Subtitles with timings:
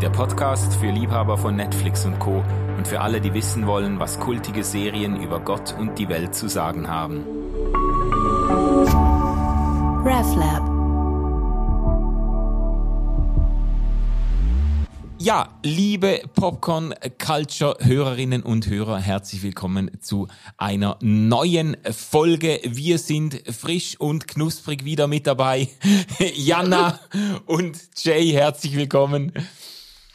[0.00, 2.44] der Podcast für Liebhaber von Netflix und Co.
[2.76, 6.48] und für alle, die wissen wollen, was kultige Serien über Gott und die Welt zu
[6.48, 7.24] sagen haben.
[10.04, 10.68] RevLab
[15.18, 22.60] Ja, liebe Popcorn Culture Hörerinnen und Hörer, herzlich willkommen zu einer neuen Folge.
[22.62, 25.68] Wir sind frisch und knusprig wieder mit dabei.
[26.34, 27.00] Jana
[27.46, 29.32] und Jay, herzlich willkommen.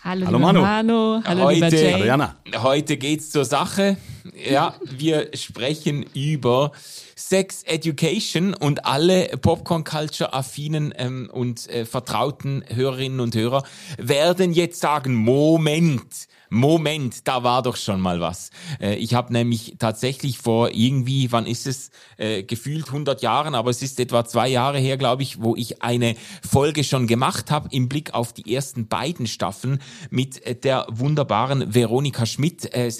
[0.03, 0.61] Hallo, Hallo Manu.
[0.61, 1.21] Manu.
[1.23, 1.93] Hallo heute, lieber Jay.
[1.93, 2.35] Hallo Jana.
[2.61, 3.95] Heute geht's zur Sache.
[4.33, 6.71] Ja, wir sprechen über
[7.15, 13.63] Sex Education und alle Popcorn Culture affinen ähm, und äh, vertrauten Hörerinnen und Hörer
[13.97, 18.51] werden jetzt sagen, Moment, Moment, da war doch schon mal was.
[18.79, 23.71] Äh, ich habe nämlich tatsächlich vor irgendwie, wann ist es, äh, gefühlt 100 Jahren, aber
[23.71, 26.15] es ist etwa zwei Jahre her, glaube ich, wo ich eine
[26.47, 31.73] Folge schon gemacht habe im Blick auf die ersten beiden Staffeln mit äh, der wunderbaren
[31.73, 32.91] Veronika Schmidt, äh,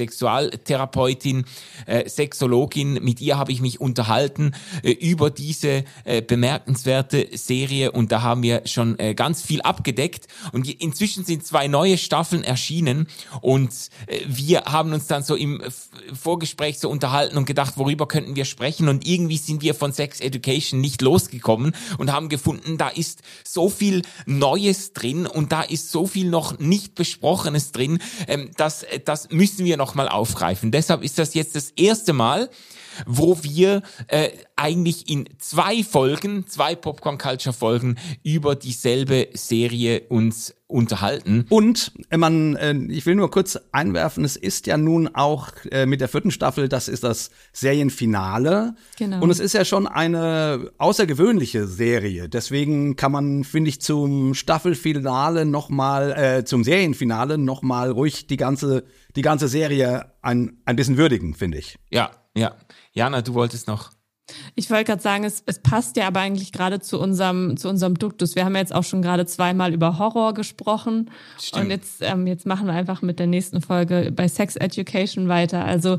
[1.13, 1.45] Sexualtherapeutin,
[1.85, 2.93] äh, Sexologin.
[3.03, 4.51] Mit ihr habe ich mich unterhalten
[4.83, 10.27] äh, über diese äh, bemerkenswerte Serie und da haben wir schon äh, ganz viel abgedeckt
[10.51, 13.07] und inzwischen sind zwei neue Staffeln erschienen
[13.41, 13.71] und
[14.07, 15.61] äh, wir haben uns dann so im
[16.13, 18.89] Vorgespräch so unterhalten und gedacht, worüber könnten wir sprechen?
[18.89, 23.69] Und irgendwie sind wir von Sex Education nicht losgekommen und haben gefunden, da ist so
[23.69, 29.29] viel Neues drin und da ist so viel noch nicht Besprochenes drin, ähm, dass das
[29.31, 30.71] müssen wir nochmal aufgreifen.
[30.71, 32.49] Deshalb ist das jetzt das erste Mal,
[33.05, 40.55] wo wir äh, eigentlich in zwei Folgen, zwei Popcorn Culture Folgen über dieselbe Serie uns
[40.73, 41.45] unterhalten.
[41.49, 45.85] Und äh, man, äh, ich will nur kurz einwerfen, es ist ja nun auch äh,
[45.85, 48.73] mit der vierten Staffel, das ist das Serienfinale.
[48.97, 49.21] Genau.
[49.21, 52.27] Und es ist ja schon eine außergewöhnliche Serie.
[52.27, 58.83] Deswegen kann man, finde ich, zum Staffelfinale nochmal, äh, zum Serienfinale nochmal ruhig die ganze,
[59.15, 61.77] die ganze Serie ein, ein bisschen würdigen, finde ich.
[61.91, 62.55] Ja, ja.
[62.93, 63.91] Jana, du wolltest noch.
[64.55, 67.95] Ich wollte gerade sagen, es, es passt ja aber eigentlich gerade zu unserem, zu unserem
[67.95, 68.35] Duktus.
[68.35, 71.11] Wir haben jetzt auch schon gerade zweimal über Horror gesprochen.
[71.41, 71.65] Stimmt.
[71.65, 75.65] Und jetzt, ähm, jetzt machen wir einfach mit der nächsten Folge bei Sex Education weiter.
[75.65, 75.97] Also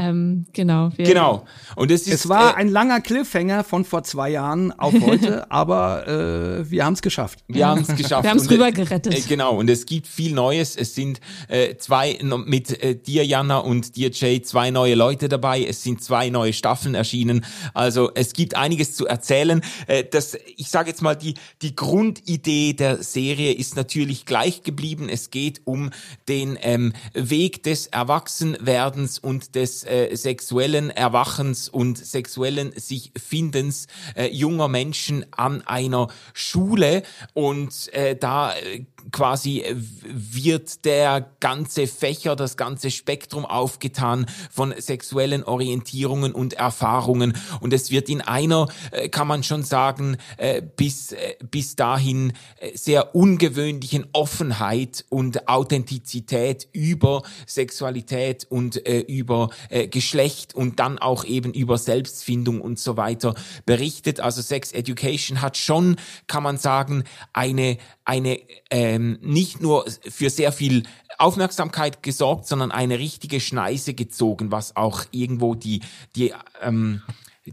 [0.00, 0.90] ähm, genau.
[0.96, 1.44] genau.
[1.76, 5.50] Und es, ist, es war äh, ein langer Cliffhanger von vor zwei Jahren auf heute,
[5.50, 7.40] aber äh, wir haben es geschafft.
[7.48, 8.24] Wir haben es geschafft.
[8.24, 9.14] Wir haben es rüber gerettet.
[9.14, 9.56] Äh, genau.
[9.56, 10.76] Und es gibt viel Neues.
[10.76, 15.64] Es sind äh, zwei mit äh, dir Jana und dir Jay zwei neue Leute dabei.
[15.64, 17.44] Es sind zwei neue Staffeln erschienen.
[17.74, 19.60] Also es gibt einiges zu erzählen.
[19.86, 25.08] Äh, das, ich sage jetzt mal die die Grundidee der Serie ist natürlich gleich geblieben.
[25.08, 25.90] Es geht um
[26.28, 34.28] den ähm, Weg des Erwachsenwerdens und des äh, sexuellen Erwachens und sexuellen sich Findens äh,
[34.28, 37.02] junger Menschen an einer Schule.
[37.34, 39.64] Und äh, da äh, quasi
[40.02, 47.90] wird der ganze Fächer, das ganze Spektrum aufgetan von sexuellen Orientierungen und Erfahrungen und es
[47.90, 51.14] wird in einer, äh, kann man schon sagen, äh, bis,
[51.50, 52.32] bis dahin
[52.74, 59.50] sehr ungewöhnlichen Offenheit und Authentizität über Sexualität und über
[59.90, 63.34] Geschlecht und dann auch eben über Selbstfindung und so weiter
[63.66, 64.20] berichtet.
[64.20, 65.96] Also Sex Education hat schon,
[66.26, 67.78] kann man sagen, eine,
[68.10, 68.40] eine
[68.70, 70.82] ähm, nicht nur für sehr viel
[71.16, 75.80] Aufmerksamkeit gesorgt, sondern eine richtige Schneise gezogen, was auch irgendwo die,
[76.16, 77.02] die ähm,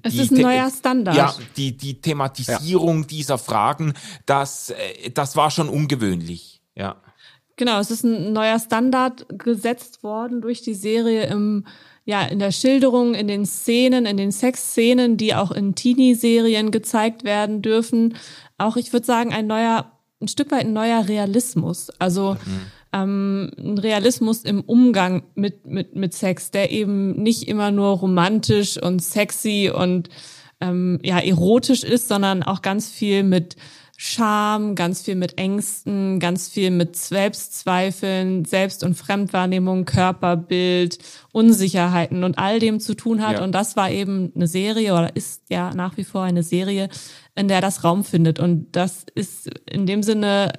[0.01, 1.15] es ist ein neuer Standard.
[1.15, 3.07] Ja, die, die Thematisierung ja.
[3.07, 3.93] dieser Fragen,
[4.25, 6.61] das, äh, das war schon ungewöhnlich.
[6.75, 7.01] Ja.
[7.55, 11.65] Genau, es ist ein neuer Standard gesetzt worden durch die Serie im
[12.07, 17.25] ja, in der Schilderung, in den Szenen, in den Sexszenen, die auch in Teenie-Serien gezeigt
[17.25, 18.15] werden dürfen.
[18.57, 19.91] Auch, ich würde sagen, ein neuer,
[20.21, 21.89] ein Stück weit ein neuer Realismus.
[21.99, 22.61] Also, mhm.
[22.93, 28.81] ähm, ein Realismus im Umgang mit, mit, mit Sex, der eben nicht immer nur romantisch
[28.81, 30.09] und sexy und,
[30.59, 33.55] ähm, ja, erotisch ist, sondern auch ganz viel mit,
[33.99, 40.99] Scham, ganz viel mit Ängsten, ganz viel mit Selbstzweifeln, Selbst- und Fremdwahrnehmung, Körperbild,
[41.31, 43.37] Unsicherheiten und all dem zu tun hat.
[43.37, 43.43] Ja.
[43.43, 46.89] Und das war eben eine Serie oder ist ja nach wie vor eine Serie,
[47.37, 48.39] in der das Raum findet.
[48.39, 50.53] Und das ist in dem Sinne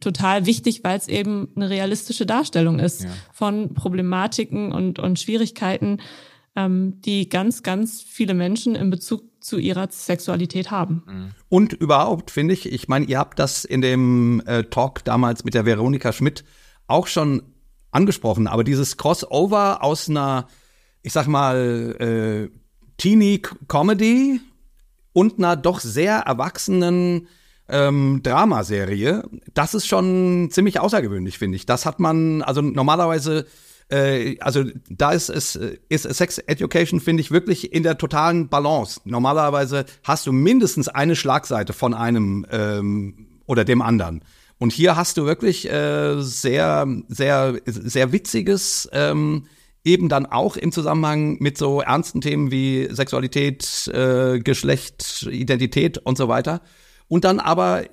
[0.00, 3.10] total wichtig, weil es eben eine realistische Darstellung ist ja.
[3.32, 5.98] von Problematiken und, und Schwierigkeiten,
[6.56, 11.02] ähm, die ganz, ganz viele Menschen in Bezug zu ihrer Sexualität haben.
[11.06, 11.30] Mhm.
[11.48, 15.54] Und überhaupt finde ich, ich meine, ihr habt das in dem äh, Talk damals mit
[15.54, 16.44] der Veronika Schmidt
[16.86, 17.42] auch schon
[17.90, 20.48] angesprochen, aber dieses Crossover aus einer,
[21.02, 22.58] ich sag mal, äh,
[22.98, 24.40] Teenie-Comedy
[25.12, 27.28] und einer doch sehr erwachsenen
[27.68, 29.24] ähm, Dramaserie,
[29.54, 31.66] das ist schon ziemlich außergewöhnlich, finde ich.
[31.66, 33.46] Das hat man, also normalerweise
[33.90, 35.56] äh, also da ist es
[35.88, 39.00] ist Sex Education finde ich wirklich in der totalen Balance.
[39.04, 44.22] Normalerweise hast du mindestens eine Schlagseite von einem ähm, oder dem anderen.
[44.58, 49.46] Und hier hast du wirklich äh, sehr sehr sehr witziges ähm,
[49.88, 56.16] eben dann auch im Zusammenhang mit so ernsten Themen wie Sexualität, äh, Geschlecht, Identität und
[56.16, 56.60] so weiter.
[57.08, 57.84] Und dann aber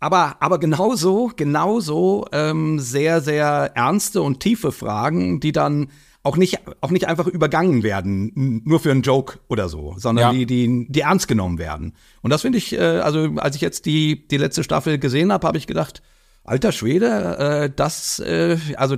[0.00, 5.90] aber, aber genauso, genauso ähm, sehr, sehr ernste und tiefe Fragen, die dann
[6.24, 10.32] auch nicht, auch nicht einfach übergangen werden, nur für einen Joke oder so, sondern ja.
[10.32, 11.94] die, die, die ernst genommen werden.
[12.20, 15.46] Und das finde ich, äh, also als ich jetzt die, die letzte Staffel gesehen habe,
[15.46, 16.02] habe ich gedacht,
[16.42, 18.96] alter Schwede, äh, das, äh, also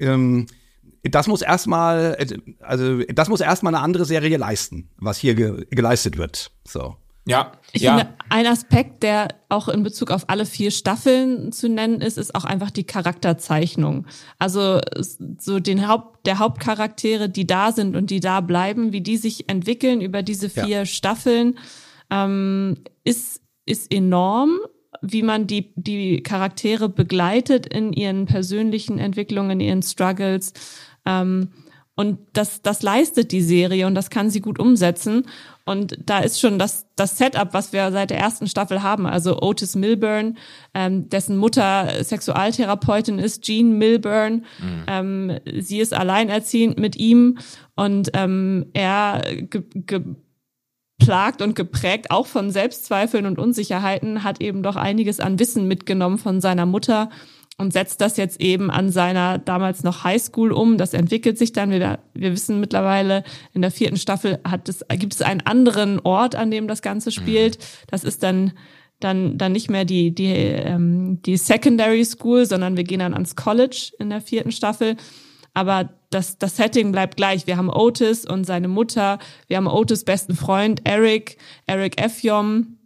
[0.00, 0.46] ähm,
[1.02, 2.16] das muss erstmal,
[2.60, 6.50] also das muss erstmal eine andere Serie leisten, was hier ge geleistet wird.
[6.66, 6.96] So.
[7.26, 7.98] Ja, ich ja.
[7.98, 12.34] finde, ein Aspekt, der auch in Bezug auf alle vier Staffeln zu nennen ist, ist
[12.34, 14.06] auch einfach die Charakterzeichnung.
[14.38, 14.80] Also
[15.38, 19.48] so den Haupt, der Hauptcharaktere, die da sind und die da bleiben, wie die sich
[19.48, 20.86] entwickeln über diese vier ja.
[20.86, 21.58] Staffeln,
[22.10, 24.58] ähm, ist, ist enorm
[25.02, 30.52] wie man die, die Charaktere begleitet in ihren persönlichen Entwicklungen, in ihren Struggles.
[31.04, 31.50] Ähm,
[32.00, 35.26] und das, das leistet die Serie und das kann sie gut umsetzen.
[35.66, 39.06] Und da ist schon das, das Setup, was wir seit der ersten Staffel haben.
[39.06, 40.38] Also Otis Milburn,
[40.72, 44.46] ähm, dessen Mutter Sexualtherapeutin ist, Jean Milburn.
[44.60, 44.84] Mhm.
[44.86, 47.36] Ähm, sie ist alleinerziehend mit ihm
[47.76, 49.22] und ähm, er
[51.00, 56.16] geplagt und geprägt auch von Selbstzweifeln und Unsicherheiten, hat eben doch einiges an Wissen mitgenommen
[56.16, 57.10] von seiner Mutter
[57.60, 60.78] und setzt das jetzt eben an seiner damals noch Highschool um.
[60.78, 61.70] Das entwickelt sich dann.
[61.70, 63.22] Wir, wir wissen mittlerweile,
[63.52, 67.12] in der vierten Staffel hat es, gibt es einen anderen Ort, an dem das Ganze
[67.12, 67.58] spielt.
[67.58, 67.62] Mhm.
[67.88, 68.52] Das ist dann
[68.98, 73.36] dann dann nicht mehr die die ähm, die Secondary School, sondern wir gehen dann ans
[73.36, 74.96] College in der vierten Staffel.
[75.54, 77.46] Aber das das Setting bleibt gleich.
[77.46, 79.18] Wir haben Otis und seine Mutter.
[79.48, 81.36] Wir haben Otis besten Freund Eric,
[81.66, 82.78] Eric Efjom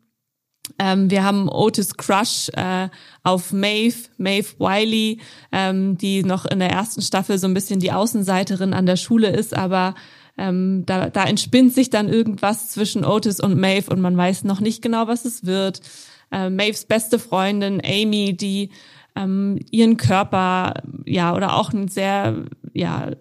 [0.79, 2.88] ähm, wir haben Otis Crush äh,
[3.23, 5.19] auf Maeve, Maeve Wiley,
[5.53, 9.29] ähm, die noch in der ersten Staffel so ein bisschen die Außenseiterin an der Schule
[9.29, 9.94] ist, aber
[10.37, 14.61] ähm, da, da entspinnt sich dann irgendwas zwischen Otis und Maeve und man weiß noch
[14.61, 15.81] nicht genau, was es wird.
[16.32, 18.71] Äh, Maeves beste Freundin Amy, die
[19.15, 23.12] ähm, ihren Körper, ja, oder auch ein sehr, ja,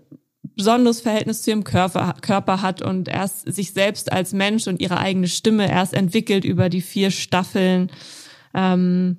[0.55, 4.97] besonderes Verhältnis zu ihrem Körper, Körper hat und erst sich selbst als Mensch und ihre
[4.97, 7.91] eigene Stimme erst entwickelt über die vier Staffeln.
[8.53, 9.17] Ähm,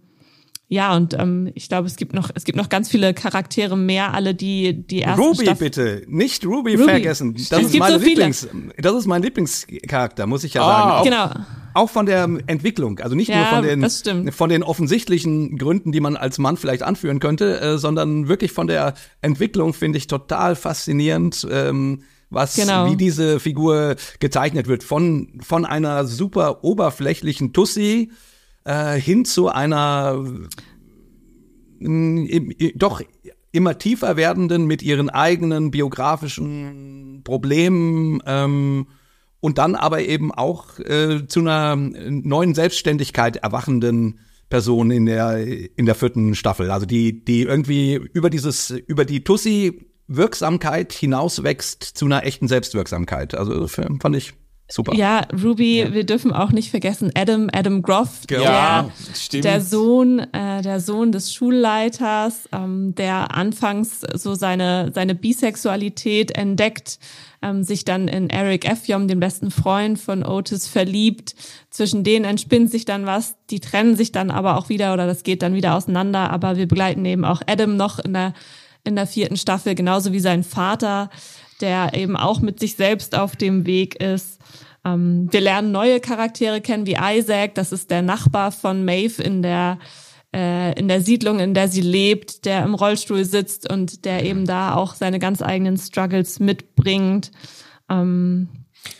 [0.68, 4.14] ja, und ähm, ich glaube, es gibt noch, es gibt noch ganz viele Charaktere mehr,
[4.14, 6.84] alle die die ersten Ruby Staffel bitte, nicht Ruby, Ruby.
[6.84, 7.34] vergessen.
[7.34, 8.48] Das es ist meine so Lieblings,
[8.78, 10.90] das ist mein Lieblingscharakter, muss ich ja sagen.
[10.90, 11.30] Auch, genau.
[11.74, 16.00] Auch von der Entwicklung, also nicht ja, nur von den von den offensichtlichen Gründen, die
[16.00, 20.56] man als Mann vielleicht anführen könnte, äh, sondern wirklich von der Entwicklung finde ich total
[20.56, 21.46] faszinierend.
[21.50, 22.90] Ähm, was genau.
[22.90, 28.10] wie diese Figur gezeichnet wird von von einer super oberflächlichen Tussi
[28.64, 30.24] äh, hin zu einer
[31.80, 33.02] äh, doch
[33.52, 38.86] immer tiefer werdenden mit ihren eigenen biografischen Problemen ähm,
[39.44, 45.36] und dann aber eben auch äh, zu einer neuen Selbstständigkeit erwachenden Person in der
[45.76, 51.82] in der vierten Staffel, also die die irgendwie über dieses über die Tussi Wirksamkeit hinauswächst
[51.82, 53.34] zu einer echten Selbstwirksamkeit.
[53.34, 54.32] Also fand ich
[54.66, 54.94] Super.
[54.94, 55.92] Ja, Ruby, ja.
[55.92, 58.90] wir dürfen auch nicht vergessen, Adam, Adam Groff, ja,
[59.30, 66.30] der, der Sohn, äh, der Sohn des Schulleiters, ähm, der anfangs so seine, seine Bisexualität
[66.30, 66.98] entdeckt,
[67.44, 71.34] ähm, sich dann in Eric Efjom, den besten Freund von Otis, verliebt.
[71.70, 75.22] Zwischen denen entspinnt sich dann was, die trennen sich dann aber auch wieder oder das
[75.22, 78.32] geht dann wieder auseinander, aber wir begleiten eben auch Adam noch in der,
[78.82, 81.10] in der vierten Staffel, genauso wie sein Vater,
[81.60, 84.40] der eben auch mit sich selbst auf dem Weg ist.
[84.84, 89.42] Ähm, wir lernen neue Charaktere kennen, wie Isaac, das ist der Nachbar von Maeve in
[89.42, 89.78] der
[90.34, 94.44] äh, in der Siedlung, in der sie lebt, der im Rollstuhl sitzt und der eben
[94.44, 97.30] da auch seine ganz eigenen Struggles mitbringt.
[97.88, 98.48] Ähm,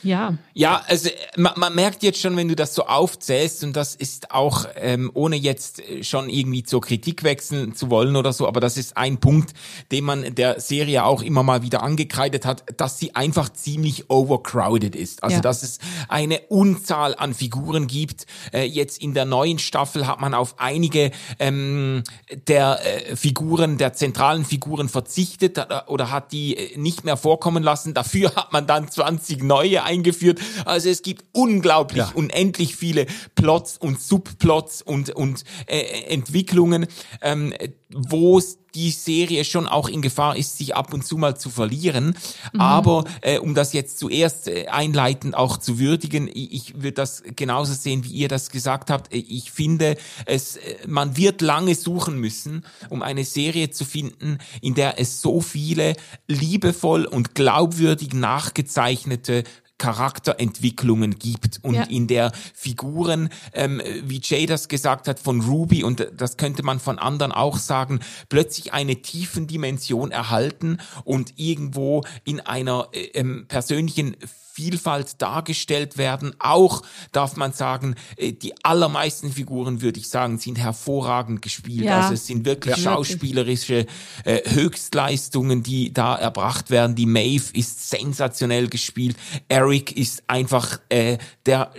[0.03, 0.37] ja.
[0.53, 4.31] Ja, also man, man, merkt jetzt schon, wenn du das so aufzählst, und das ist
[4.31, 8.77] auch, ähm, ohne jetzt schon irgendwie zur Kritik wechseln zu wollen oder so, aber das
[8.77, 9.53] ist ein Punkt,
[9.91, 14.95] den man der Serie auch immer mal wieder angekreidet hat, dass sie einfach ziemlich overcrowded
[14.95, 15.23] ist.
[15.23, 15.41] Also ja.
[15.41, 18.27] dass es eine Unzahl an Figuren gibt.
[18.53, 22.05] Äh, jetzt in der neuen Staffel hat man auf einige ähm,
[22.49, 27.95] der äh, Figuren, der zentralen Figuren verzichtet oder hat die äh, nicht mehr vorkommen lassen.
[27.95, 30.41] Dafür hat man dann 20 neue neue eingeführt.
[30.65, 32.13] Also es gibt unglaublich, ja.
[32.15, 36.87] unendlich viele Plots und Subplots und, und äh, Entwicklungen,
[37.23, 37.53] ähm,
[37.91, 38.41] wo
[38.75, 42.17] die Serie schon auch in Gefahr ist, sich ab und zu mal zu verlieren.
[42.53, 42.61] Mhm.
[42.61, 47.23] Aber äh, um das jetzt zuerst äh, einleitend auch zu würdigen, ich, ich würde das
[47.37, 49.13] genauso sehen, wie ihr das gesagt habt.
[49.15, 54.39] Äh, ich finde, es, äh, man wird lange suchen müssen, um eine Serie zu finden,
[54.61, 55.95] in der es so viele
[56.27, 59.45] liebevoll und glaubwürdig nachgezeichnete
[59.79, 61.83] Charakterentwicklungen gibt und ja.
[61.85, 66.79] in der Figuren, ähm, wie Jay das gesagt hat, von Ruby und das könnte man
[66.79, 73.47] von anderen auch sagen, plötzlich eine tiefen Dimension erhalten und irgendwo in einer äh, ähm,
[73.49, 74.17] persönlichen
[74.55, 76.37] Vielfalt dargestellt werden.
[76.39, 81.87] Auch darf man sagen, äh, die allermeisten Figuren, würde ich sagen, sind hervorragend gespielt.
[81.87, 82.03] Ja.
[82.03, 83.87] Also es sind wirklich schauspielerische
[84.25, 86.95] äh, Höchstleistungen, die da erbracht werden.
[86.95, 89.17] Die Maeve ist sensationell gespielt.
[89.65, 91.17] Eric ist einfach äh,
[91.47, 91.71] der,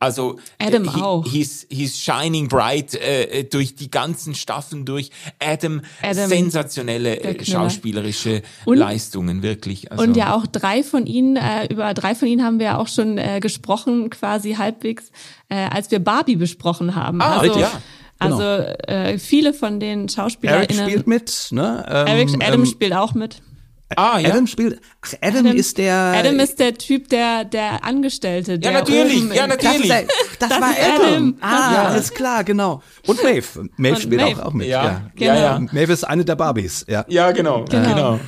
[0.00, 1.26] also Adam äh, he, auch.
[1.26, 5.10] He's, he's shining bright äh, durch die ganzen Staffeln durch.
[5.38, 9.92] Adam, Adam sensationelle äh, schauspielerische und, Leistungen, wirklich.
[9.92, 10.02] Also.
[10.02, 12.88] Und ja auch drei von ihnen, äh, über drei von ihnen haben wir ja auch
[12.88, 15.12] schon äh, gesprochen, quasi halbwegs,
[15.48, 17.20] äh, als wir Barbie besprochen haben.
[17.20, 17.70] Ah, also, ja.
[18.20, 18.36] Genau.
[18.36, 20.76] Also äh, viele von den SchauspielerInnen.
[20.76, 21.86] Eric spielt mit, ne?
[21.88, 23.40] Ähm, Eric, Adam ähm, spielt auch mit.
[23.96, 24.28] Ah, ja.
[24.28, 24.80] Adam spielt.
[25.00, 25.94] Ach, Adam, Adam, ist der.
[25.94, 28.58] Adam ist der Typ, der der Angestellte.
[28.58, 29.34] Der ja, natürlich.
[29.34, 29.88] Ja, natürlich.
[29.88, 30.04] Das,
[30.38, 31.06] das, das war Adam.
[31.06, 31.34] Adam.
[31.40, 31.84] Ah, ja.
[31.84, 32.82] alles klar, genau.
[33.06, 33.68] Und Maeve.
[33.76, 34.42] Maeve spielt Maeve.
[34.42, 34.68] Auch, auch mit.
[34.68, 35.10] Ja, ja.
[35.14, 35.32] Genau.
[35.32, 35.58] ja, ja.
[35.72, 36.84] Maeve ist eine der Barbies.
[36.88, 37.64] Ja, ja genau.
[37.64, 37.88] genau.
[37.88, 38.20] genau.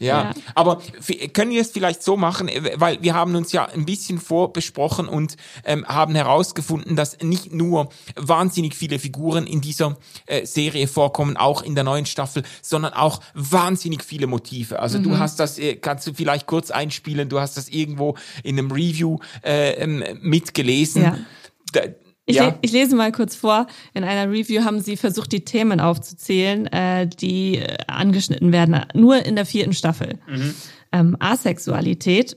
[0.00, 0.80] Ja, ja, aber
[1.34, 5.08] können wir es vielleicht so machen, äh, weil wir haben uns ja ein bisschen vorbesprochen
[5.08, 11.36] und ähm, haben herausgefunden, dass nicht nur wahnsinnig viele Figuren in dieser äh, Serie vorkommen,
[11.36, 14.78] auch in der neuen Staffel, sondern auch wahnsinnig viele Motive.
[14.78, 15.02] Also mhm.
[15.02, 18.70] du hast das, äh, kannst du vielleicht kurz einspielen, du hast das irgendwo in einem
[18.70, 21.02] Review äh, ähm, mitgelesen.
[21.02, 21.18] Ja.
[21.72, 21.80] Da,
[22.30, 22.48] ich, ja.
[22.48, 23.66] le ich, lese mal kurz vor.
[23.94, 28.80] In einer Review haben sie versucht, die Themen aufzuzählen, äh, die äh, angeschnitten werden.
[28.94, 30.18] Nur in der vierten Staffel.
[30.28, 30.54] Mhm.
[30.92, 32.36] Ähm, Asexualität,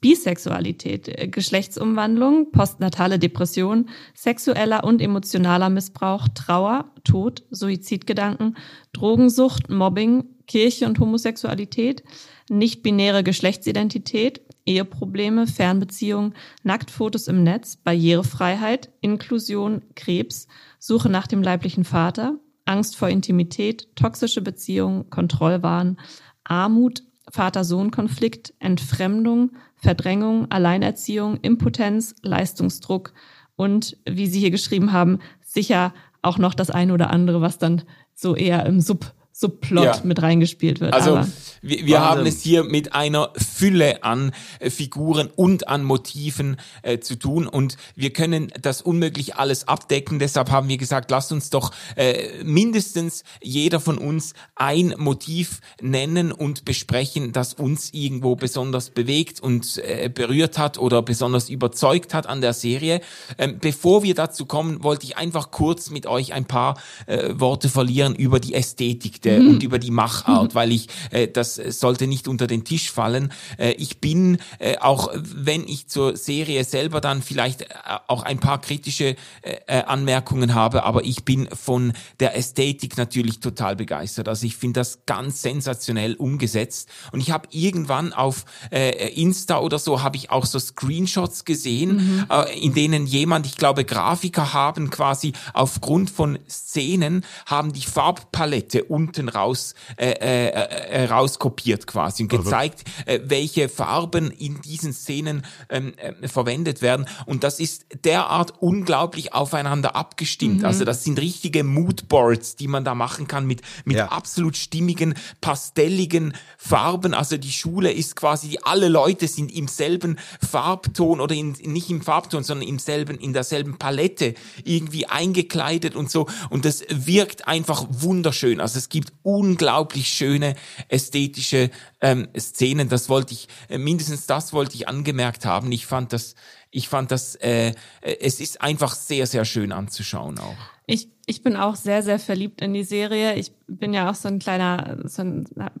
[0.00, 8.56] Bisexualität, äh, Geschlechtsumwandlung, postnatale Depression, sexueller und emotionaler Missbrauch, Trauer, Tod, Suizidgedanken,
[8.92, 12.02] Drogensucht, Mobbing, Kirche und Homosexualität,
[12.48, 20.48] nicht-binäre Geschlechtsidentität, Eheprobleme, Fernbeziehungen, Nacktfotos im Netz, Barrierefreiheit, Inklusion, Krebs,
[20.78, 25.98] Suche nach dem leiblichen Vater, Angst vor Intimität, toxische Beziehungen, Kontrollwahn,
[26.44, 33.12] Armut, Vater-Sohn-Konflikt, Entfremdung, Verdrängung, Alleinerziehung, Impotenz, Leistungsdruck
[33.56, 37.82] und, wie Sie hier geschrieben haben, sicher auch noch das eine oder andere, was dann
[38.14, 40.00] so eher im Sub Subplot ja.
[40.04, 40.92] mit reingespielt wird.
[40.92, 41.22] Also
[41.62, 46.98] wir, wir haben es hier mit einer Fülle an äh, Figuren und an Motiven äh,
[46.98, 50.18] zu tun und wir können das unmöglich alles abdecken.
[50.18, 56.32] Deshalb haben wir gesagt, lasst uns doch äh, mindestens jeder von uns ein Motiv nennen
[56.32, 62.26] und besprechen, das uns irgendwo besonders bewegt und äh, berührt hat oder besonders überzeugt hat
[62.26, 63.00] an der Serie.
[63.38, 67.70] Ähm, bevor wir dazu kommen, wollte ich einfach kurz mit euch ein paar äh, Worte
[67.70, 69.54] verlieren über die Ästhetik der Geschichte mhm.
[69.54, 70.54] und über die Machart, mhm.
[70.54, 73.32] weil ich, äh, das sollte nicht unter den Tisch fallen.
[73.58, 77.66] Äh, ich bin, äh, auch wenn ich zur Serie selber dann vielleicht äh,
[78.06, 83.40] auch ein paar kritische äh, äh, Anmerkungen habe, aber ich bin von der Ästhetik natürlich
[83.40, 84.28] total begeistert.
[84.28, 86.88] Also ich finde das ganz sensationell umgesetzt.
[87.12, 91.96] Und ich habe irgendwann auf äh, Insta oder so, habe ich auch so Screenshots gesehen,
[91.96, 92.26] mhm.
[92.30, 98.84] äh, in denen jemand, ich glaube Grafiker haben quasi aufgrund von Szenen, haben die Farbpalette
[98.84, 104.92] unter unten raus äh, äh, äh, rauskopiert quasi und gezeigt, äh, welche Farben in diesen
[104.92, 107.06] Szenen ähm, äh, verwendet werden.
[107.26, 110.60] Und das ist derart unglaublich aufeinander abgestimmt.
[110.60, 110.64] Mhm.
[110.64, 114.08] Also das sind richtige Moodboards, die man da machen kann mit, mit ja.
[114.08, 117.14] absolut stimmigen, pastelligen Farben.
[117.14, 122.02] Also die Schule ist quasi, alle Leute sind im selben Farbton oder in, nicht im
[122.02, 124.34] Farbton, sondern im selben, in derselben Palette
[124.64, 126.26] irgendwie eingekleidet und so.
[126.48, 128.60] Und das wirkt einfach wunderschön.
[128.60, 130.54] Also es gibt unglaublich schöne
[130.88, 132.88] ästhetische ähm, Szenen.
[132.88, 135.70] Das wollte ich, äh, mindestens das wollte ich angemerkt haben.
[135.72, 136.34] Ich fand das,
[136.70, 140.56] ich fand das, äh, äh, es ist einfach sehr, sehr schön anzuschauen auch.
[140.86, 143.34] Ich, ich bin auch sehr, sehr verliebt in die Serie.
[143.36, 145.22] Ich bin ja auch so ein kleiner, so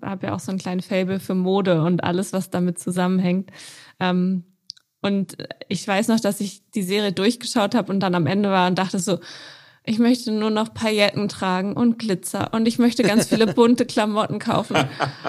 [0.02, 3.50] habe ja auch so ein kleinen Fable für Mode und alles, was damit zusammenhängt.
[3.98, 4.44] Ähm,
[5.02, 5.36] und
[5.68, 8.78] ich weiß noch, dass ich die Serie durchgeschaut habe und dann am Ende war und
[8.78, 9.18] dachte so,
[9.84, 14.38] ich möchte nur noch Pailletten tragen und Glitzer und ich möchte ganz viele bunte Klamotten
[14.38, 14.76] kaufen.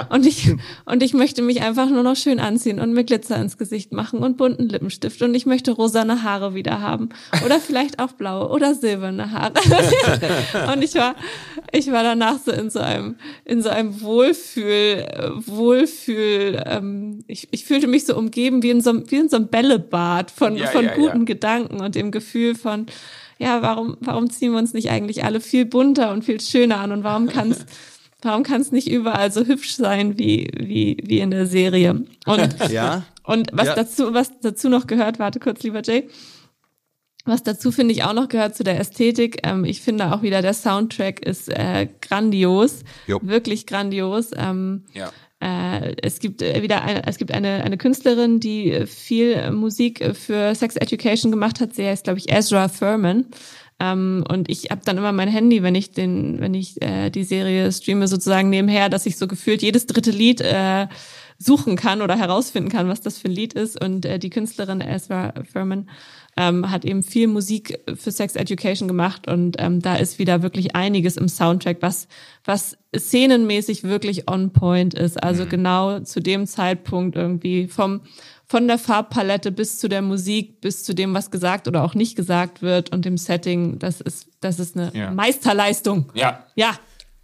[0.09, 0.53] Und ich
[0.83, 4.19] und ich möchte mich einfach nur noch schön anziehen und mir Glitzer ins Gesicht machen
[4.19, 5.21] und bunten Lippenstift.
[5.21, 7.09] Und ich möchte rosane Haare wieder haben
[7.45, 9.53] oder vielleicht auch blaue oder silberne Haare.
[10.73, 11.15] Und ich war
[11.71, 13.15] ich war danach so in so einem
[13.45, 15.07] in so einem Wohlfühl
[15.45, 19.47] Wohlfühl ähm, ich, ich fühlte mich so umgeben wie in so wie in so einem
[19.47, 21.25] Bällebad von ja, von ja, guten ja.
[21.25, 22.87] Gedanken und dem Gefühl von
[23.41, 26.91] ja, warum, warum ziehen wir uns nicht eigentlich alle viel bunter und viel schöner an
[26.91, 27.65] und warum kann es
[28.21, 32.05] warum kann es nicht überall so hübsch sein wie, wie, wie in der Serie?
[32.25, 33.03] Und, ja.
[33.23, 33.75] und was ja.
[33.75, 36.07] dazu, was dazu noch gehört, warte kurz, lieber Jay.
[37.25, 39.39] Was dazu finde ich auch noch gehört zu der Ästhetik.
[39.43, 43.19] Ähm, ich finde auch wieder der Soundtrack ist äh, grandios, jo.
[43.21, 44.31] wirklich grandios.
[44.35, 45.11] Ähm, ja.
[45.41, 50.53] Äh, es gibt äh, wieder eine, es gibt eine, eine Künstlerin, die viel Musik für
[50.55, 51.73] Sex Education gemacht hat.
[51.73, 53.25] Sie heißt, glaube ich, Ezra Furman.
[53.79, 57.23] Ähm, und ich habe dann immer mein Handy, wenn ich den, wenn ich äh, die
[57.23, 60.87] Serie streame, sozusagen nebenher, dass ich so gefühlt jedes dritte Lied äh,
[61.41, 63.83] suchen kann oder herausfinden kann, was das für ein Lied ist.
[63.83, 65.89] Und äh, die Künstlerin Ezra Furman
[66.37, 70.75] ähm, hat eben viel Musik für Sex Education gemacht und ähm, da ist wieder wirklich
[70.75, 72.07] einiges im Soundtrack, was,
[72.45, 75.21] was szenenmäßig wirklich on point ist.
[75.21, 75.49] Also mhm.
[75.49, 78.01] genau zu dem Zeitpunkt irgendwie vom,
[78.45, 82.15] von der Farbpalette bis zu der Musik, bis zu dem, was gesagt oder auch nicht
[82.15, 85.11] gesagt wird und dem Setting, das ist, das ist eine ja.
[85.11, 86.11] Meisterleistung.
[86.13, 86.45] Ja.
[86.55, 86.75] Ja.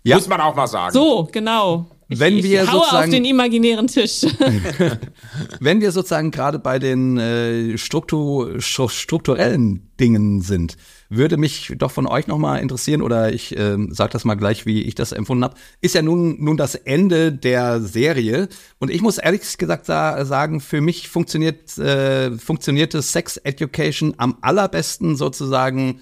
[0.04, 0.16] Ja.
[0.16, 0.94] Muss man auch mal sagen.
[0.94, 1.97] So, genau.
[2.10, 4.22] Wenn ich, wir ich haue auf den imaginären Tisch.
[5.60, 10.78] wenn wir sozusagen gerade bei den äh, Struktur, strukturellen Dingen sind,
[11.10, 14.84] würde mich doch von euch nochmal interessieren, oder ich äh, sage das mal gleich, wie
[14.84, 18.48] ich das empfunden habe, ist ja nun, nun das Ende der Serie.
[18.80, 24.38] Und ich muss ehrlich gesagt sa sagen, für mich funktioniert, äh, funktionierte Sex Education am
[24.42, 26.02] allerbesten sozusagen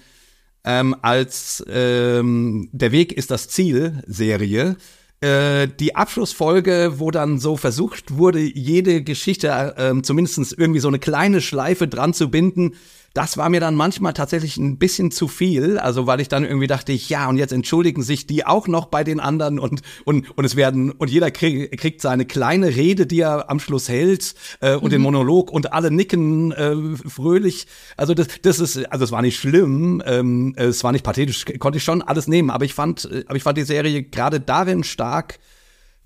[0.66, 4.76] ähm, als ähm, Der Weg ist das Ziel Serie
[5.20, 10.98] äh, die Abschlussfolge, wo dann so versucht wurde, jede Geschichte äh, zumindest irgendwie so eine
[10.98, 12.74] kleine Schleife dran zu binden,
[13.16, 16.66] das war mir dann manchmal tatsächlich ein bisschen zu viel, also weil ich dann irgendwie
[16.66, 20.36] dachte, ich, ja, und jetzt entschuldigen sich die auch noch bei den anderen und und
[20.36, 24.34] und es werden und jeder krieg, kriegt seine kleine Rede, die er am Schluss hält
[24.60, 24.90] äh, und mhm.
[24.90, 26.76] den Monolog und alle nicken äh,
[27.08, 27.66] fröhlich.
[27.96, 31.78] Also das das ist also es war nicht schlimm, ähm, es war nicht pathetisch, konnte
[31.78, 34.84] ich schon alles nehmen, aber ich fand äh, aber ich fand die Serie gerade darin
[34.84, 35.38] stark,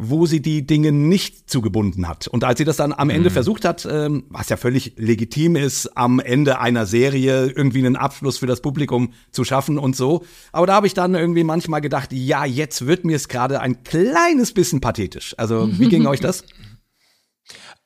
[0.03, 2.27] wo sie die Dinge nicht zugebunden hat.
[2.27, 3.35] Und als sie das dann am Ende mhm.
[3.35, 8.39] versucht hat, ähm, was ja völlig legitim ist, am Ende einer Serie irgendwie einen Abschluss
[8.39, 10.25] für das Publikum zu schaffen und so.
[10.53, 13.85] Aber da habe ich dann irgendwie manchmal gedacht, ja, jetzt wird mir es gerade ein
[13.85, 15.35] kleines bisschen pathetisch.
[15.37, 16.45] Also, wie ging euch das?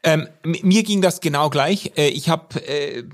[0.07, 1.93] Ähm, mir ging das genau gleich.
[1.97, 3.05] Äh, ich habe äh,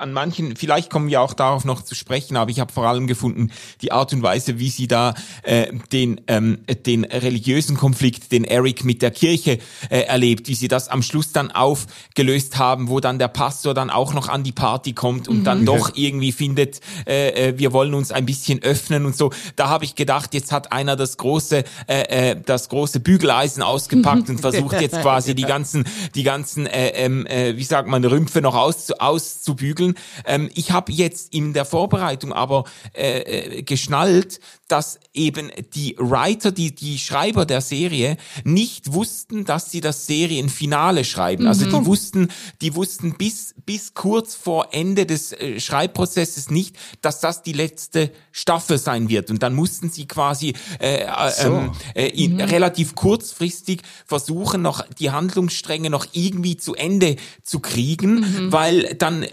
[0.00, 3.06] an manchen, vielleicht kommen wir auch darauf noch zu sprechen, aber ich habe vor allem
[3.06, 3.50] gefunden,
[3.82, 8.84] die Art und Weise, wie sie da äh, den, ähm, den religiösen Konflikt, den Eric
[8.84, 9.58] mit der Kirche
[9.90, 13.90] äh, erlebt, wie sie das am Schluss dann aufgelöst haben, wo dann der Pastor dann
[13.90, 15.44] auch noch an die Party kommt und mhm.
[15.44, 19.30] dann doch irgendwie findet, äh, äh, wir wollen uns ein bisschen öffnen und so.
[19.56, 24.28] Da habe ich gedacht, jetzt hat einer das große, äh, äh, das große Bügeleisen ausgepackt
[24.30, 25.84] und versucht jetzt quasi die ganzen,
[26.14, 29.89] die ganzen, äh, äh, wie sagt man, Rümpfe noch aus, auszubügeln.
[30.24, 36.52] Ähm, ich habe jetzt in der Vorbereitung aber äh, äh, geschnallt, dass eben die Writer,
[36.52, 41.48] die, die Schreiber der Serie nicht wussten, dass sie das Serienfinale schreiben.
[41.48, 41.86] Also die mhm.
[41.86, 42.28] wussten,
[42.60, 48.12] die wussten bis, bis kurz vor Ende des äh, Schreibprozesses nicht, dass das die letzte
[48.30, 49.30] Staffel sein wird.
[49.30, 51.48] Und dann mussten sie quasi äh, äh so.
[51.48, 52.40] ähm, äh, in, mhm.
[52.42, 58.52] relativ kurzfristig versuchen, noch die Handlungsstränge noch irgendwie zu Ende zu kriegen, mhm.
[58.52, 59.26] weil dann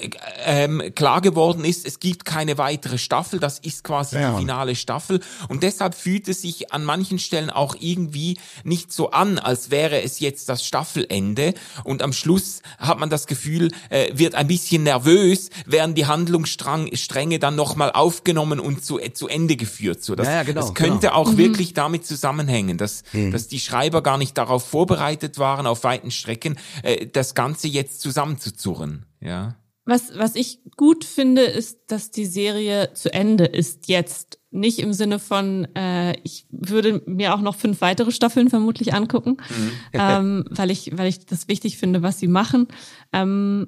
[0.45, 4.31] ähm, klar geworden ist, es gibt keine weitere Staffel, das ist quasi ja.
[4.31, 5.19] die finale Staffel.
[5.49, 10.01] Und deshalb fühlt es sich an manchen Stellen auch irgendwie nicht so an, als wäre
[10.01, 11.53] es jetzt das Staffelende.
[11.83, 17.39] Und am Schluss hat man das Gefühl, äh, wird ein bisschen nervös, werden die Handlungsstränge
[17.39, 20.03] dann nochmal aufgenommen und zu, äh, zu Ende geführt.
[20.03, 21.13] So, das, ja, ja, genau, das könnte genau.
[21.13, 21.37] auch mhm.
[21.37, 23.31] wirklich damit zusammenhängen, dass, mhm.
[23.31, 28.01] dass die Schreiber gar nicht darauf vorbereitet waren, auf weiten Strecken äh, das Ganze jetzt
[28.01, 29.05] zusammenzuzurren.
[29.19, 29.55] Ja.
[29.85, 34.37] Was, was ich gut finde, ist, dass die Serie zu Ende ist jetzt.
[34.57, 39.37] Nicht im Sinne von, äh, ich würde mir auch noch fünf weitere Staffeln vermutlich angucken,
[39.49, 39.71] mhm.
[39.93, 42.67] ähm, weil, ich, weil ich das wichtig finde, was sie machen.
[43.13, 43.67] Ähm,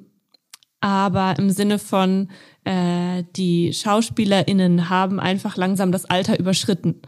[0.82, 2.30] aber im Sinne von,
[2.64, 7.02] äh, die SchauspielerInnen haben einfach langsam das Alter überschritten.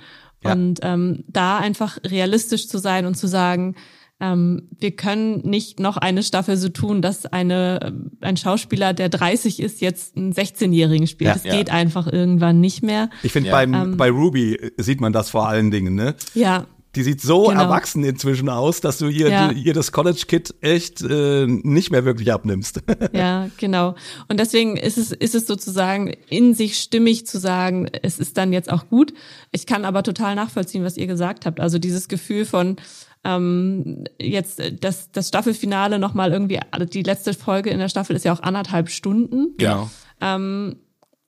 [0.43, 0.53] Ja.
[0.53, 3.75] Und ähm, da einfach realistisch zu sein und zu sagen,
[4.21, 9.59] ähm, wir können nicht noch eine Staffel so tun, dass eine, ein Schauspieler, der 30
[9.59, 11.29] ist, jetzt einen 16-Jährigen spielt.
[11.29, 11.55] Ja, das ja.
[11.55, 13.09] geht einfach irgendwann nicht mehr.
[13.23, 13.63] Ich finde, ja.
[13.63, 16.15] ähm, bei Ruby sieht man das vor allen Dingen, ne?
[16.35, 16.67] Ja.
[16.95, 17.61] Die sieht so genau.
[17.61, 19.51] erwachsen inzwischen aus, dass du ihr, ja.
[19.51, 22.81] ihr das College-Kit echt äh, nicht mehr wirklich abnimmst.
[23.13, 23.95] Ja, genau.
[24.27, 28.53] Und deswegen ist es, ist es sozusagen in sich stimmig zu sagen, es ist dann
[28.53, 29.13] jetzt auch gut.
[29.51, 31.59] Ich kann aber total nachvollziehen, was ihr gesagt habt.
[31.59, 32.77] Also dieses Gefühl von,
[33.23, 38.25] ähm, jetzt das, das Staffelfinale nochmal irgendwie, also die letzte Folge in der Staffel ist
[38.25, 39.55] ja auch anderthalb Stunden.
[39.59, 39.89] Ja.
[40.19, 40.77] Ähm,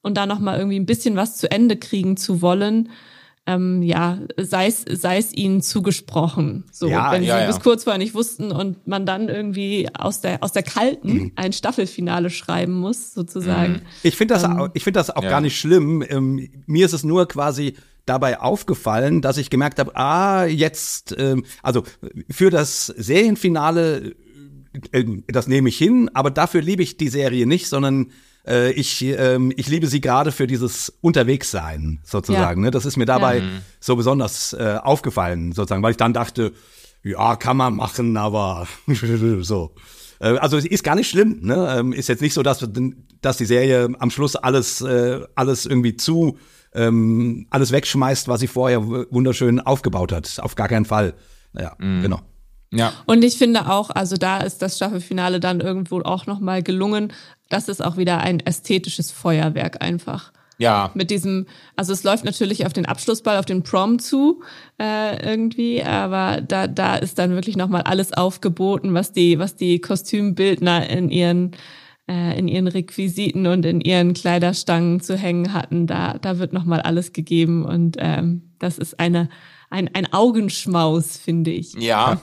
[0.02, 2.90] und da nochmal irgendwie ein bisschen was zu Ende kriegen zu wollen,
[3.46, 6.64] ähm, ja, sei es, sei es ihnen zugesprochen.
[6.72, 7.48] So, ja, wenn ja, sie ja.
[7.48, 11.32] bis kurz vorher nicht wussten und man dann irgendwie aus der, aus der kalten mhm.
[11.36, 13.74] ein Staffelfinale schreiben muss, sozusagen.
[13.74, 13.82] Mhm.
[14.04, 16.04] Ich finde das, ähm, ich finde das auch gar nicht schlimm.
[16.08, 17.76] Ähm, mir ist es nur quasi
[18.06, 21.84] dabei aufgefallen, dass ich gemerkt habe, ah, jetzt, ähm, also
[22.30, 24.16] für das Serienfinale,
[24.92, 28.12] äh, das nehme ich hin, aber dafür liebe ich die Serie nicht, sondern
[28.46, 32.62] äh, ich, ähm, ich liebe sie gerade für dieses Unterwegssein sozusagen.
[32.62, 32.66] Ja.
[32.66, 32.72] Ne?
[32.72, 33.46] Das ist mir dabei ja.
[33.80, 36.54] so besonders äh, aufgefallen, sozusagen, weil ich dann dachte,
[37.04, 38.68] ja, kann man machen, aber
[39.42, 39.76] so.
[40.20, 41.76] Äh, also ist gar nicht schlimm, ne?
[41.78, 42.68] Ähm, ist jetzt nicht so, dass,
[43.22, 46.38] dass die Serie am Schluss alles, äh, alles irgendwie zu
[46.76, 50.40] ähm, alles wegschmeißt, was sie vorher wunderschön aufgebaut hat.
[50.40, 51.14] Auf gar keinen Fall.
[51.58, 52.02] Ja, mm.
[52.02, 52.20] genau.
[52.72, 52.94] Ja.
[53.06, 57.14] Und ich finde auch, also da ist das Staffelfinale dann irgendwo auch nochmal gelungen.
[57.50, 60.32] Das ist auch wieder ein ästhetisches Feuerwerk einfach.
[60.58, 60.92] Ja.
[60.94, 64.42] Mit diesem, also es läuft natürlich auf den Abschlussball, auf den Prom zu
[64.80, 69.80] äh, irgendwie, aber da da ist dann wirklich nochmal alles aufgeboten, was die was die
[69.80, 71.52] Kostümbildner in ihren
[72.08, 75.88] äh, in ihren Requisiten und in ihren Kleiderstangen zu hängen hatten.
[75.88, 79.30] Da, da wird nochmal alles gegeben und ähm, das ist eine,
[79.70, 81.74] ein, ein Augenschmaus, finde ich.
[81.74, 82.22] Ja.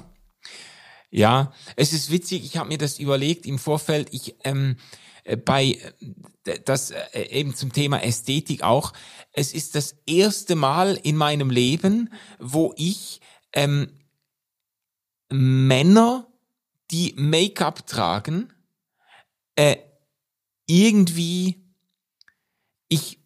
[1.12, 4.77] Ja, es ist witzig, ich habe mir das überlegt im Vorfeld, ich ähm,
[5.25, 5.77] äh, bei
[6.45, 8.93] äh, das äh, eben zum Thema Ästhetik auch,
[9.33, 13.21] es ist das erste Mal in meinem Leben, wo ich
[13.53, 13.88] ähm,
[15.31, 16.27] Männer,
[16.90, 18.53] die Make-up tragen,
[19.61, 19.77] äh,
[20.66, 21.62] irgendwie,
[22.88, 23.18] ich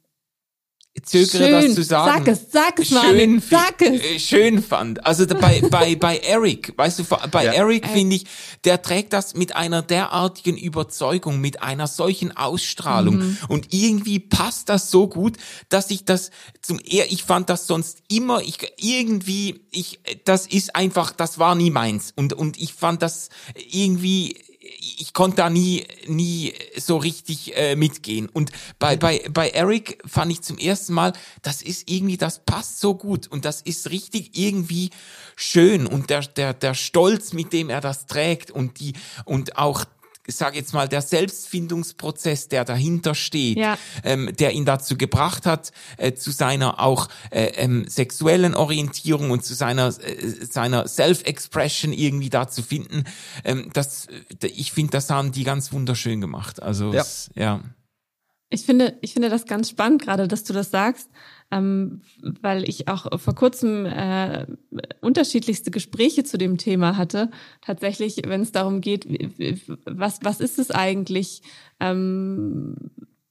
[1.03, 1.67] zögere schön.
[1.67, 2.25] das zu sagen.
[2.25, 4.03] Sag es, sag es mal, schön, sag es.
[4.03, 5.05] Äh, schön fand.
[5.07, 7.53] Also bei, bei, bei Eric, weißt du, bei ja.
[7.53, 8.25] Eric finde ich,
[8.65, 13.19] der trägt das mit einer derartigen Überzeugung, mit einer solchen Ausstrahlung.
[13.19, 13.39] Mhm.
[13.49, 15.37] Und irgendwie passt das so gut,
[15.69, 16.31] dass ich das
[16.63, 21.55] zum eher, ich fand das sonst immer, ich, irgendwie, ich, das ist einfach, das war
[21.55, 22.13] nie meins.
[22.17, 23.29] Und, und ich fand das
[23.71, 24.37] irgendwie,
[24.99, 28.29] ich konnte da nie, nie so richtig äh, mitgehen.
[28.29, 32.81] Und bei, bei, bei Eric fand ich zum ersten Mal, das ist irgendwie, das passt
[32.81, 34.91] so gut und das ist richtig irgendwie
[35.37, 39.85] schön und der, der, der Stolz, mit dem er das trägt und die, und auch
[40.27, 43.79] ich sage jetzt mal, der Selbstfindungsprozess, der dahinter steht, ja.
[44.03, 49.45] ähm, der ihn dazu gebracht hat, äh, zu seiner auch äh, ähm, sexuellen Orientierung und
[49.45, 53.05] zu seiner äh, seiner Self-Expression irgendwie da zu finden.
[53.45, 56.63] Ähm, das, äh, ich finde, das haben die ganz wunderschön gemacht.
[56.63, 57.03] Also ja.
[57.03, 57.61] Es, ja.
[58.51, 61.09] Ich finde, ich finde das ganz spannend, gerade, dass du das sagst,
[61.55, 64.47] ähm, weil ich auch vor kurzem äh,
[65.01, 67.31] unterschiedlichste Gespräche zu dem Thema hatte.
[67.61, 69.07] Tatsächlich, wenn es darum geht,
[69.85, 71.43] was, was ist es eigentlich,
[71.79, 72.75] ähm,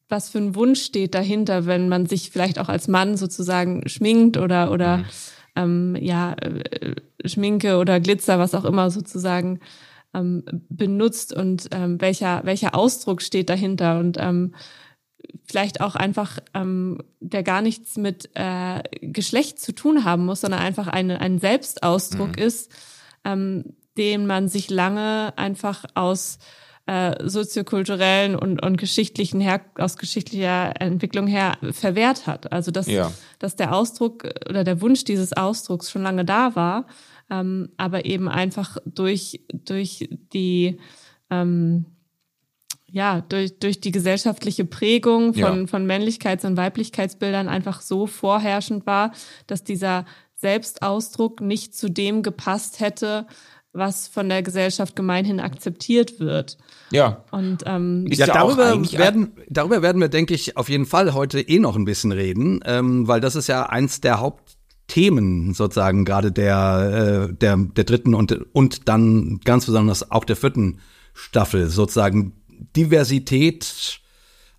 [0.07, 4.37] was für ein Wunsch steht dahinter, wenn man sich vielleicht auch als Mann sozusagen schminkt
[4.37, 5.03] oder, oder mhm.
[5.57, 9.59] ähm, ja, äh, Schminke oder Glitzer, was auch immer sozusagen
[10.13, 14.53] ähm, benutzt und ähm, welcher, welcher Ausdruck steht dahinter und ähm,
[15.45, 20.61] vielleicht auch einfach, ähm, der gar nichts mit äh, Geschlecht zu tun haben muss, sondern
[20.61, 22.43] einfach eine, ein Selbstausdruck mhm.
[22.43, 22.71] ist,
[23.23, 26.39] ähm, den man sich lange einfach aus
[26.85, 32.51] äh, soziokulturellen und, und geschichtlichen her aus geschichtlicher Entwicklung her verwehrt hat.
[32.51, 33.11] Also dass, ja.
[33.39, 36.87] dass der Ausdruck oder der Wunsch dieses Ausdrucks schon lange da war,
[37.29, 40.79] ähm, aber eben einfach durch, durch die
[41.29, 41.85] ähm,
[42.93, 45.67] ja, durch, durch die gesellschaftliche Prägung von, ja.
[45.67, 49.13] von Männlichkeits- und Weiblichkeitsbildern einfach so vorherrschend war,
[49.47, 53.25] dass dieser Selbstausdruck nicht zu dem gepasst hätte,
[53.73, 56.59] was von der Gesellschaft gemeinhin akzeptiert wird.
[56.91, 57.23] Ja.
[57.31, 61.57] Und ähm, ja, darüber werden, darüber werden wir, denke ich, auf jeden Fall heute eh
[61.57, 67.29] noch ein bisschen reden, ähm, weil das ist ja eins der Hauptthemen sozusagen gerade der,
[67.31, 70.77] äh, der, der dritten und, und dann ganz besonders auch der vierten
[71.15, 72.42] Staffel sozusagen
[72.75, 74.01] Diversität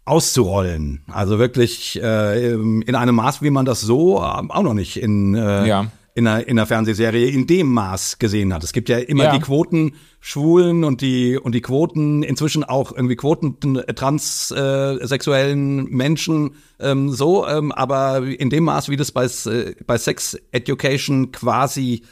[0.04, 1.02] auszurollen.
[1.10, 5.66] Also wirklich äh, in einem Maß, wie man das so auch noch nicht in, äh,
[5.66, 5.86] ja.
[6.14, 8.62] in einer, in einer Fernsehserie in dem Maß gesehen hat.
[8.64, 9.32] Es gibt ja immer ja.
[9.32, 13.58] die Quoten Schwulen und die und die Quoten inzwischen auch irgendwie Quoten
[13.94, 19.28] transsexuellen Menschen ähm, so, ähm, aber in dem Maß, wie das bei
[19.86, 22.02] bei Sex Education quasi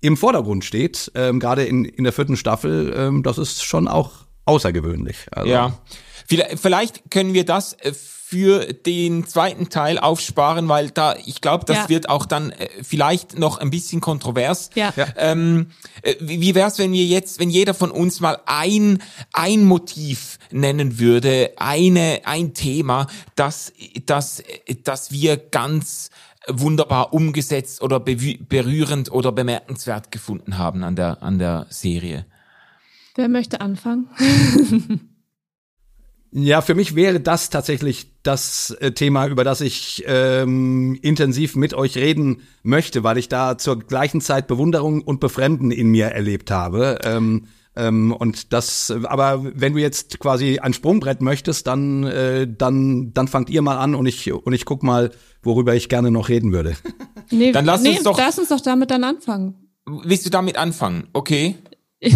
[0.00, 4.27] im Vordergrund steht, ähm, gerade in in der vierten Staffel, ähm, das ist schon auch
[4.48, 5.16] außergewöhnlich.
[5.30, 5.50] Also.
[5.50, 5.78] Ja,
[6.26, 11.76] vielleicht können wir das äh, für den zweiten Teil aufsparen, weil da, ich glaube, das
[11.76, 11.88] ja.
[11.88, 14.68] wird auch dann äh, vielleicht noch ein bisschen kontrovers.
[14.74, 14.92] Ja.
[15.16, 15.70] Ähm,
[16.02, 20.98] äh, wie wär's, wenn wir jetzt, wenn jeder von uns mal ein, ein Motiv nennen
[20.98, 23.72] würde, eine, ein Thema, das,
[24.04, 24.42] das,
[24.84, 26.10] das wir ganz
[26.46, 32.26] wunderbar umgesetzt oder berührend oder bemerkenswert gefunden haben an der, an der Serie?
[33.18, 34.08] Wer möchte anfangen?
[36.30, 41.72] Ja, für mich wäre das tatsächlich das äh, Thema, über das ich ähm, intensiv mit
[41.72, 46.50] euch reden möchte, weil ich da zur gleichen Zeit Bewunderung und Befremden in mir erlebt
[46.50, 46.98] habe.
[47.02, 53.14] Ähm, ähm, und das, aber wenn du jetzt quasi ein Sprungbrett möchtest, dann, äh, dann,
[53.14, 55.10] dann fangt ihr mal an und ich und ich guck mal,
[55.42, 56.74] worüber ich gerne noch reden würde.
[57.30, 59.54] Nee, dann lass nee, uns doch, lass uns doch damit dann anfangen.
[59.86, 61.08] Willst du damit anfangen?
[61.14, 61.56] Okay.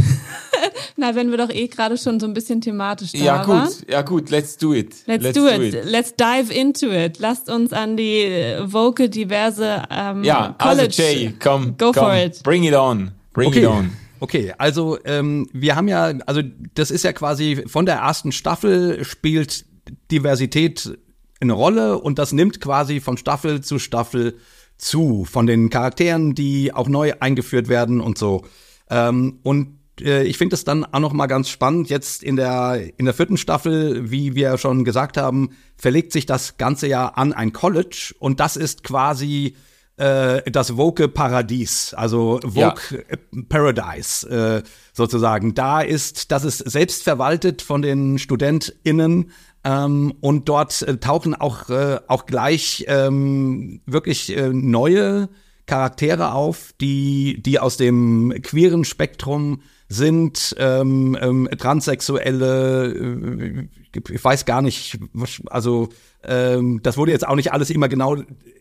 [0.97, 3.69] Na, wenn wir doch eh gerade schon so ein bisschen thematisch da Ja gut, waren.
[3.89, 4.95] ja gut, let's do it.
[5.07, 5.75] Let's, let's do, do it.
[5.75, 5.85] it.
[5.85, 7.19] Let's dive into it.
[7.19, 10.83] Lasst uns an die Vocal diverse ähm, ja, also College.
[10.85, 12.43] Also Jay, komm, go komm, for it.
[12.43, 13.13] Bring it on.
[13.33, 13.63] Bring okay.
[13.63, 13.91] it on.
[14.21, 16.43] Okay, also ähm, wir haben ja, also
[16.75, 19.65] das ist ja quasi von der ersten Staffel spielt
[20.13, 20.97] Diversität
[21.41, 24.39] eine Rolle und das nimmt quasi von Staffel zu Staffel
[24.79, 28.45] zu, von den Charakteren, die auch neu eingeführt werden und so.
[28.91, 31.89] Ähm, und äh, ich finde es dann auch noch mal ganz spannend.
[31.89, 36.57] Jetzt in der in der vierten Staffel, wie wir schon gesagt haben, verlegt sich das
[36.57, 39.57] ganze ja an ein College und das ist quasi
[39.97, 43.43] äh, das Woke Paradies, also Vogue ja.
[43.49, 44.63] Paradise äh,
[44.93, 45.55] sozusagen.
[45.55, 49.31] Da ist, das ist selbst verwaltet von den StudentInnen
[49.65, 55.29] ähm, und dort äh, tauchen auch äh, auch gleich ähm, wirklich äh, neue
[55.67, 59.63] Charaktere auf, die die aus dem queeren Spektrum
[59.93, 64.99] sind ähm, ähm, Transsexuelle, äh, ich weiß gar nicht,
[65.47, 65.91] also
[66.25, 68.17] ähm, das wurde jetzt auch nicht alles immer genau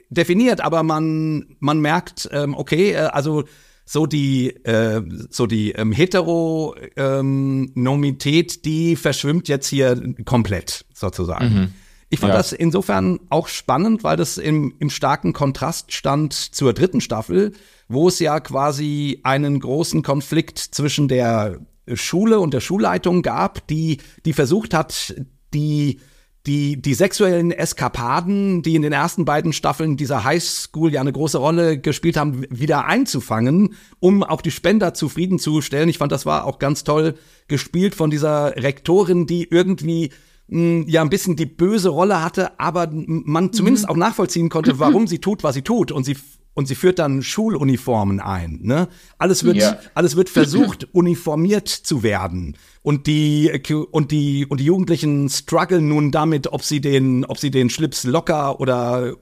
[0.10, 3.46] definiert, aber man man merkt, ähm, okay, äh, also
[3.86, 11.54] so die äh, so die ähm, Heteronomität, ähm, die verschwimmt jetzt hier komplett sozusagen.
[11.54, 11.74] Mhm.
[12.14, 12.38] Ich fand ja.
[12.38, 17.54] das insofern auch spannend, weil das im, im starken Kontrast stand zur dritten Staffel,
[17.88, 21.60] wo es ja quasi einen großen Konflikt zwischen der
[21.94, 25.16] Schule und der Schulleitung gab, die, die versucht hat,
[25.54, 26.02] die
[26.48, 31.38] die, die sexuellen Eskapaden, die in den ersten beiden Staffeln dieser Highschool ja eine große
[31.38, 35.88] Rolle gespielt haben, wieder einzufangen, um auch die Spender zufriedenzustellen.
[35.88, 37.14] Ich fand, das war auch ganz toll
[37.48, 40.10] gespielt von dieser Rektorin, die irgendwie
[40.52, 43.92] mh, hm, ja ein bisschen die böse Rolle hatte, aber man zumindest mhm.
[43.92, 45.92] auch nachvollziehen konnte, warum sie tut, was sie tut.
[45.92, 46.16] Und sie
[46.54, 48.60] und sie führt dann Schuluniformen ein.
[48.62, 48.90] Ne?
[49.18, 49.80] Alles wird, ja.
[49.96, 53.52] alles wird versucht, uniformiert zu werden und die
[53.92, 58.06] und die und die Jugendlichen strugglen nun damit, ob sie den, ob sie den Schlips
[58.06, 59.14] locker oder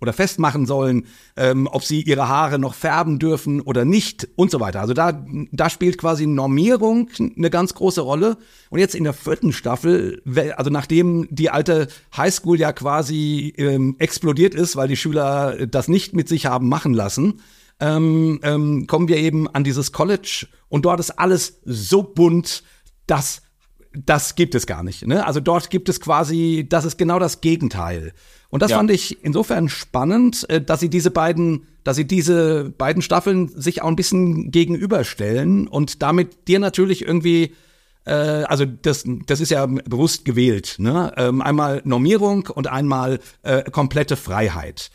[0.00, 4.60] oder festmachen sollen, ähm, ob sie ihre Haare noch färben dürfen oder nicht und so
[4.60, 4.80] weiter.
[4.80, 8.36] Also da da spielt quasi Normierung eine ganz große Rolle.
[8.68, 10.22] Und jetzt in der vierten Staffel,
[10.56, 16.14] also nachdem die alte Highschool ja quasi ähm, explodiert ist, weil die Schüler das nicht
[16.14, 17.40] mit sich haben machen lassen,
[17.80, 22.62] ähm, ähm, kommen wir eben an dieses College und dort ist alles so bunt
[23.10, 23.42] das,
[23.92, 25.06] das gibt es gar nicht.
[25.06, 25.26] Ne?
[25.26, 28.12] Also dort gibt es quasi, das ist genau das Gegenteil.
[28.48, 28.76] Und das ja.
[28.76, 33.82] fand ich insofern spannend, äh, dass sie diese beiden, dass sie diese beiden Staffeln sich
[33.82, 37.54] auch ein bisschen gegenüberstellen und damit dir natürlich irgendwie
[38.04, 40.76] äh, also das, das ist ja bewusst gewählt.
[40.78, 41.12] Ne?
[41.16, 44.90] Ähm, einmal Normierung und einmal äh, komplette Freiheit.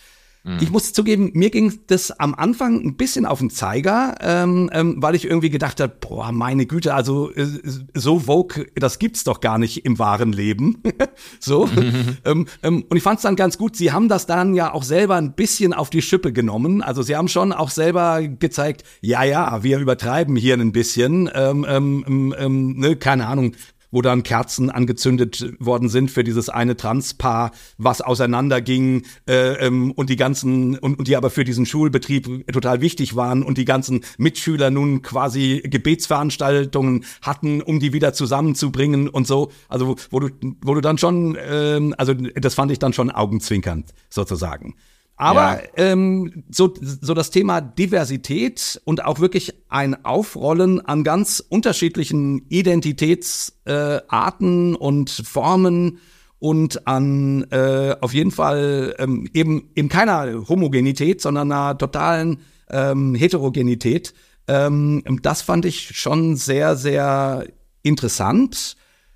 [0.46, 0.60] Mhm.
[0.62, 4.96] Ich muss zugeben, mir ging das am Anfang ein bisschen auf den Zeiger, ähm, ähm,
[5.00, 7.48] weil ich irgendwie gedacht habe, boah, meine Güte, also äh,
[7.96, 10.82] so Vogue, das gibt's doch gar nicht im wahren Leben.
[11.40, 11.66] so.
[11.68, 12.18] Mhm.
[12.26, 14.84] Ähm, ähm, und ich fand es dann ganz gut, sie haben das dann ja auch
[14.84, 16.82] selber ein bisschen auf die Schippe genommen.
[16.82, 21.30] Also sie haben schon auch selber gezeigt, ja, ja, wir übertreiben hier ein bisschen.
[21.34, 23.54] Ähm, ähm, ähm, ne, keine Ahnung,
[23.92, 30.10] wo dann Kerzen angezündet worden sind für dieses eine Transpaar, was auseinanderging äh, ähm, und
[30.10, 34.02] die ganzen und, und die aber für diesen Schulbetrieb total wichtig waren und die ganzen
[34.18, 39.52] Mitschüler nun quasi Gebetsveranstaltungen hatten, um die wieder zusammenzubringen und so.
[39.70, 40.30] Also wo, du
[40.62, 44.76] wo du dann schon, ähm, also das fand ich dann schon augenzwinkernd sozusagen.
[45.18, 45.70] Aber ja.
[45.78, 54.74] ähm, so, so das Thema Diversität und auch wirklich ein Aufrollen an ganz unterschiedlichen Identitätsarten
[54.74, 56.00] äh, und Formen
[56.40, 63.16] und an äh, auf jeden Fall ähm, eben eben keiner Homogenität, sondern einer totalen ähm,
[63.16, 64.14] Heterogenität.
[64.48, 67.48] Ähm, das fand ich schon sehr, sehr
[67.84, 68.76] interessant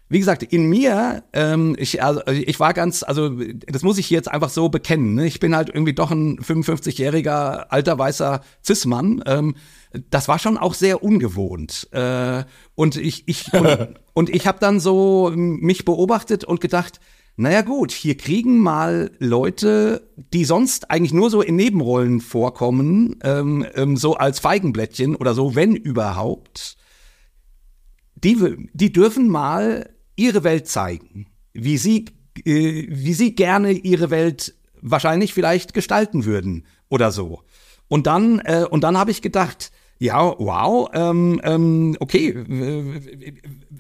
[0.10, 3.30] wie gesagt, in mir, ähm, ich, also, ich war ganz, also
[3.68, 5.14] das muss ich jetzt einfach so bekennen.
[5.14, 5.28] Ne?
[5.28, 9.24] Ich bin halt irgendwie doch ein 55-jähriger alter weißer Cis-Mann.
[9.28, 9.56] Ähm,
[10.10, 11.88] das war schon auch sehr ungewohnt.
[11.92, 12.44] Äh,
[12.74, 17.00] und ich, ich und, und ich habe dann so mich beobachtet und gedacht,
[17.36, 23.66] naja gut, hier kriegen mal Leute, die sonst eigentlich nur so in Nebenrollen vorkommen, ähm,
[23.76, 26.78] ähm, so als Feigenblättchen oder so, wenn überhaupt,
[28.16, 29.90] die, die dürfen mal
[30.20, 32.06] ihre Welt zeigen, wie sie,
[32.46, 37.44] äh, wie sie gerne ihre Welt wahrscheinlich vielleicht gestalten würden oder so.
[37.88, 42.34] Und dann, äh, und dann habe ich gedacht, ja, wow, ähm, ähm, okay,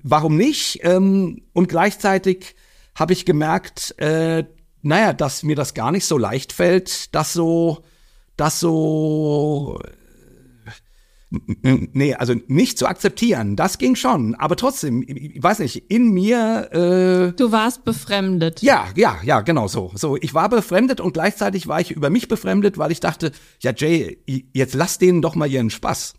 [0.03, 0.79] warum nicht?
[0.83, 2.55] Ähm, und gleichzeitig
[2.95, 4.43] habe ich gemerkt, äh,
[4.81, 7.83] naja, dass mir das gar nicht so leicht fällt, das so,
[8.35, 9.79] das so
[11.31, 16.69] Nee, also nicht zu akzeptieren, das ging schon, aber trotzdem, ich weiß nicht, in mir.
[16.71, 18.63] Äh, du warst befremdet.
[18.63, 19.91] Ja, ja, ja, genau so.
[19.93, 23.71] So, ich war befremdet und gleichzeitig war ich über mich befremdet, weil ich dachte, ja
[23.75, 24.17] Jay,
[24.53, 26.15] jetzt lass denen doch mal ihren Spaß.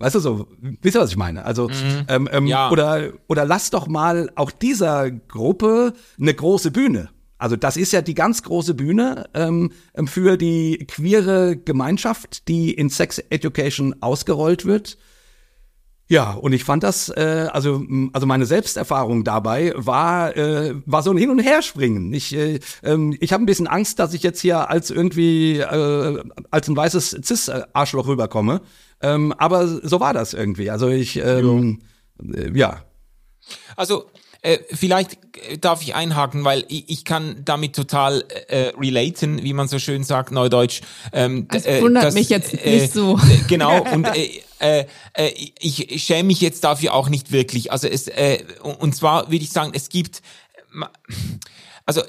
[0.00, 1.44] Weißt du so, wisst ihr, was ich meine?
[1.44, 2.04] Also, mhm.
[2.08, 2.70] ähm, ähm, ja.
[2.70, 7.10] oder, oder lass doch mal auch dieser Gruppe eine große Bühne.
[7.38, 9.70] Also das ist ja die ganz große Bühne ähm,
[10.06, 14.98] für die queere Gemeinschaft, die in Sex Education ausgerollt wird.
[16.10, 21.10] Ja, und ich fand das, äh, also, also meine Selbsterfahrung dabei war, äh, war so
[21.10, 22.14] ein Hin- und Herspringen.
[22.14, 26.22] Ich, äh, ähm, ich habe ein bisschen Angst, dass ich jetzt hier als irgendwie, äh,
[26.50, 28.62] als ein weißes Cis-Arschloch rüberkomme.
[29.02, 30.70] Ähm, aber so war das irgendwie.
[30.70, 31.80] Also ich, ähm,
[32.22, 32.84] äh, ja.
[33.76, 34.06] Also
[34.42, 39.52] äh, vielleicht äh, darf ich einhaken, weil ich, ich kann damit total äh, relaten, wie
[39.52, 40.82] man so schön sagt, Neudeutsch.
[41.12, 43.18] Ähm, das äh, wundert das, mich jetzt äh, nicht so.
[43.48, 44.06] Genau, und
[44.60, 47.72] äh, äh, ich schäme mich jetzt dafür auch nicht wirklich.
[47.72, 50.22] Also es, äh, und zwar würde ich sagen, es gibt,
[51.84, 52.02] also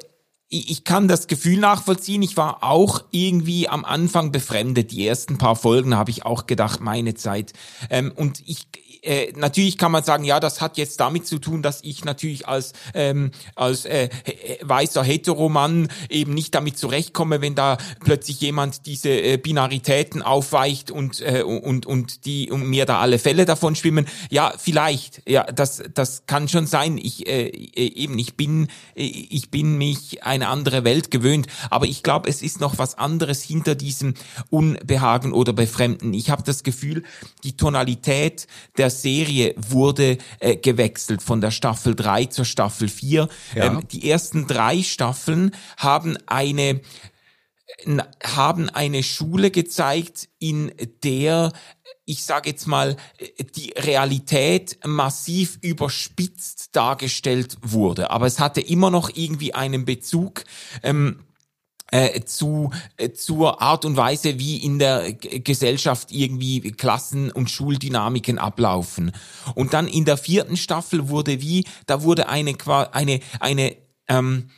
[0.50, 2.24] ich kann das Gefühl nachvollziehen.
[2.24, 4.92] Ich war auch irgendwie am Anfang befremdet.
[4.92, 7.54] Die ersten paar Folgen habe ich auch gedacht, meine Zeit.
[7.92, 8.68] Ähm, und ich,
[9.01, 12.47] äh, natürlich kann man sagen, ja, das hat jetzt damit zu tun, dass ich natürlich
[12.47, 14.09] als ähm, als äh,
[14.62, 21.21] weißer Heteromann eben nicht damit zurechtkomme, wenn da plötzlich jemand diese äh, Binaritäten aufweicht und
[21.21, 24.05] äh, und und die und mir da alle Fälle davon schwimmen.
[24.29, 25.21] Ja, vielleicht.
[25.27, 26.97] Ja, das das kann schon sein.
[26.97, 31.85] Ich äh, äh eben ich bin äh, ich bin mich eine andere Welt gewöhnt, aber
[31.85, 34.13] ich glaube, es ist noch was anderes hinter diesem
[34.49, 36.13] Unbehagen oder Befremden.
[36.13, 37.03] Ich habe das Gefühl,
[37.43, 43.30] die Tonalität der der Serie wurde äh, gewechselt von der Staffel 3 zur Staffel 4.
[43.56, 43.65] Ja.
[43.65, 46.82] Ähm, die ersten drei Staffeln haben eine
[48.23, 50.71] haben eine Schule gezeigt, in
[51.04, 51.54] der
[52.06, 52.97] ich sage jetzt mal,
[53.56, 58.10] die Realität massiv überspitzt dargestellt wurde.
[58.10, 60.43] Aber es hatte immer noch irgendwie einen Bezug.
[60.82, 61.19] Ähm,
[61.91, 67.49] äh, zu äh, zur Art und Weise, wie in der G Gesellschaft irgendwie Klassen- und
[67.49, 69.12] Schuldynamiken ablaufen.
[69.56, 72.56] Und dann in der vierten Staffel wurde wie, da wurde eine
[72.91, 73.75] eine eine
[74.08, 74.49] ähm,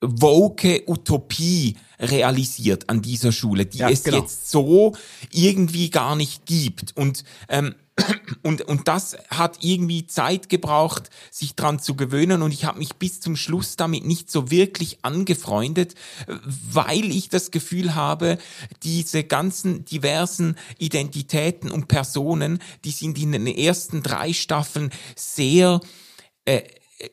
[0.00, 4.18] woke Utopie realisiert an dieser Schule, die ja, es genau.
[4.18, 4.94] jetzt so
[5.30, 6.96] irgendwie gar nicht gibt.
[6.96, 7.74] Und ähm,
[8.42, 12.94] und, und das hat irgendwie Zeit gebraucht, sich dran zu gewöhnen und ich habe mich
[12.96, 15.94] bis zum Schluss damit nicht so wirklich angefreundet,
[16.26, 18.38] weil ich das Gefühl habe,
[18.82, 25.80] diese ganzen diversen Identitäten und Personen, die sind in den ersten drei Staffeln sehr
[26.46, 26.62] äh,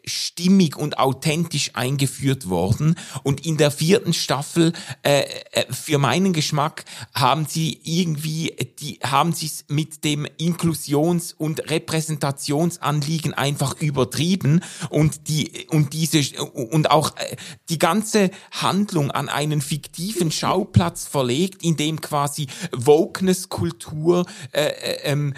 [0.06, 2.96] stimmig und authentisch eingeführt worden.
[3.24, 4.74] Und in der vierten Staffel,
[5.04, 11.34] äh, äh für meinen Geschmack, haben sie irgendwie, die haben sie es mit dem Inklusions-
[11.34, 17.36] und Repräsentationsanliegen einfach übertrieben und die und diese und auch äh,
[17.70, 25.34] die ganze Handlung an einen fiktiven Schauplatz verlegt, in dem quasi Wokeness-Kultur äh, äh, ähm,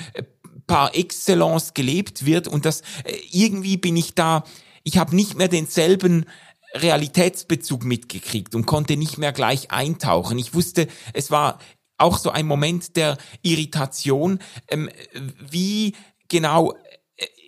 [0.72, 4.46] par excellence gelebt wird und das äh, irgendwie bin ich da,
[4.84, 6.26] ich habe nicht mehr denselben
[6.74, 10.40] Realitätsbezug mitgekriegt und konnte nicht mehr gleich eintauchen.
[10.40, 11.60] Ich wusste, es war
[11.98, 14.90] auch so ein Moment der Irritation, ähm,
[15.38, 15.94] wie
[16.30, 16.74] genau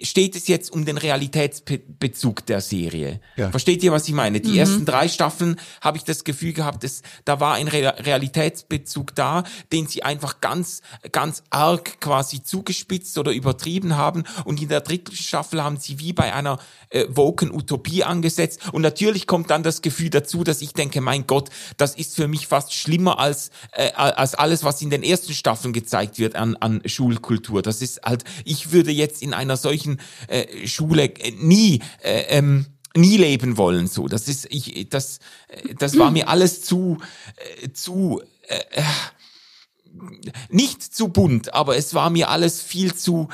[0.02, 3.20] steht es jetzt um den Realitätsbezug der Serie.
[3.36, 3.50] Ja.
[3.52, 4.42] Versteht ihr, was ich meine?
[4.42, 4.58] Die mhm.
[4.58, 9.88] ersten drei Staffeln habe ich das Gefühl gehabt, dass, da war ein Realitätsbezug da, den
[9.88, 10.82] sie einfach ganz,
[11.12, 14.24] ganz arg quasi zugespitzt oder übertrieben haben.
[14.46, 18.60] Und in der dritten Staffel haben sie wie bei einer äh, Woken Utopie angesetzt.
[18.72, 22.28] Und natürlich kommt dann das Gefühl dazu, dass ich denke, mein Gott, das ist für
[22.28, 26.56] mich fast schlimmer als, äh, als alles, was in den ersten Staffeln gezeigt wird an,
[26.58, 27.62] an Schulkultur.
[27.62, 29.83] Das ist halt, ich würde jetzt in einer solchen
[30.28, 32.66] äh, Schule äh, nie äh, ähm,
[32.96, 36.98] nie leben wollen so das ist ich das äh, das war mir alles zu
[37.62, 38.84] äh, zu äh, äh,
[40.50, 43.30] nicht zu bunt aber es war mir alles viel zu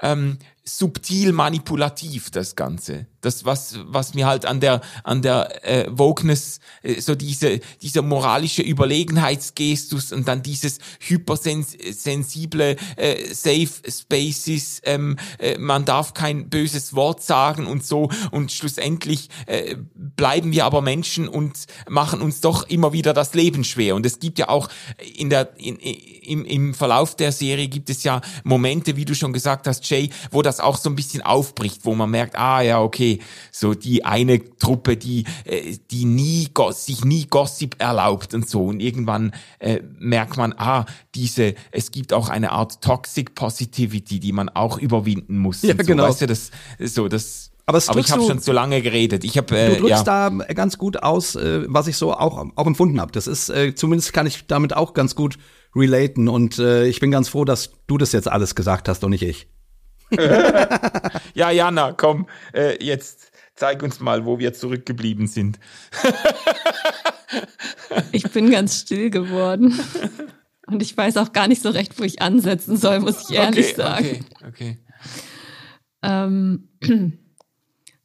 [0.00, 3.06] ähm, subtil manipulativ das Ganze.
[3.24, 8.02] Das was was mir halt an der an der äh, Wokeness äh, so diese dieser
[8.02, 16.94] moralische Überlegenheitsgestus und dann dieses hypersensible äh, Safe Spaces ähm, äh, man darf kein böses
[16.94, 18.08] Wort sagen und so.
[18.30, 23.64] Und schlussendlich äh, bleiben wir aber Menschen und machen uns doch immer wieder das Leben
[23.64, 23.94] schwer.
[23.94, 24.68] Und es gibt ja auch
[25.16, 29.32] in der in, im im Verlauf der Serie gibt es ja Momente, wie du schon
[29.32, 32.62] gesagt hast, Jay, wo das das auch so ein bisschen aufbricht, wo man merkt, ah
[32.62, 33.13] ja, okay,
[33.50, 38.64] so die eine Truppe, die, äh, die nie, sich nie Gossip erlaubt und so.
[38.64, 44.32] Und irgendwann äh, merkt man, ah, diese, es gibt auch eine Art Toxic Positivity, die
[44.32, 45.62] man auch überwinden muss.
[45.62, 45.84] Ja, so.
[45.84, 46.04] genau.
[46.04, 49.24] Weißt du, das, so, das, aber, aber ich habe schon zu lange geredet.
[49.24, 50.30] Ich hab, äh, du drückst ja.
[50.30, 53.12] da ganz gut aus, äh, was ich so auch, auch empfunden habe.
[53.12, 55.38] Das ist, äh, zumindest kann ich damit auch ganz gut
[55.74, 56.28] relaten.
[56.28, 59.22] Und äh, ich bin ganz froh, dass du das jetzt alles gesagt hast und nicht
[59.22, 59.48] ich.
[61.34, 65.58] ja, Jana, komm, äh, jetzt zeig uns mal, wo wir zurückgeblieben sind.
[68.12, 69.78] ich bin ganz still geworden.
[70.66, 73.72] Und ich weiß auch gar nicht so recht, wo ich ansetzen soll, muss ich ehrlich
[73.72, 74.26] okay, sagen.
[74.40, 74.78] Okay, okay.
[76.02, 76.68] Ähm,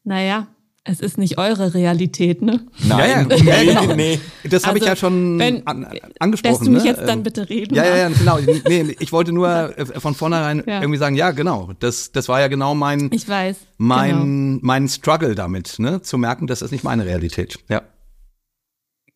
[0.04, 0.48] naja,
[0.90, 2.66] es ist nicht eure Realität, ne?
[2.84, 3.96] Nein, ja, ja, genau.
[3.96, 4.20] nee.
[4.44, 5.86] Das habe also, ich ja schon wenn, an,
[6.20, 6.54] angesprochen.
[6.54, 6.90] Lässt du mich ne?
[6.90, 7.76] jetzt dann bitte reden?
[7.76, 8.40] Ja, ja, ja, genau.
[8.68, 10.82] Nee, ich wollte nur äh, von vornherein ja.
[10.82, 11.72] irgendwie sagen, ja, genau.
[11.80, 14.60] Das, das war ja genau mein, ich weiß, mein, genau.
[14.64, 16.02] mein Struggle damit, ne?
[16.02, 17.60] Zu merken, das ist nicht meine Realität.
[17.70, 17.84] Ja.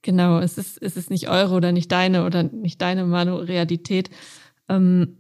[0.04, 4.12] Genau, es ist, es ist nicht eure oder nicht deine oder nicht deine Manu-Realität.
[4.70, 5.18] Ähm,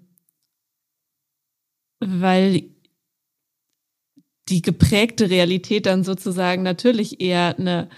[1.99, 2.64] weil
[4.50, 7.89] die geprägte Realität dann sozusagen natürlich eher eine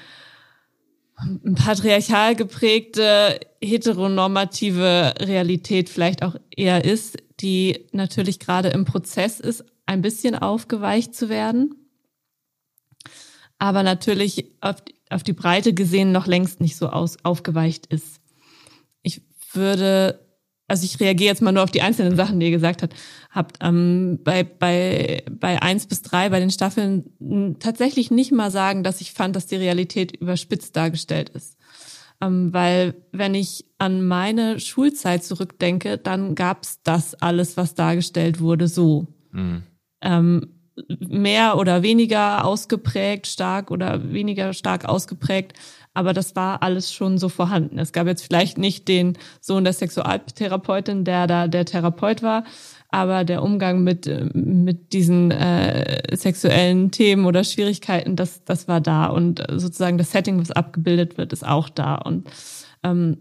[1.55, 10.01] patriarchal geprägte, heteronormative Realität vielleicht auch eher ist, die natürlich gerade im Prozess ist, ein
[10.01, 11.75] bisschen aufgeweicht zu werden,
[13.59, 14.77] aber natürlich auf,
[15.09, 18.19] auf die Breite gesehen noch längst nicht so aus, aufgeweicht ist.
[19.01, 19.21] Ich
[19.53, 20.24] würde
[20.67, 22.95] also ich reagiere jetzt mal nur auf die einzelnen Sachen, die ihr gesagt habt,
[23.29, 28.83] habt ähm, bei, bei, bei eins bis drei bei den Staffeln tatsächlich nicht mal sagen,
[28.83, 31.57] dass ich fand, dass die Realität überspitzt dargestellt ist.
[32.21, 38.67] Ähm, weil wenn ich an meine Schulzeit zurückdenke, dann gab's das alles, was dargestellt wurde,
[38.67, 39.07] so.
[39.31, 39.63] Mhm.
[40.01, 40.47] Ähm,
[40.99, 45.53] mehr oder weniger ausgeprägt, stark oder weniger stark ausgeprägt,
[45.95, 47.79] aber das war alles schon so vorhanden.
[47.79, 52.43] Es gab jetzt vielleicht nicht den Sohn der Sexualtherapeutin, der da der Therapeut war,
[52.89, 59.07] aber der Umgang mit mit diesen äh, sexuellen Themen oder Schwierigkeiten, das das war da
[59.07, 62.29] und sozusagen das Setting, was abgebildet wird, ist auch da und
[62.83, 63.17] ähm,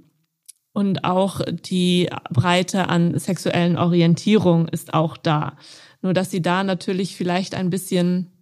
[0.72, 5.56] und auch die Breite an sexuellen Orientierung ist auch da.
[6.02, 8.32] Nur dass sie da natürlich vielleicht ein bisschen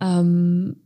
[0.00, 0.85] ähm,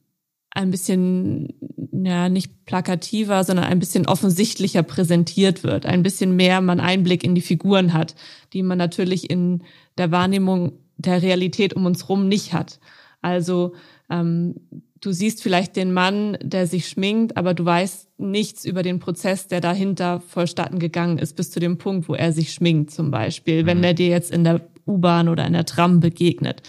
[0.52, 1.54] ein bisschen,
[1.92, 7.34] ja, nicht plakativer, sondern ein bisschen offensichtlicher präsentiert wird, ein bisschen mehr man Einblick in
[7.34, 8.14] die Figuren hat,
[8.52, 9.62] die man natürlich in
[9.96, 12.80] der Wahrnehmung der Realität um uns rum nicht hat.
[13.22, 13.74] Also
[14.10, 14.56] ähm,
[15.00, 19.46] du siehst vielleicht den Mann, der sich schminkt, aber du weißt nichts über den Prozess,
[19.46, 23.66] der dahinter vollstatten gegangen ist, bis zu dem Punkt, wo er sich schminkt zum Beispiel,
[23.66, 23.84] wenn mhm.
[23.84, 26.62] er dir jetzt in der U-Bahn oder in der Tram begegnet.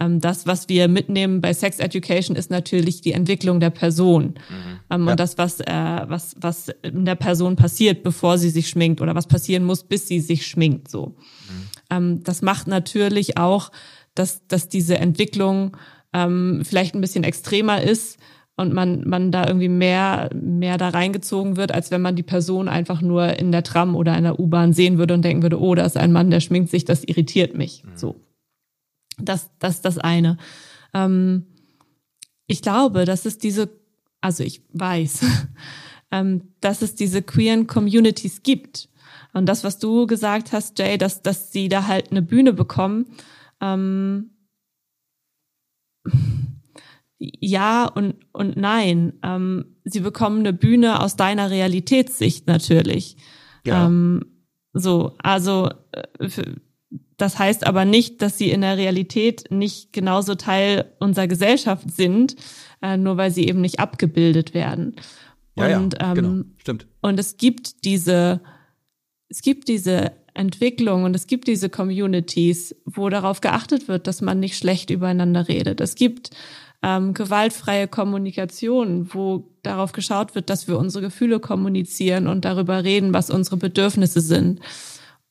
[0.00, 4.80] Ähm, das, was wir mitnehmen bei Sex Education, ist natürlich die Entwicklung der Person mhm.
[4.90, 5.12] ähm, ja.
[5.12, 9.14] und das, was, äh, was, was in der Person passiert, bevor sie sich schminkt oder
[9.14, 10.90] was passieren muss, bis sie sich schminkt.
[10.90, 11.68] So, mhm.
[11.90, 13.70] ähm, das macht natürlich auch,
[14.14, 15.76] dass, dass diese Entwicklung
[16.12, 18.18] ähm, vielleicht ein bisschen extremer ist
[18.56, 22.68] und man, man da irgendwie mehr, mehr da reingezogen wird, als wenn man die Person
[22.68, 25.74] einfach nur in der Tram oder in der U-Bahn sehen würde und denken würde, oh,
[25.74, 27.82] da ist ein Mann, der schminkt sich, das irritiert mich.
[27.84, 27.90] Mhm.
[27.96, 28.23] So.
[29.18, 30.38] Das, das ist das eine.
[30.92, 31.46] Ähm,
[32.46, 33.70] ich glaube, dass es diese,
[34.20, 35.24] also ich weiß,
[36.10, 38.88] ähm, dass es diese queeren Communities gibt.
[39.32, 43.06] Und das, was du gesagt hast, Jay, dass, dass sie da halt eine Bühne bekommen,
[43.60, 44.30] ähm,
[47.18, 49.14] ja und, und nein.
[49.22, 53.16] Ähm, sie bekommen eine Bühne aus deiner Realitätssicht natürlich.
[53.64, 53.86] Ja.
[53.86, 54.26] Ähm,
[54.72, 56.28] so, also äh,
[57.16, 62.36] das heißt aber nicht, dass sie in der Realität nicht genauso Teil unserer Gesellschaft sind,
[62.82, 64.96] äh, nur weil sie eben nicht abgebildet werden.
[65.56, 66.28] Ja, und, ja, genau.
[66.28, 66.86] ähm, stimmt.
[67.00, 68.40] Und es gibt diese,
[69.28, 74.40] es gibt diese Entwicklung und es gibt diese Communities, wo darauf geachtet wird, dass man
[74.40, 75.80] nicht schlecht übereinander redet.
[75.80, 76.30] Es gibt
[76.82, 83.14] ähm, gewaltfreie Kommunikation, wo darauf geschaut wird, dass wir unsere Gefühle kommunizieren und darüber reden,
[83.14, 84.60] was unsere Bedürfnisse sind.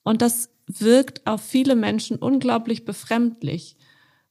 [0.04, 3.78] Und das wirkt auf viele Menschen unglaublich befremdlich,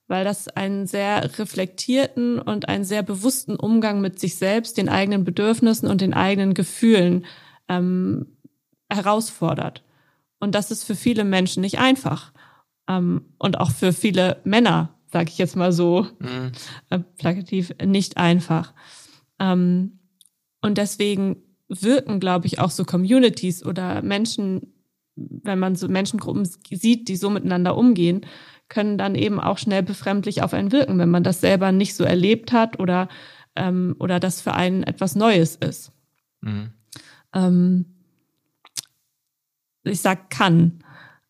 [0.09, 5.25] weil das einen sehr reflektierten und einen sehr bewussten Umgang mit sich selbst, den eigenen
[5.25, 7.25] Bedürfnissen und den eigenen Gefühlen
[7.69, 8.27] ähm,
[8.91, 9.83] herausfordert.
[10.41, 12.33] Und das ist für viele Menschen nicht einfach.
[12.89, 16.53] Ähm, und auch für viele Männer sage ich jetzt mal so mhm.
[16.91, 18.73] äh, plakativ, nicht einfach.
[19.39, 19.99] Ähm,
[20.63, 24.73] und deswegen wirken, glaube ich, auch so Communities oder Menschen,
[25.17, 28.27] wenn man so Menschengruppen sieht, die so miteinander umgehen,
[28.69, 32.05] können dann eben auch schnell befremdlich auf einen wirken, wenn man das selber nicht so
[32.05, 33.09] erlebt hat oder,
[33.55, 35.93] ähm, oder das für einen etwas Neues ist.
[36.41, 36.71] Mhm.
[37.35, 37.85] Ähm,
[39.85, 40.83] ich sag kann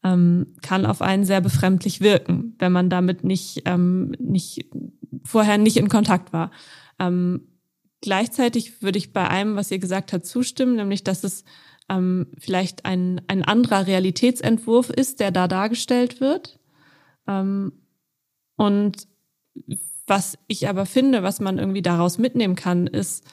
[0.04, 4.66] ähm, kann auf einen sehr befremdlich wirken, wenn man damit nicht, ähm, nicht
[5.24, 6.50] vorher nicht in Kontakt war.
[6.98, 7.48] Ähm,
[8.00, 11.44] gleichzeitig würde ich bei einem, was ihr gesagt habt, zustimmen, nämlich dass es
[11.88, 16.58] ähm, vielleicht ein, ein anderer Realitätsentwurf ist, der da dargestellt wird.
[17.26, 17.72] Ähm,
[18.56, 19.08] und
[20.06, 23.24] was ich aber finde, was man irgendwie daraus mitnehmen kann, ist,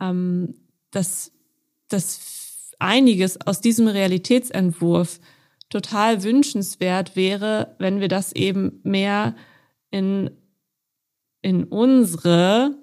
[0.00, 0.54] ähm,
[0.90, 1.32] dass,
[1.88, 5.20] dass einiges aus diesem Realitätsentwurf
[5.68, 9.34] total wünschenswert wäre, wenn wir das eben mehr
[9.90, 10.30] in,
[11.42, 12.76] in unsere,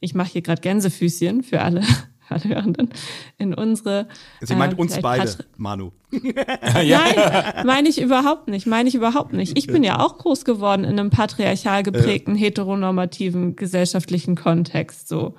[0.00, 1.82] ich mache hier gerade Gänsefüßchen für alle,
[2.30, 2.90] alle Hörenden,
[3.38, 4.08] in unsere.
[4.40, 5.92] Sie meint äh, uns beide, Manu.
[6.10, 9.56] Nein, meine ich überhaupt nicht, meine ich überhaupt nicht.
[9.56, 15.34] Ich bin ja auch groß geworden in einem patriarchal geprägten, heteronormativen gesellschaftlichen Kontext, so.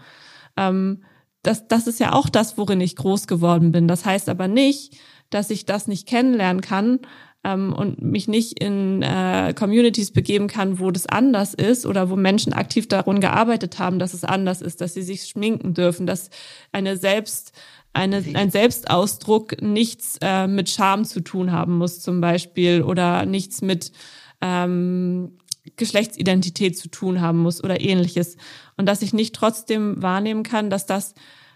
[0.57, 1.03] Ähm,
[1.43, 3.87] das, das ist ja auch das, worin ich groß geworden bin.
[3.87, 4.95] Das heißt aber nicht,
[5.31, 6.99] dass ich das nicht kennenlernen kann
[7.43, 12.15] ähm, und mich nicht in äh, Communities begeben kann, wo das anders ist oder wo
[12.15, 16.29] Menschen aktiv daran gearbeitet haben, dass es anders ist, dass sie sich schminken dürfen, dass
[16.71, 17.53] eine selbst
[17.93, 23.61] eine, ein Selbstausdruck nichts äh, mit Scham zu tun haben muss zum Beispiel oder nichts
[23.61, 23.91] mit
[24.39, 25.37] ähm,
[25.75, 28.37] Geschlechtsidentität zu tun haben muss oder ähnliches.
[28.77, 31.15] Und dass ich nicht trotzdem wahrnehmen kann, dass das,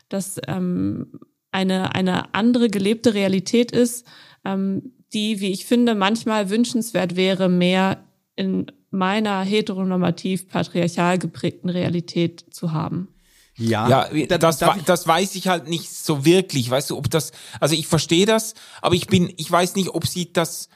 [0.10, 1.20] dass ähm,
[1.52, 4.06] eine, eine andere gelebte Realität ist,
[4.44, 8.04] ähm, die, wie ich finde, manchmal wünschenswert wäre, mehr
[8.36, 13.08] in meiner heteronormativ patriarchal geprägten Realität zu haben.
[13.58, 16.70] Ja, ja das, das weiß ich halt nicht so wirklich.
[16.70, 20.06] Weißt du, ob das, also ich verstehe das, aber ich bin, ich weiß nicht, ob
[20.06, 20.70] sie das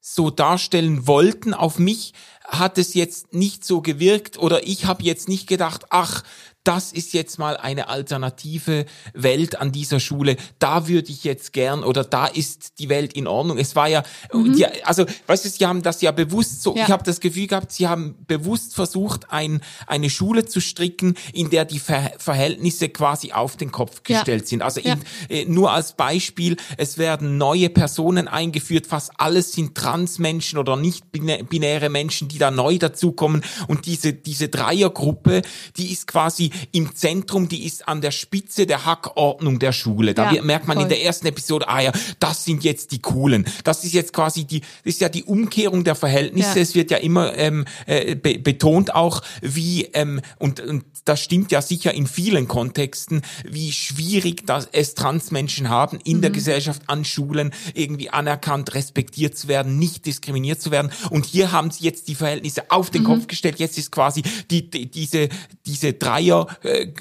[0.00, 1.54] so darstellen wollten.
[1.54, 2.12] Auf mich
[2.44, 6.22] hat es jetzt nicht so gewirkt oder ich habe jetzt nicht gedacht, ach,
[6.64, 10.36] das ist jetzt mal eine alternative Welt an dieser Schule.
[10.60, 13.58] Da würde ich jetzt gern oder da ist die Welt in Ordnung.
[13.58, 14.54] Es war ja, mhm.
[14.54, 16.76] die, also weißt du, sie haben das ja bewusst so.
[16.76, 16.84] Ja.
[16.84, 21.50] Ich habe das Gefühl gehabt, sie haben bewusst versucht, ein, eine Schule zu stricken, in
[21.50, 24.48] der die Ver Verhältnisse quasi auf den Kopf gestellt ja.
[24.48, 24.62] sind.
[24.62, 24.94] Also ja.
[25.28, 28.86] in, äh, nur als Beispiel: Es werden neue Personen eingeführt.
[28.86, 33.42] Fast alles sind Transmenschen oder nicht binäre Menschen, die da neu dazukommen.
[33.66, 35.42] Und diese diese Dreiergruppe,
[35.76, 40.14] die ist quasi im Zentrum, die ist an der Spitze der Hackordnung der Schule.
[40.14, 40.84] Da ja, merkt man voll.
[40.84, 43.46] in der ersten Episode, ah ja, das sind jetzt die Coolen.
[43.64, 46.56] Das ist jetzt quasi die, das ist ja die Umkehrung der Verhältnisse.
[46.56, 46.62] Ja.
[46.62, 51.50] Es wird ja immer ähm, äh, be betont auch, wie, ähm, und, und das stimmt
[51.52, 56.22] ja sicher in vielen Kontexten, wie schwierig das es Transmenschen haben, in mhm.
[56.22, 60.92] der Gesellschaft, an Schulen irgendwie anerkannt, respektiert zu werden, nicht diskriminiert zu werden.
[61.10, 63.06] Und hier haben sie jetzt die Verhältnisse auf den mhm.
[63.06, 63.58] Kopf gestellt.
[63.58, 65.28] Jetzt ist quasi die, die, diese,
[65.66, 66.41] diese Dreier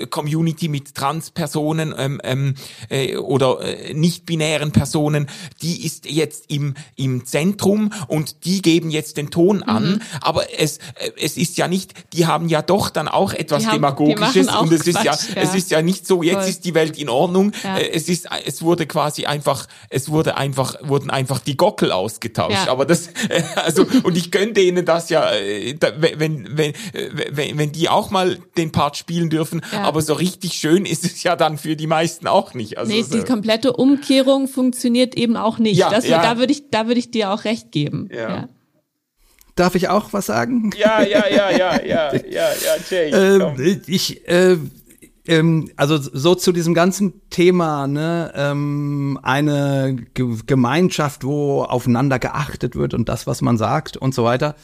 [0.10, 2.56] Community mit Transpersonen ähm, ähm,
[2.90, 5.28] äh, oder äh, nicht-binären Personen,
[5.62, 9.94] die ist jetzt im, im Zentrum und die geben jetzt den Ton an.
[9.94, 10.02] Mhm.
[10.22, 13.74] Aber es, äh, es ist ja nicht, die haben ja doch dann auch etwas haben,
[13.74, 16.50] Demagogisches und es ist ja, ja, es ist ja nicht so, jetzt Voll.
[16.50, 17.52] ist die Welt in Ordnung.
[17.64, 17.78] Ja.
[17.78, 22.66] Äh, es ist, es wurde quasi einfach, es wurde einfach, wurden einfach die Gockel ausgetauscht.
[22.66, 22.72] Ja.
[22.72, 26.74] Aber das, äh, also, und ich gönne denen das ja, äh, wenn, wenn,
[27.32, 29.62] wenn, wenn die auch mal den Part spielen dürfen.
[29.72, 29.84] Ja.
[29.84, 32.78] Aber so richtig schön ist es ja dann für die meisten auch nicht.
[32.78, 33.18] Also nee, so.
[33.18, 35.78] die komplette Umkehrung funktioniert eben auch nicht.
[35.78, 36.22] Ja, das, ja.
[36.22, 38.10] Da würde ich, da würde ich dir auch recht geben.
[38.14, 38.50] Ja.
[39.56, 40.72] Darf ich auch was sagen?
[40.78, 43.10] Ja, ja, ja, ja, ja, ja, ja, Jay.
[43.12, 44.58] äh, ich, äh,
[45.28, 52.76] ähm, also so zu diesem ganzen Thema, ne, ähm, eine Ge Gemeinschaft, wo aufeinander geachtet
[52.76, 54.56] wird und das, was man sagt und so weiter.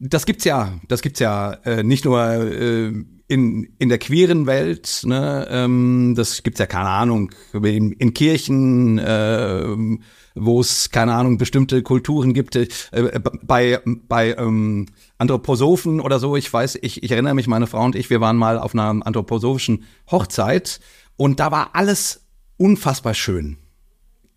[0.00, 2.92] Das gibt's ja, das gibt's ja äh, nicht nur äh,
[3.28, 8.98] in, in der queeren Welt, ne, ähm, das gibt's ja keine Ahnung, in, in Kirchen,
[8.98, 9.76] äh,
[10.34, 12.68] wo es, keine Ahnung, bestimmte Kulturen gibt, äh,
[13.42, 14.86] bei, bei ähm,
[15.18, 18.36] Anthroposophen oder so, ich weiß, ich, ich erinnere mich, meine Frau und ich, wir waren
[18.36, 20.80] mal auf einer anthroposophischen Hochzeit
[21.16, 22.24] und da war alles
[22.56, 23.58] unfassbar schön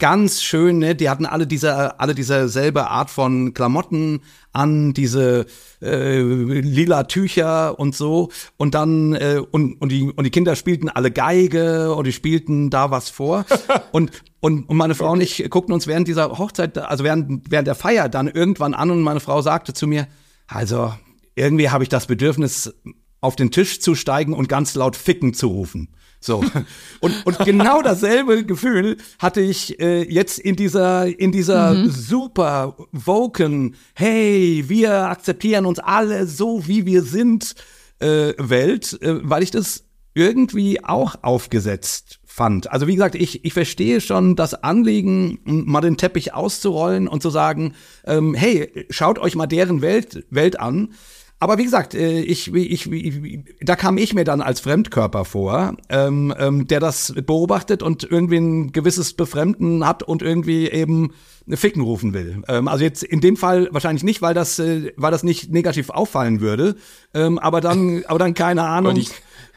[0.01, 0.95] ganz schön, ne?
[0.95, 4.21] Die hatten alle diese, alle dieselbe Art von Klamotten
[4.51, 5.45] an, diese
[5.79, 8.29] äh, lila Tücher und so.
[8.57, 12.71] Und dann, äh, und, und, die, und die Kinder spielten alle Geige und die spielten
[12.71, 13.45] da was vor.
[13.91, 17.67] und, und, und meine Frau und ich guckten uns während dieser Hochzeit, also während, während
[17.67, 20.07] der Feier dann irgendwann an und meine Frau sagte zu mir,
[20.47, 20.91] also
[21.35, 22.73] irgendwie habe ich das Bedürfnis,
[23.21, 25.89] auf den Tisch zu steigen und ganz laut Ficken zu rufen.
[26.19, 26.43] So.
[26.99, 31.89] Und, und genau dasselbe Gefühl hatte ich äh, jetzt in dieser, in dieser mhm.
[31.89, 37.55] super Woken, hey, wir akzeptieren uns alle so, wie wir sind,
[37.97, 42.71] äh, Welt, äh, weil ich das irgendwie auch aufgesetzt fand.
[42.71, 47.29] Also wie gesagt, ich, ich verstehe schon das Anliegen, mal den Teppich auszurollen und zu
[47.29, 47.73] sagen,
[48.05, 50.93] ähm, hey, schaut euch mal deren Welt, Welt an.
[51.41, 55.75] Aber wie gesagt, äh, ich, ich, ich, da kam ich mir dann als Fremdkörper vor,
[55.89, 61.13] ähm, ähm, der das beobachtet und irgendwie ein gewisses Befremden hat und irgendwie eben
[61.49, 62.43] Ficken rufen will.
[62.47, 65.89] Ähm, also jetzt in dem Fall wahrscheinlich nicht, weil das, äh, weil das nicht negativ
[65.89, 66.75] auffallen würde,
[67.15, 69.01] ähm, aber dann, aber dann keine Ahnung.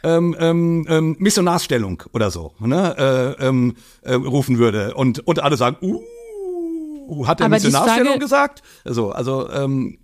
[0.02, 5.56] Ähm, ähm, ähm, Missionarsstellung oder so, ne, äh, ähm, äh, rufen würde und und alle
[5.56, 8.62] sagen, uh, hat der Missionarstellung gesagt?
[8.84, 9.96] So, also ähm,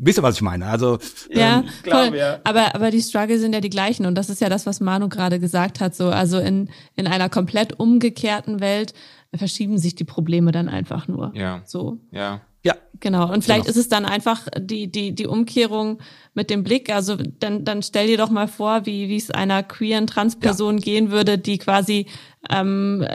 [0.00, 0.66] Wisst ihr, was ich meine?
[0.66, 2.40] Also ja, ähm, klar, ja.
[2.44, 5.08] Aber aber die Struggle sind ja die gleichen und das ist ja das, was Manu
[5.08, 5.94] gerade gesagt hat.
[5.94, 8.94] So also in in einer komplett umgekehrten Welt
[9.34, 11.32] verschieben sich die Probleme dann einfach nur.
[11.34, 11.62] Ja.
[11.64, 11.98] So.
[12.10, 12.42] Ja.
[12.64, 12.74] Ja.
[13.00, 13.32] Genau.
[13.32, 13.70] Und vielleicht genau.
[13.70, 16.00] ist es dann einfach die, die, die Umkehrung
[16.34, 16.92] mit dem Blick.
[16.92, 20.84] Also dann, dann stell dir doch mal vor, wie, wie es einer queeren Transperson ja.
[20.84, 22.06] gehen würde, die quasi
[22.50, 23.06] ähm,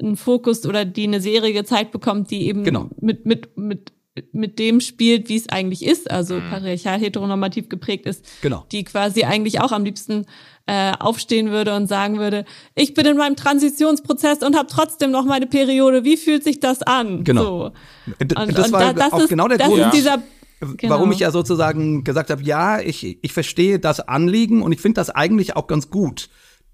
[0.00, 2.90] einen Fokus oder die eine Serie gezeigt bekommt, die eben genau.
[3.00, 3.92] mit, mit, mit
[4.32, 6.50] mit dem spielt, wie es eigentlich ist, also mhm.
[6.50, 8.64] patriarchal heteronormativ geprägt ist, genau.
[8.72, 10.26] die quasi eigentlich auch am liebsten
[10.66, 12.44] äh, aufstehen würde und sagen würde,
[12.74, 16.04] ich bin in meinem Transitionsprozess und habe trotzdem noch meine Periode.
[16.04, 17.24] Wie fühlt sich das an?
[17.24, 17.42] Genau.
[17.42, 17.72] So.
[18.18, 19.92] Und, das und war da, das auch ist, genau der Grund.
[19.92, 20.22] Dieser,
[20.58, 20.94] Genau.
[20.94, 24.94] Warum ich ja sozusagen gesagt habe, ja, ich, ich verstehe das Anliegen und ich finde
[24.94, 26.30] das eigentlich auch ganz gut,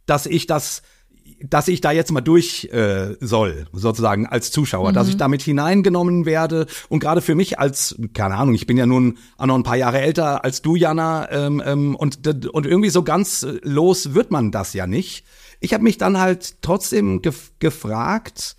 [0.07, 0.82] dass ich das
[1.49, 4.95] dass ich da jetzt mal durch äh, soll, sozusagen als Zuschauer, mhm.
[4.95, 5.18] dass ich mhm.
[5.18, 9.47] damit hineingenommen werde und gerade für mich als, keine Ahnung, ich bin ja nun auch
[9.47, 13.47] noch ein paar Jahre älter als du, Jana, ähm, ähm, und, und irgendwie so ganz
[13.62, 15.24] los wird man das ja nicht.
[15.61, 18.57] Ich habe mich dann halt trotzdem gef gefragt,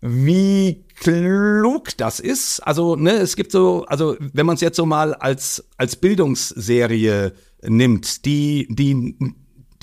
[0.00, 2.60] wie klug das ist.
[2.60, 7.32] Also, ne, es gibt so, also wenn man es jetzt so mal als, als Bildungsserie
[7.62, 9.16] nimmt, die, die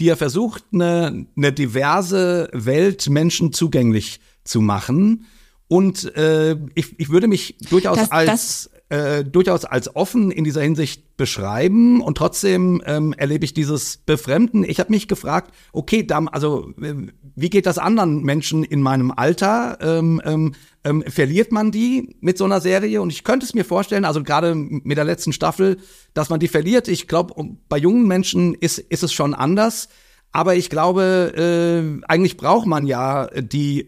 [0.01, 5.27] die ja versucht, eine, eine diverse Welt Menschen zugänglich zu machen.
[5.67, 10.61] Und äh, ich, ich würde mich durchaus das, als äh, durchaus als offen in dieser
[10.61, 14.65] Hinsicht beschreiben und trotzdem ähm, erlebe ich dieses Befremden.
[14.65, 16.95] Ich habe mich gefragt, okay, dann, also äh,
[17.33, 19.77] wie geht das anderen Menschen in meinem Alter?
[19.79, 23.01] Ähm, ähm, ähm, verliert man die mit so einer Serie?
[23.01, 25.77] Und ich könnte es mir vorstellen, also gerade mit der letzten Staffel,
[26.13, 26.89] dass man die verliert.
[26.89, 27.33] Ich glaube,
[27.69, 29.87] bei jungen Menschen ist, ist es schon anders.
[30.31, 33.87] Aber ich glaube, äh, eigentlich braucht man ja die,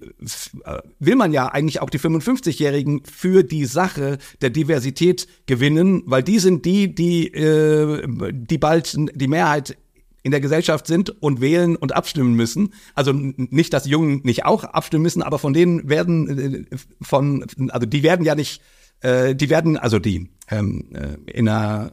[1.00, 6.40] will man ja eigentlich auch die 55-Jährigen für die Sache der Diversität gewinnen, weil die
[6.40, 9.78] sind die, die, äh, die bald die Mehrheit
[10.24, 12.74] in der Gesellschaft sind und wählen und abstimmen müssen.
[12.96, 17.86] Also nicht, dass Jungen nicht auch abstimmen müssen, aber von denen werden äh, von, also
[17.86, 18.62] die werden ja nicht,
[19.02, 21.92] äh, die werden, also die ähm, äh, in einer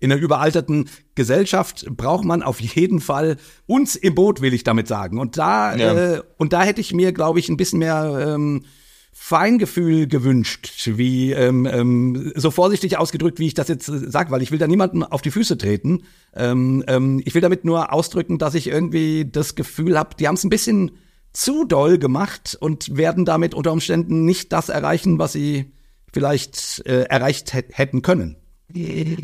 [0.00, 3.36] in einer überalterten Gesellschaft braucht man auf jeden Fall
[3.66, 5.18] uns im Boot, will ich damit sagen.
[5.18, 6.14] Und da, ja.
[6.14, 8.64] äh, und da hätte ich mir, glaube ich, ein bisschen mehr ähm,
[9.12, 14.40] Feingefühl gewünscht, wie ähm, ähm, so vorsichtig ausgedrückt, wie ich das jetzt äh, sage, weil
[14.40, 16.04] ich will da niemanden auf die Füße treten.
[16.34, 20.36] Ähm, ähm, ich will damit nur ausdrücken, dass ich irgendwie das Gefühl habe, die haben
[20.36, 20.92] es ein bisschen
[21.32, 25.72] zu doll gemacht und werden damit unter Umständen nicht das erreichen, was sie
[26.12, 28.39] vielleicht äh, erreicht hätten können.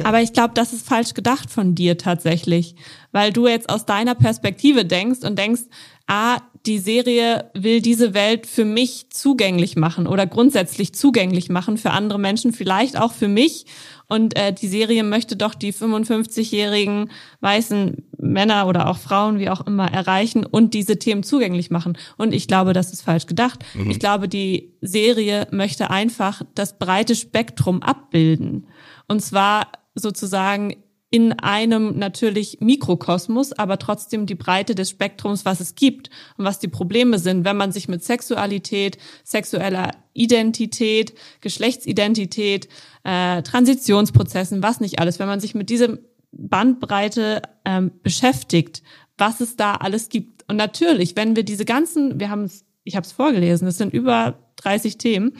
[0.04, 2.74] Aber ich glaube, das ist falsch gedacht von dir tatsächlich,
[3.12, 5.62] weil du jetzt aus deiner Perspektive denkst und denkst,
[6.06, 11.90] ah, die Serie will diese Welt für mich zugänglich machen oder grundsätzlich zugänglich machen für
[11.90, 13.66] andere Menschen, vielleicht auch für mich.
[14.08, 19.66] Und äh, die Serie möchte doch die 55-jährigen weißen Männer oder auch Frauen, wie auch
[19.66, 21.98] immer, erreichen und diese Themen zugänglich machen.
[22.16, 23.64] Und ich glaube, das ist falsch gedacht.
[23.74, 23.90] Mhm.
[23.90, 28.66] Ich glaube, die Serie möchte einfach das breite Spektrum abbilden.
[29.08, 30.76] Und zwar sozusagen
[31.10, 36.58] in einem natürlich Mikrokosmos, aber trotzdem die Breite des Spektrums, was es gibt und was
[36.58, 42.68] die Probleme sind, wenn man sich mit Sexualität, sexueller Identität, Geschlechtsidentität,
[43.04, 45.96] äh, Transitionsprozessen, was nicht alles, wenn man sich mit dieser
[46.32, 48.82] Bandbreite ähm, beschäftigt,
[49.16, 50.44] was es da alles gibt.
[50.48, 53.94] Und natürlich, wenn wir diese ganzen, wir haben es, ich habe es vorgelesen, es sind
[53.94, 55.38] über 30 Themen,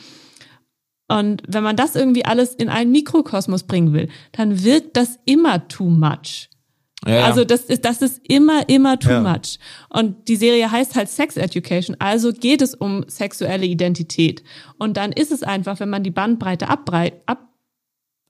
[1.08, 5.68] und wenn man das irgendwie alles in einen Mikrokosmos bringen will, dann wirkt das immer
[5.68, 6.48] too much.
[7.06, 9.20] Ja, also das ist, das ist immer, immer too ja.
[9.20, 9.58] much.
[9.90, 14.42] Und die Serie heißt halt Sex Education, also geht es um sexuelle Identität.
[14.78, 17.48] Und dann ist es einfach, wenn man die Bandbreite abbreit, ab,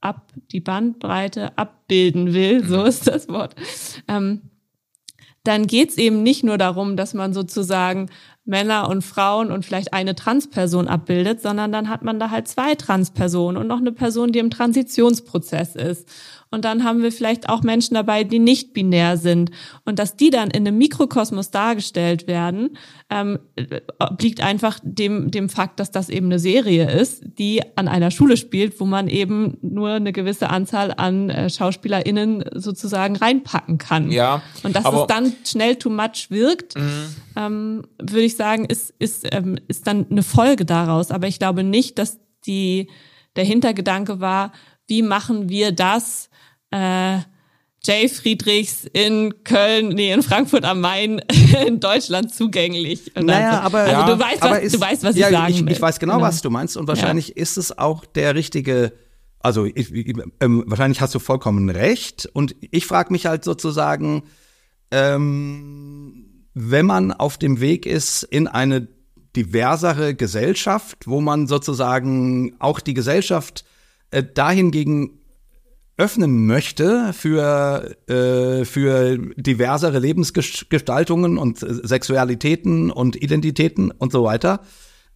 [0.01, 3.55] ab, die Bandbreite abbilden will, so ist das Wort,
[4.07, 4.41] ähm,
[5.43, 8.09] dann geht's eben nicht nur darum, dass man sozusagen
[8.47, 12.75] Männer und Frauen und vielleicht eine Transperson abbildet, sondern dann hat man da halt zwei
[12.75, 16.07] Transpersonen und noch eine Person, die im Transitionsprozess ist.
[16.49, 19.51] Und dann haben wir vielleicht auch Menschen dabei, die nicht binär sind.
[19.85, 22.77] Und dass die dann in einem Mikrokosmos dargestellt werden,
[23.09, 23.39] ähm,
[23.99, 28.37] obliegt einfach dem, dem Fakt, dass das eben eine Serie ist, die an einer Schule
[28.37, 34.09] spielt, wo man eben nur eine gewisse Anzahl an äh, SchauspielerInnen sozusagen reinpacken kann.
[34.09, 34.41] Ja.
[34.63, 37.15] Und dass es dann schnell too much wirkt, mhm.
[37.35, 41.11] ähm, würde ich sagen, ist, ist, ähm, ist dann eine Folge daraus.
[41.11, 42.89] Aber ich glaube nicht, dass die,
[43.35, 44.53] der Hintergedanke war,
[44.87, 46.29] wie machen wir das
[46.71, 47.19] äh,
[47.83, 51.19] Jay Friedrichs in Köln, nee, in Frankfurt am Main
[51.67, 53.15] in Deutschland zugänglich.
[53.15, 55.53] Und naja, aber, also ja, du, weißt, was, ist, du weißt, was ja, ich sagen
[55.53, 55.71] ich, will.
[55.71, 57.35] Ich weiß genau, genau, was du meinst und wahrscheinlich ja.
[57.37, 58.93] ist es auch der richtige,
[59.39, 59.93] also ich,
[60.41, 64.23] ähm, wahrscheinlich hast du vollkommen recht und ich frage mich halt sozusagen,
[64.91, 66.16] ähm,
[66.59, 68.87] wenn man auf dem Weg ist in eine
[69.35, 73.65] diversere Gesellschaft, wo man sozusagen auch die Gesellschaft
[74.09, 75.19] äh, dahingegen
[75.97, 84.61] öffnen möchte für, äh, für diversere Lebensgestaltungen und Sexualitäten und Identitäten und so weiter.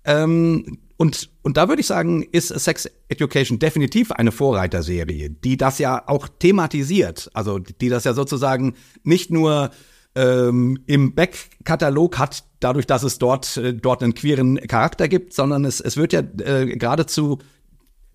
[0.05, 5.79] Ähm, und, und da würde ich sagen, ist Sex Education definitiv eine Vorreiterserie, die das
[5.79, 7.31] ja auch thematisiert.
[7.33, 9.71] Also die das ja sozusagen nicht nur
[10.16, 15.66] ähm, im Backkatalog hat, dadurch, dass es dort, äh, dort einen queeren Charakter gibt, sondern
[15.66, 17.39] es, es wird ja äh, geradezu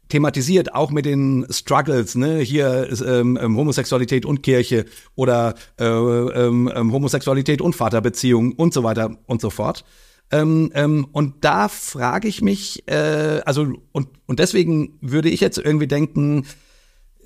[0.08, 4.84] thematisiert, auch mit den Struggles, ne, hier ähm, ähm, Homosexualität und Kirche
[5.14, 9.84] oder äh, ähm, ähm, Homosexualität und Vaterbeziehung und so weiter und so fort.
[10.30, 15.58] Ähm, ähm, und da frage ich mich, äh, also und und deswegen würde ich jetzt
[15.58, 16.46] irgendwie denken,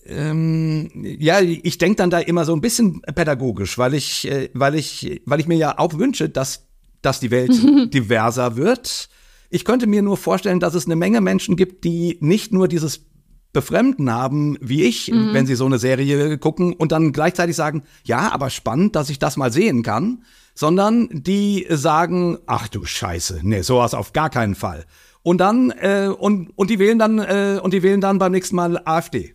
[0.06, 4.74] ähm, ja, ich denke dann da immer so ein bisschen pädagogisch, weil ich, äh, weil
[4.74, 6.66] ich, weil ich mir ja auch wünsche, dass
[7.02, 7.52] dass die Welt
[7.94, 9.08] diverser wird
[9.50, 13.04] ich könnte mir nur vorstellen, dass es eine Menge Menschen gibt, die nicht nur dieses
[13.52, 15.34] Befremden haben, wie ich, mhm.
[15.34, 19.18] wenn sie so eine Serie gucken und dann gleichzeitig sagen, ja, aber spannend, dass ich
[19.18, 20.22] das mal sehen kann,
[20.54, 24.86] sondern die sagen, ach du Scheiße, nee, sowas auf gar keinen Fall.
[25.22, 28.56] Und dann äh, und und die wählen dann äh, und die wählen dann beim nächsten
[28.56, 29.34] Mal AfD.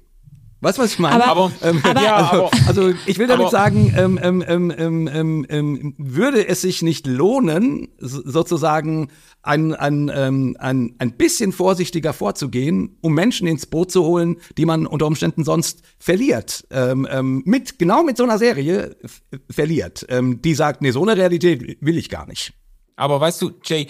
[0.66, 1.24] Weißt du, was ich meine?
[1.24, 5.08] Aber, ähm, aber, ja, also, also, ich will damit aber, sagen, ähm, ähm, ähm, ähm,
[5.14, 9.10] ähm, ähm, würde es sich nicht lohnen, sozusagen
[9.44, 14.66] ein, ein, ähm, ein, ein bisschen vorsichtiger vorzugehen, um Menschen ins Boot zu holen, die
[14.66, 16.66] man unter Umständen sonst verliert.
[16.72, 18.96] Ähm, ähm, mit, genau mit so einer Serie
[19.48, 20.08] verliert.
[20.10, 22.54] Ähm, die sagt, nee, so eine Realität will ich gar nicht.
[22.96, 23.88] Aber weißt du, Jay,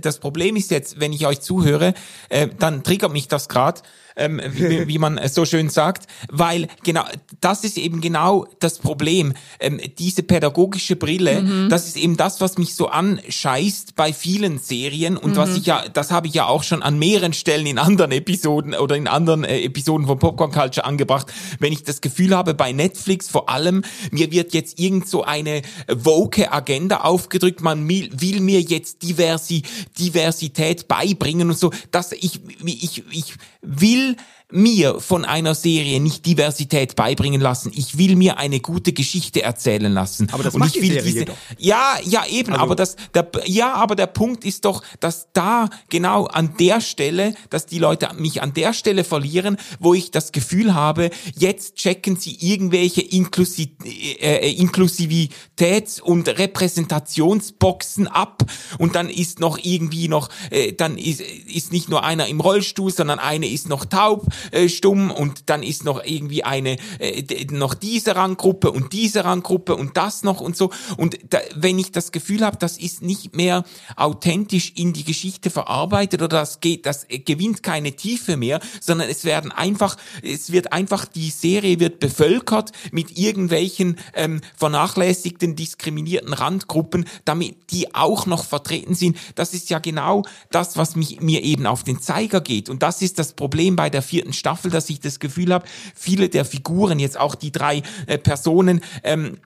[0.00, 1.94] das Problem ist jetzt, wenn ich euch zuhöre,
[2.28, 3.82] äh, dann triggert mich das gerade
[4.18, 7.04] ähm, wie, wie man so schön sagt, weil genau
[7.40, 9.32] das ist eben genau das Problem.
[9.60, 11.68] Ähm, diese pädagogische Brille, mhm.
[11.68, 15.36] das ist eben das, was mich so anscheißt bei vielen Serien und mhm.
[15.36, 18.74] was ich ja, das habe ich ja auch schon an mehreren Stellen in anderen Episoden
[18.74, 22.72] oder in anderen äh, Episoden von Popcorn Culture angebracht, wenn ich das Gefühl habe, bei
[22.72, 28.60] Netflix vor allem, mir wird jetzt irgend so eine woke Agenda aufgedrückt, man will, mir
[28.60, 29.62] jetzt Diversi,
[29.98, 36.24] Diversität beibringen und so, dass ich, ich, ich will will mir von einer Serie nicht
[36.24, 37.70] Diversität beibringen lassen.
[37.74, 40.28] Ich will mir eine gute Geschichte erzählen lassen.
[40.32, 41.36] Aber das und macht ich die will Serie diese, doch.
[41.58, 45.68] Ja, ja, eben, Also- aber das, der, ja, aber der Punkt ist doch, dass da
[45.90, 50.32] genau an der Stelle, dass die Leute mich an der Stelle verlieren, wo ich das
[50.32, 58.44] Gefühl habe, jetzt checken sie irgendwelche Inklusi äh, Inklusivitäts- und Repräsentationsboxen ab
[58.78, 62.90] und dann ist noch irgendwie noch, äh, dann ist, ist nicht nur einer im Rollstuhl,
[62.90, 67.74] sondern eine ist noch taub, äh, stumm und dann ist noch irgendwie eine, äh, noch
[67.74, 70.70] diese Ranggruppe und diese Ranggruppe und das noch und so.
[70.96, 73.64] Und da, wenn ich das Gefühl habe, das ist nicht mehr
[73.96, 79.08] authentisch in die Geschichte verarbeitet oder das geht, das äh, gewinnt keine Tiefe mehr, sondern
[79.08, 86.32] es werden einfach, es wird einfach, die Serie wird bevölkert mit irgendwelchen ähm, vernachlässigten, diskriminierten
[86.32, 89.16] Randgruppen, damit die auch noch vertreten sind.
[89.34, 92.68] Das ist ja genau das, was mich, mir eben auf den Zeiger geht.
[92.68, 96.28] Und das ist das Problem bei der vierten Staffel, dass ich das Gefühl habe, viele
[96.28, 99.38] der Figuren, jetzt auch die drei äh, Personen, ähm,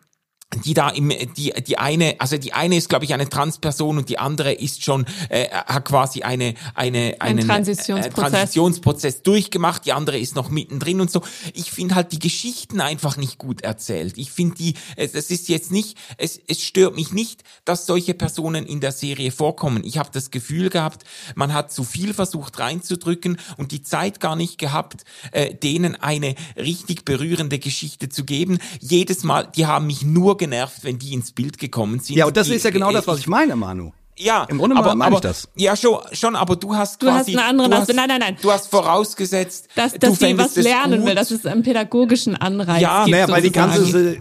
[0.64, 4.08] die da im die die eine also die eine ist glaube ich eine Transperson und
[4.08, 8.06] die andere ist schon äh, hat quasi eine eine Ein einen Transitionsprozess.
[8.06, 9.22] äh, Transitionsprozess.
[9.22, 11.22] Durchgemacht die andere ist noch mittendrin und so.
[11.54, 14.18] Ich finde halt die Geschichten einfach nicht gut erzählt.
[14.18, 18.14] Ich finde die es, es ist jetzt nicht es es stört mich nicht dass solche
[18.14, 19.82] Personen in der Serie vorkommen.
[19.84, 24.36] Ich habe das Gefühl gehabt man hat zu viel versucht reinzudrücken und die Zeit gar
[24.36, 28.58] nicht gehabt äh, denen eine richtig berührende Geschichte zu geben.
[28.80, 32.16] Jedes Mal die haben mich nur genervt, wenn die ins Bild gekommen sind.
[32.16, 33.92] Ja, und das die, ist ja genau äh, das, was ich meine, Manu.
[34.18, 35.48] Ja, Im Grunde aber, meine aber, ich das.
[35.56, 37.98] Ja, schon, schon, aber du hast Du hast quasi, einen anderen du Aspekt.
[37.98, 38.36] hast, Nein, nein, nein.
[38.42, 41.08] Du hast vorausgesetzt, dass, du dass sie was lernen gut.
[41.08, 43.16] will, dass es einen pädagogischen Anreiz Ja, gibt.
[43.16, 44.18] Naja, weil die ganze,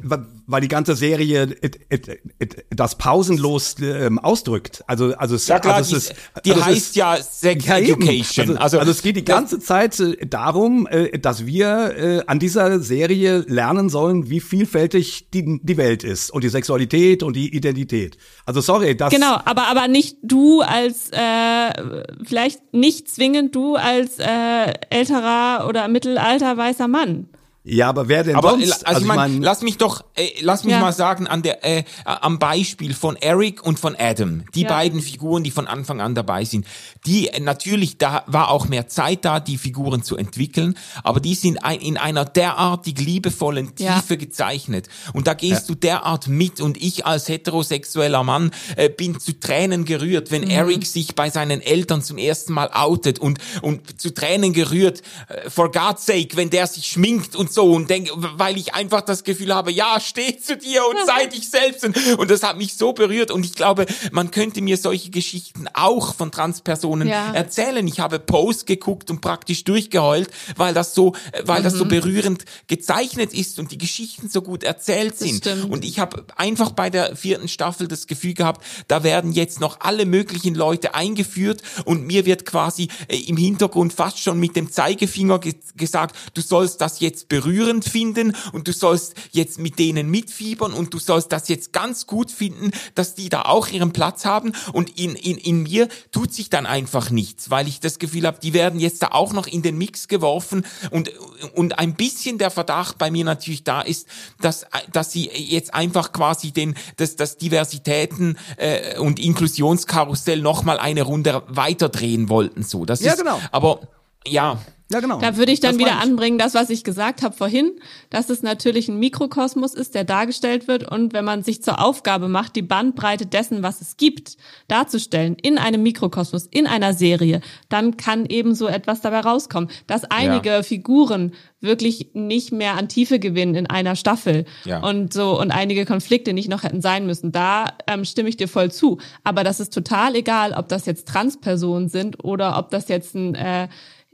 [0.51, 2.07] weil die ganze Serie it, it,
[2.39, 4.83] it, das pausenlos ähm, ausdrückt.
[4.87, 7.17] Also, also, es- Ja klar, also die, es ist, die also es heißt ist, ja
[7.17, 7.77] Sex Ja.
[7.77, 8.49] Education.
[8.49, 12.23] Also, Also, also, es geht die das- ganze Zeit äh, darum, äh, dass wir äh,
[12.27, 17.35] an dieser Serie lernen sollen, wie vielfältig die, die Welt ist und die Sexualität und
[17.35, 18.17] die Identität.
[18.45, 24.19] Also sorry, das Genau, aber aber nicht du als äh, vielleicht nicht zwingend du als
[24.19, 27.29] äh, älterer oder mittelalter weißer Mann.
[27.63, 28.87] Ja, aber wer denn Aber sonst?
[28.87, 30.79] also, ich meine, lass mich doch, äh, lass mich Ja.
[30.79, 34.69] mal sagen an der, äh, am Beispiel von Eric und von Adam, die Ja.
[34.69, 36.65] beiden Figuren, die von Anfang an dabei sind,
[37.05, 41.35] die äh, natürlich da war auch mehr Zeit da, die Figuren zu entwickeln, aber die
[41.35, 43.99] sind ein, in einer derartig liebevollen Ja.
[43.99, 49.19] Tiefe gezeichnet und da gehst du derart mit und ich als heterosexueller Mann äh, bin
[49.19, 54.01] zu Tränen gerührt, wenn Eric sich bei seinen Eltern zum ersten Mal outet und und
[54.01, 58.09] zu Tränen gerührt, äh, for God's sake, wenn der sich schminkt und so und denk,
[58.15, 61.95] weil ich einfach das Gefühl habe, ja, steh zu dir und sei dich selbst und,
[62.17, 66.15] und das hat mich so berührt und ich glaube, man könnte mir solche Geschichten auch
[66.15, 67.31] von Transpersonen Ja.
[67.33, 67.85] erzählen.
[67.87, 73.33] Ich habe Post geguckt und praktisch durchgeheult, weil das so, weil das so berührend gezeichnet
[73.33, 75.45] ist und die Geschichten so gut erzählt sind.
[75.69, 79.79] Und ich habe einfach bei der vierten Staffel das Gefühl gehabt, da werden jetzt noch
[79.81, 84.71] alle möglichen Leute eingeführt und mir wird quasi äh, im Hintergrund fast schon mit dem
[84.71, 90.09] Zeigefinger ge gesagt, du sollst das jetzt berührend finden und du sollst jetzt mit denen
[90.09, 94.25] mitfiebern und du sollst das jetzt ganz gut finden, dass die da auch ihren Platz
[94.25, 98.27] haben und in, in, in mir tut sich dann einfach nichts, weil ich das Gefühl
[98.27, 101.11] habe, die werden jetzt da auch noch in den Mix geworfen und,
[101.55, 104.07] und ein bisschen der Verdacht bei mir natürlich da ist,
[104.39, 111.03] dass, dass sie jetzt einfach quasi den, das, das Diversitäten äh, und Inklusionskarussell nochmal eine
[111.03, 112.63] Runde weiterdrehen wollten.
[112.63, 113.39] So, das Ja, ist, genau.
[113.51, 113.81] Aber
[114.27, 114.59] ja,
[114.91, 115.19] ja genau.
[115.19, 116.03] Da würde ich dann Das wieder ich.
[116.03, 117.71] anbringen, das, was ich gesagt habe vorhin,
[118.09, 120.89] dass es natürlich ein Mikrokosmos ist, der dargestellt wird.
[120.89, 124.37] Und wenn man sich zur Aufgabe macht, die Bandbreite dessen, was es gibt,
[124.67, 129.69] darzustellen, in einem Mikrokosmos, in einer Serie, dann kann eben so etwas dabei rauskommen.
[129.87, 134.79] Dass einige Figuren wirklich nicht mehr an Tiefe gewinnen in einer Staffel Ja.
[134.83, 137.31] und so und einige Konflikte nicht noch hätten sein müssen.
[137.31, 138.97] Da ähm, stimme ich dir voll zu.
[139.23, 143.35] Aber das ist total egal, ob das jetzt Transpersonen sind oder ob das jetzt ein
[143.35, 143.67] äh,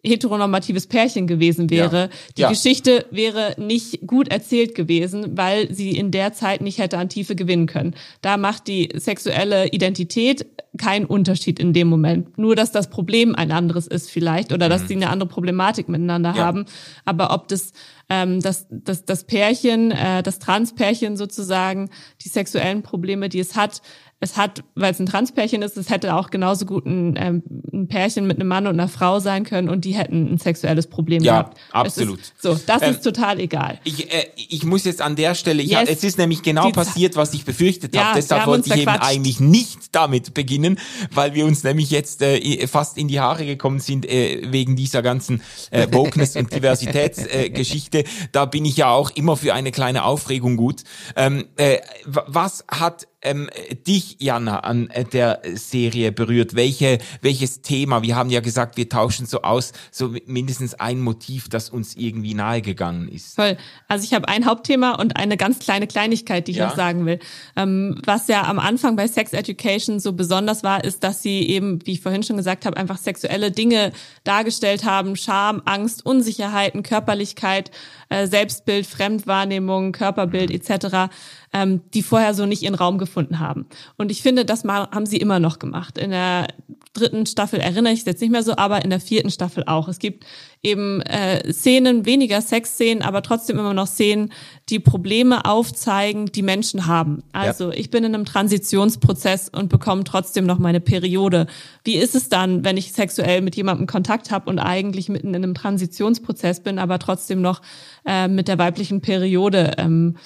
[0.04, 2.10] heteronormatives Pärchen gewesen wäre.
[2.38, 2.50] Die Ja.
[2.50, 7.36] Geschichte wäre nicht gut erzählt gewesen, weil sie in der Zeit nicht hätte an Tiefe
[7.36, 7.95] gewinnen können.
[8.22, 10.45] Da macht die sexuelle Identität
[10.78, 12.38] keinen Unterschied in dem Moment.
[12.38, 16.34] Nur, dass das Problem ein anderes ist vielleicht oder dass sie eine andere Problematik miteinander
[16.36, 16.45] Ja.
[16.45, 16.66] haben.
[17.04, 17.74] Aber ob das
[18.10, 21.89] ähm, das, das, das Pärchen, äh, das Transpärchen sozusagen,
[22.24, 23.82] die sexuellen Probleme, die es hat,
[24.20, 27.88] es hat, weil es ein Transpärchen ist, es hätte auch genauso gut ein, ähm, ein
[27.88, 31.22] Pärchen mit einem Mann und einer Frau sein können und die hätten ein sexuelles Problem
[31.22, 31.58] ja, gehabt.
[31.72, 32.20] absolut.
[32.20, 33.80] Ist, so, das ähm, ist total egal.
[33.84, 37.16] Ich, äh, ich muss jetzt an der Stelle, yes, hab, es ist nämlich genau passiert,
[37.16, 38.16] was ich befürchtet ja, habe.
[38.16, 40.80] Deshalb wollte ich eben eigentlich nicht damit beginnen,
[41.12, 45.03] weil wir uns nämlich jetzt äh, fast in die Haare gekommen sind äh, wegen dieser
[45.03, 47.97] ganzen äh, Wokeness und Diversitätsgeschichte.
[47.97, 47.97] Äh,
[48.32, 50.84] da bin ich ja auch immer für eine kleine Aufregung gut.
[51.16, 53.49] Ähm, äh, was hat ähm,
[53.88, 56.55] dich, Jana, an äh, der Serie berührt?
[56.55, 58.03] Welche, welches Thema?
[58.03, 62.36] Wir haben ja gesagt, wir tauschen so aus, so mindestens ein Motiv, das uns irgendwie
[62.36, 63.36] nahegegangen ist.
[63.36, 63.57] Voll.
[63.88, 66.68] Also ich habe ein Hauptthema und eine ganz kleine Kleinigkeit, die ich ja.
[66.68, 67.20] noch sagen will.
[67.55, 71.86] Ähm, was ja am Anfang bei Sex Education so besonders war, ist, dass sie eben,
[71.88, 73.93] wie ich vorhin schon gesagt habe, einfach sexuelle Dinge
[74.26, 75.15] dargestellt haben.
[75.15, 77.72] Scham, Angst, Unsicherheiten, Körperlichkeit,
[78.09, 81.09] äh, Selbstbild, Fremdwahrnehmung, Körperbild etc
[81.58, 83.66] ähm, die vorher so nicht ihren Raum gefunden haben.
[83.97, 85.97] Und ich finde, das mal, haben sie immer noch gemacht.
[85.97, 86.47] In der
[86.93, 89.88] dritten Staffel erinnere ich es jetzt nicht mehr so, aber in der vierten Staffel auch.
[89.88, 90.26] Es gibt
[90.64, 94.32] eben äh, Szenen, weniger Sexszenen, aber trotzdem immer noch Szenen,
[94.70, 97.24] die Probleme aufzeigen, die Menschen haben.
[97.32, 97.78] Also ja.
[97.78, 101.47] ich bin in einem Transitionsprozess und bekomme trotzdem noch meine Periode.
[101.84, 105.36] Wie ist es dann, wenn ich sexuell mit jemandem Kontakt habe und eigentlich mitten in
[105.36, 107.62] einem Transitionsprozess bin, aber trotzdem noch
[108.05, 110.18] äh, mit der weiblichen Periode ähm,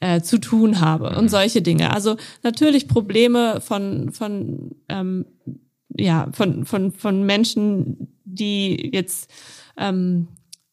[0.00, 1.28] äh, zu tun habe und mhm.
[1.28, 1.92] solche Dinge.
[1.92, 5.26] Also natürlich Probleme von von ähm,
[5.96, 9.30] ja von von von Menschen, die jetzt
[9.76, 10.28] ähm,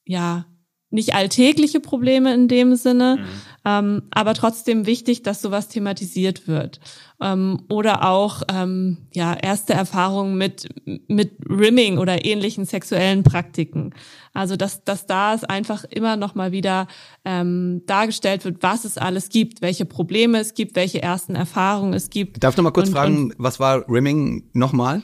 [0.06, 0.46] ja
[0.90, 3.26] nicht alltägliche Probleme in dem Sinne, mhm.
[3.66, 6.80] ähm, aber trotzdem wichtig, dass sowas thematisiert wird.
[7.20, 10.70] Ähm, oder auch ähm, ja erste Erfahrungen mit
[11.08, 13.96] mit Rimming oder ähnlichen sexuellen Praktiken.
[14.34, 16.88] Also dass dass da es einfach immer noch mal wieder
[17.26, 22.12] ähm, dargestellt wird, was es alles gibt, welche Probleme es gibt, welche ersten Erfahrungen es
[22.12, 22.44] gibt.
[22.44, 25.02] Darf ich noch mal kurz und, fragen, und was war Rimming nochmal?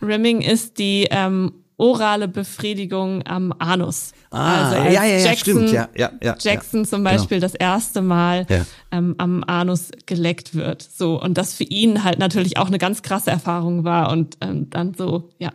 [0.00, 4.12] Rimming ist die ähm, orale Befriedigung am Anus.
[4.30, 6.36] Ah, also ja, ja, ja, Jackson, stimmt, ja, ja, ja.
[6.38, 7.16] Jackson zum genau.
[7.16, 7.50] Beispiel genau.
[7.50, 8.66] das erste Mal ja.
[8.90, 10.82] ähm, am Anus geleckt wird.
[10.82, 14.68] So, und das für ihn halt natürlich auch eine ganz krasse Erfahrung war und ähm,
[14.68, 15.52] dann so, ja,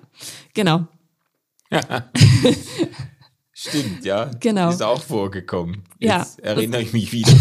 [0.55, 0.87] genau.
[3.51, 4.31] Stimmt, ja.
[4.39, 4.69] Genau.
[4.69, 5.83] Ist auch vorgekommen.
[5.99, 6.45] Jetzt ja.
[6.45, 7.31] erinnere ich mich wieder.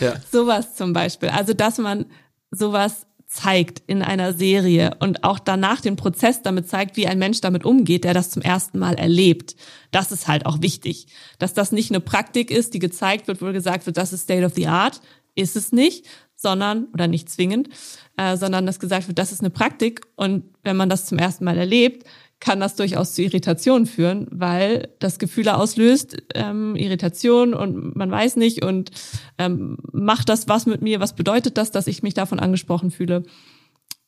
[0.00, 0.14] ja.
[0.30, 1.28] Sowas zum Beispiel.
[1.28, 2.06] Also, dass man
[2.50, 7.40] sowas zeigt in einer Serie und auch danach den Prozess damit zeigt, wie ein Mensch
[7.40, 9.56] damit umgeht, der das zum ersten Mal erlebt.
[9.90, 11.06] Das ist halt auch wichtig,
[11.38, 14.44] dass das nicht eine Praktik ist, die gezeigt wird, wo gesagt wird, das ist State
[14.44, 15.00] of the Art,
[15.34, 16.04] ist es nicht,
[16.36, 17.70] sondern oder nicht zwingend,
[18.18, 21.44] äh, sondern dass gesagt wird, das ist eine Praktik und wenn man das zum ersten
[21.44, 22.04] Mal erlebt,
[22.42, 28.34] kann das durchaus zu Irritationen führen, weil das Gefühle auslöst, ähm, Irritation und man weiß
[28.34, 28.90] nicht und
[29.38, 33.22] ähm, macht das was mit mir, was bedeutet das, dass ich mich davon angesprochen fühle?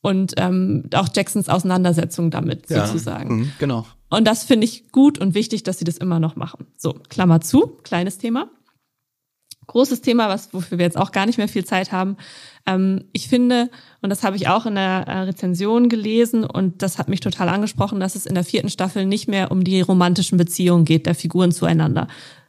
[0.01, 2.85] Und ähm, auch Jacksons Auseinandersetzung damit ja.
[2.85, 3.37] sozusagen.
[3.37, 3.85] Mhm, genau.
[4.09, 6.67] Und das finde ich gut und wichtig, dass sie das immer noch machen.
[6.75, 8.49] So, Klammer zu, kleines Thema.
[9.67, 12.17] Großes Thema, was wofür wir jetzt auch gar nicht mehr viel Zeit haben,
[12.65, 13.69] ähm, ich finde,
[14.01, 17.49] und das habe ich auch in der äh, Rezension gelesen und das hat mich total
[17.49, 21.15] angesprochen, dass es in der vierten Staffel nicht mehr um die romantischen Beziehungen geht der
[21.15, 22.07] Figuren zueinander.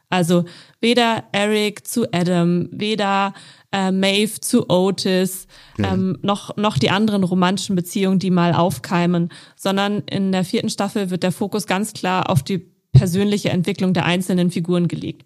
[0.09, 0.45] Also
[0.79, 3.33] weder Eric zu Adam, weder
[3.73, 5.47] äh, Maeve zu Otis,
[5.77, 11.09] ähm, noch, noch die anderen romantischen Beziehungen, die mal aufkeimen, sondern in der vierten Staffel
[11.09, 15.25] wird der Fokus ganz klar auf die persönliche Entwicklung der einzelnen Figuren gelegt.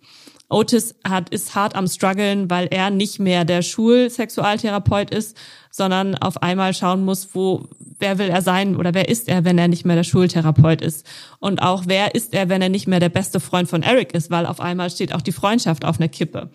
[0.51, 5.37] Otis hat, ist hart am struggeln, weil er nicht mehr der Schulsexualtherapeut ist,
[5.71, 9.57] sondern auf einmal schauen muss, wo, wer will er sein oder wer ist er, wenn
[9.57, 11.05] er nicht mehr der Schultherapeut ist.
[11.39, 14.29] Und auch wer ist er, wenn er nicht mehr der beste Freund von Eric ist,
[14.29, 16.51] weil auf einmal steht auch die Freundschaft auf einer Kippe.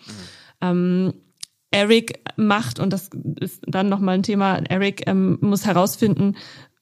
[0.61, 1.13] Ähm,
[1.71, 6.37] Eric macht, und das ist dann nochmal ein Thema, Eric ähm, muss herausfinden,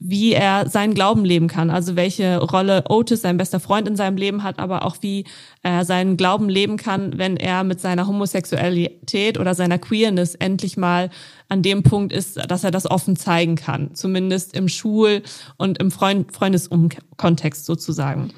[0.07, 1.69] wie er seinen Glauben leben kann.
[1.69, 5.25] Also welche Rolle Otis, sein bester Freund in seinem Leben hat, aber auch wie
[5.63, 11.09] er seinen Glauben leben kann, wenn er mit seiner Homosexualität oder seiner Queerness endlich mal
[11.49, 13.95] an dem Punkt ist, dass er das offen zeigen kann.
[13.95, 15.23] Zumindest im Schul-
[15.57, 18.31] und im Freund Freundeskontext sozusagen.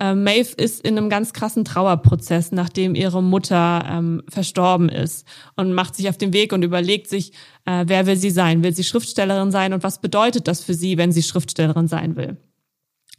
[0.00, 5.26] Äh, Maeve ist in einem ganz krassen Trauerprozess, nachdem ihre Mutter ähm, verstorben ist
[5.56, 7.32] und macht sich auf den Weg und überlegt sich,
[7.66, 8.64] äh, wer will sie sein?
[8.64, 12.38] Will sie Schriftstellerin sein und was bedeutet das für sie, wenn sie Schriftstellerin sein will?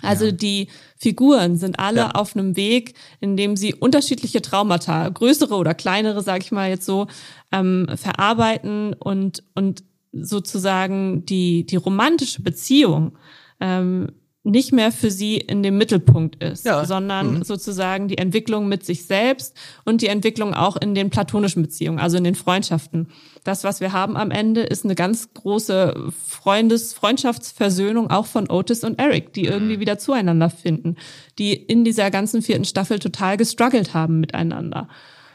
[0.02, 0.32] Also ja.
[0.32, 0.68] die
[0.98, 2.12] Figuren sind alle ja.
[2.12, 6.88] auf einem Weg, in dem sie unterschiedliche Traumata, größere oder kleinere, sage ich mal jetzt
[6.88, 7.06] so,
[7.52, 13.16] ähm, verarbeiten und und sozusagen die die romantische Beziehung
[13.60, 14.08] ähm,
[14.44, 16.84] nicht mehr für sie in dem Mittelpunkt ist, ja.
[16.84, 17.44] sondern mhm.
[17.44, 22.18] sozusagen die Entwicklung mit sich selbst und die Entwicklung auch in den platonischen Beziehungen, also
[22.18, 23.10] in den Freundschaften.
[23.44, 28.84] Das, was wir haben am Ende, ist eine ganz große Freundes Freundschaftsversöhnung auch von Otis
[28.84, 30.96] und Eric, die irgendwie wieder zueinander finden,
[31.38, 34.88] die in dieser ganzen vierten Staffel total gestruggelt haben miteinander.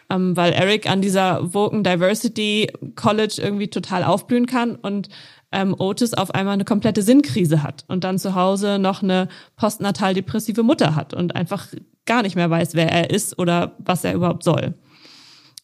[0.08, 5.08] Ähm, weil Eric an dieser Woken Diversity College irgendwie total aufblühen kann und
[5.52, 10.14] ähm, Otis auf einmal eine komplette Sinnkrise hat und dann zu Hause noch eine postnatal
[10.14, 11.68] depressive Mutter hat und einfach
[12.04, 14.74] gar nicht mehr weiß, wer er ist oder was er überhaupt soll.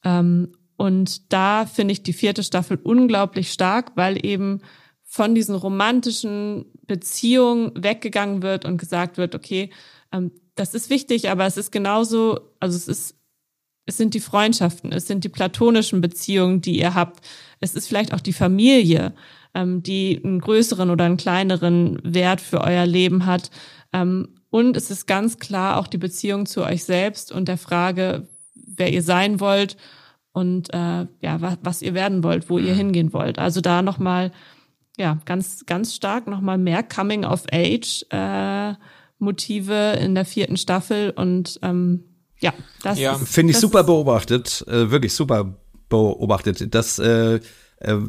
[0.04, 4.60] Ähm, und da finde ich die vierte Staffel unglaublich stark, weil eben
[5.04, 9.70] von diesen romantischen Beziehungen weggegangen wird und gesagt wird, okay,
[10.10, 13.14] ähm, das ist wichtig, aber es ist genauso, also es ist,
[13.92, 17.22] es sind die Freundschaften, es sind die platonischen Beziehungen, die ihr habt,
[17.60, 19.12] es ist vielleicht auch die Familie,
[19.54, 23.50] ähm, die einen größeren oder einen kleineren Wert für euer Leben hat.
[23.92, 28.28] Ähm, und es ist ganz klar auch die Beziehung zu euch selbst und der Frage,
[28.54, 29.76] wer ihr sein wollt
[30.32, 32.78] und äh, ja, was, was ihr werden wollt, wo ihr mhm.
[32.78, 33.38] hingehen wollt.
[33.38, 34.32] Also da nochmal,
[34.96, 38.72] ja, ganz, ganz stark nochmal mehr Coming of Age äh,
[39.18, 42.04] Motive in der vierten Staffel und ähm,
[42.42, 43.14] ja, das ja.
[43.14, 45.54] finde ich super beobachtet, äh, wirklich super
[45.88, 46.74] beobachtet.
[46.74, 47.40] Das äh, äh,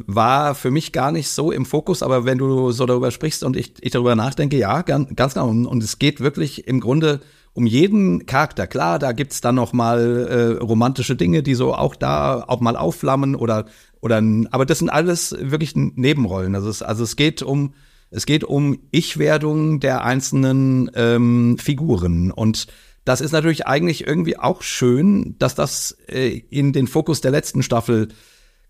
[0.06, 3.56] war für mich gar nicht so im Fokus, aber wenn du so darüber sprichst und
[3.56, 5.48] ich, ich darüber nachdenke, ja, ganz, ganz genau.
[5.48, 7.20] Und, und es geht wirklich im Grunde
[7.54, 8.66] um jeden Charakter.
[8.66, 12.76] Klar, da gibt's dann noch mal äh, romantische Dinge, die so auch da auch mal
[12.76, 13.66] aufflammen oder
[14.00, 16.54] oder aber das sind alles wirklich Nebenrollen.
[16.54, 17.74] Also es, also es geht um
[18.10, 22.66] es geht um Ich-Werdung der einzelnen ähm, Figuren und
[23.04, 27.62] das ist natürlich eigentlich irgendwie auch schön, dass das äh, in den Fokus der letzten
[27.62, 28.08] Staffel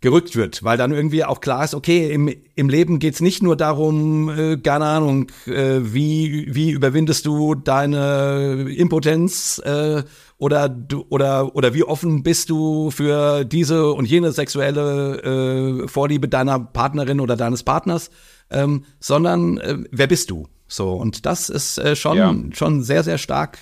[0.00, 3.56] gerückt wird, weil dann irgendwie auch klar ist, okay, im, im Leben geht's nicht nur
[3.56, 10.02] darum, äh, keine Ahnung, äh, wie, wie überwindest du deine Impotenz äh,
[10.36, 16.28] oder du oder oder wie offen bist du für diese und jene sexuelle äh, Vorliebe
[16.28, 18.10] deiner Partnerin oder deines Partners,
[18.50, 20.48] ähm, sondern äh, wer bist du?
[20.68, 22.34] So und das ist äh, schon ja.
[22.52, 23.58] schon sehr sehr stark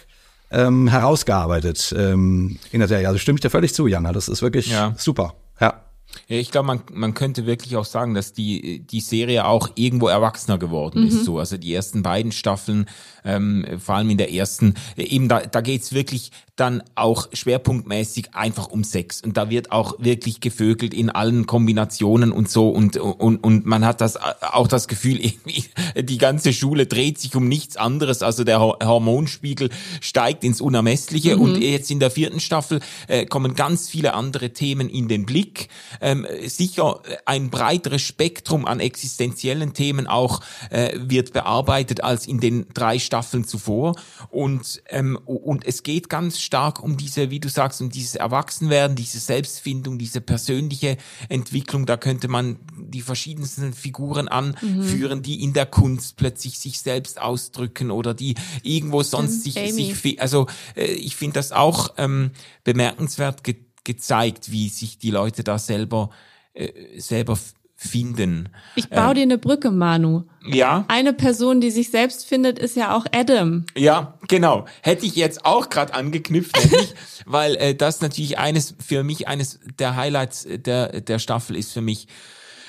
[0.52, 3.08] ähm, herausgearbeitet ähm, in der Serie.
[3.08, 4.12] Also stimme ich dir völlig zu, Jana.
[4.12, 4.94] Das ist wirklich ja.
[4.96, 5.34] super.
[5.60, 5.82] Ja.
[6.28, 10.08] Ja, ich glaube, man, man könnte wirklich auch sagen, dass die, die Serie auch irgendwo
[10.08, 11.08] erwachsener geworden mhm.
[11.08, 11.24] ist.
[11.24, 11.38] So.
[11.38, 12.86] Also die ersten beiden Staffeln,
[13.24, 16.30] ähm, vor allem in der ersten, eben da, da geht's wirklich
[16.62, 19.20] dann auch schwerpunktmäßig einfach um Sex.
[19.20, 22.68] Und da wird auch wirklich gevögelt in allen Kombinationen und so.
[22.68, 25.64] Und, und, und man hat das auch das Gefühl, irgendwie,
[26.00, 28.22] die ganze Schule dreht sich um nichts anderes.
[28.22, 31.34] Also der Hormonspiegel steigt ins Unermessliche.
[31.34, 31.42] Mhm.
[31.42, 35.68] Und jetzt in der vierten Staffel äh, kommen ganz viele andere Themen in den Blick.
[36.00, 42.66] Ähm, sicher ein breiteres Spektrum an existenziellen Themen auch äh, wird bearbeitet als in den
[42.72, 43.96] drei Staffeln zuvor.
[44.30, 48.94] Und, ähm, und es geht ganz stark um diese, wie du sagst, um dieses Erwachsenwerden,
[48.94, 50.98] diese Selbstfindung, diese persönliche
[51.30, 51.86] Entwicklung.
[51.86, 55.22] Da könnte man die verschiedensten Figuren anführen, mhm.
[55.22, 60.46] die in der Kunst plötzlich sich selbst ausdrücken oder die irgendwo sonst sich, sich, also
[60.76, 62.32] äh, ich finde das auch ähm,
[62.64, 66.10] bemerkenswert ge gezeigt, wie sich die Leute da selber
[66.54, 67.36] äh, selber
[67.82, 68.48] finden.
[68.76, 70.22] Ich baue ähm, dir eine Brücke, Manu.
[70.46, 70.84] Ja.
[70.88, 73.64] Eine Person, die sich selbst findet, ist ja auch Adam.
[73.76, 74.66] Ja, genau.
[74.82, 76.94] Hätte ich jetzt auch gerade angeknüpft, nämlich,
[77.26, 81.80] weil äh, das natürlich eines für mich eines der Highlights der der Staffel ist für
[81.80, 82.06] mich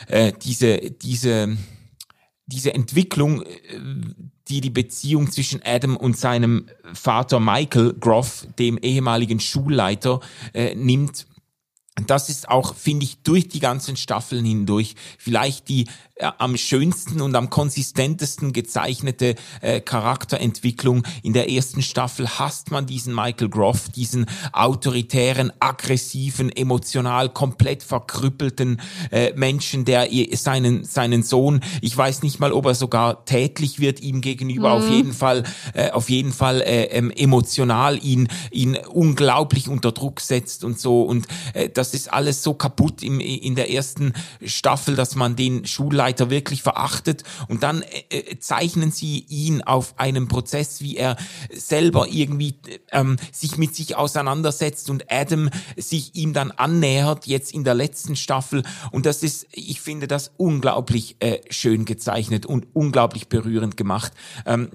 [0.07, 1.57] äh, diese diese
[2.45, 3.47] diese Entwicklung, äh,
[4.47, 10.19] die die Beziehung zwischen Adam und seinem Vater Michael Groff, dem ehemaligen Schulleiter,
[10.53, 11.27] äh, nimmt
[12.07, 15.85] das ist auch, finde ich, durch die ganzen Staffeln hindurch vielleicht die
[16.15, 21.03] äh, am schönsten und am konsistentesten gezeichnete äh, Charakterentwicklung.
[21.21, 28.81] In der ersten Staffel hasst man diesen Michael Groff, diesen autoritären, aggressiven, emotional komplett verkrüppelten
[29.11, 33.99] äh, Menschen, der seinen, seinen Sohn, ich weiß nicht mal, ob er sogar tätlich wird
[33.99, 34.83] ihm gegenüber, mhm.
[34.83, 40.21] auf jeden Fall, äh, auf jeden Fall äh, ähm, emotional ihn, ihn unglaublich unter Druck
[40.21, 44.13] setzt und so und äh, das ist alles so kaputt im, in der ersten
[44.45, 49.99] Staffel, dass man den Schulleiter wirklich verachtet und dann äh, äh, zeichnen sie ihn auf
[49.99, 51.17] einem Prozess, wie er
[51.53, 52.55] selber irgendwie
[52.93, 58.15] ähm, sich mit sich auseinandersetzt und Adam sich ihm dann annähert, jetzt in der letzten
[58.15, 64.13] Staffel und das ist, ich finde das unglaublich äh, schön gezeichnet und unglaublich berührend gemacht.
[64.45, 64.69] Ähm,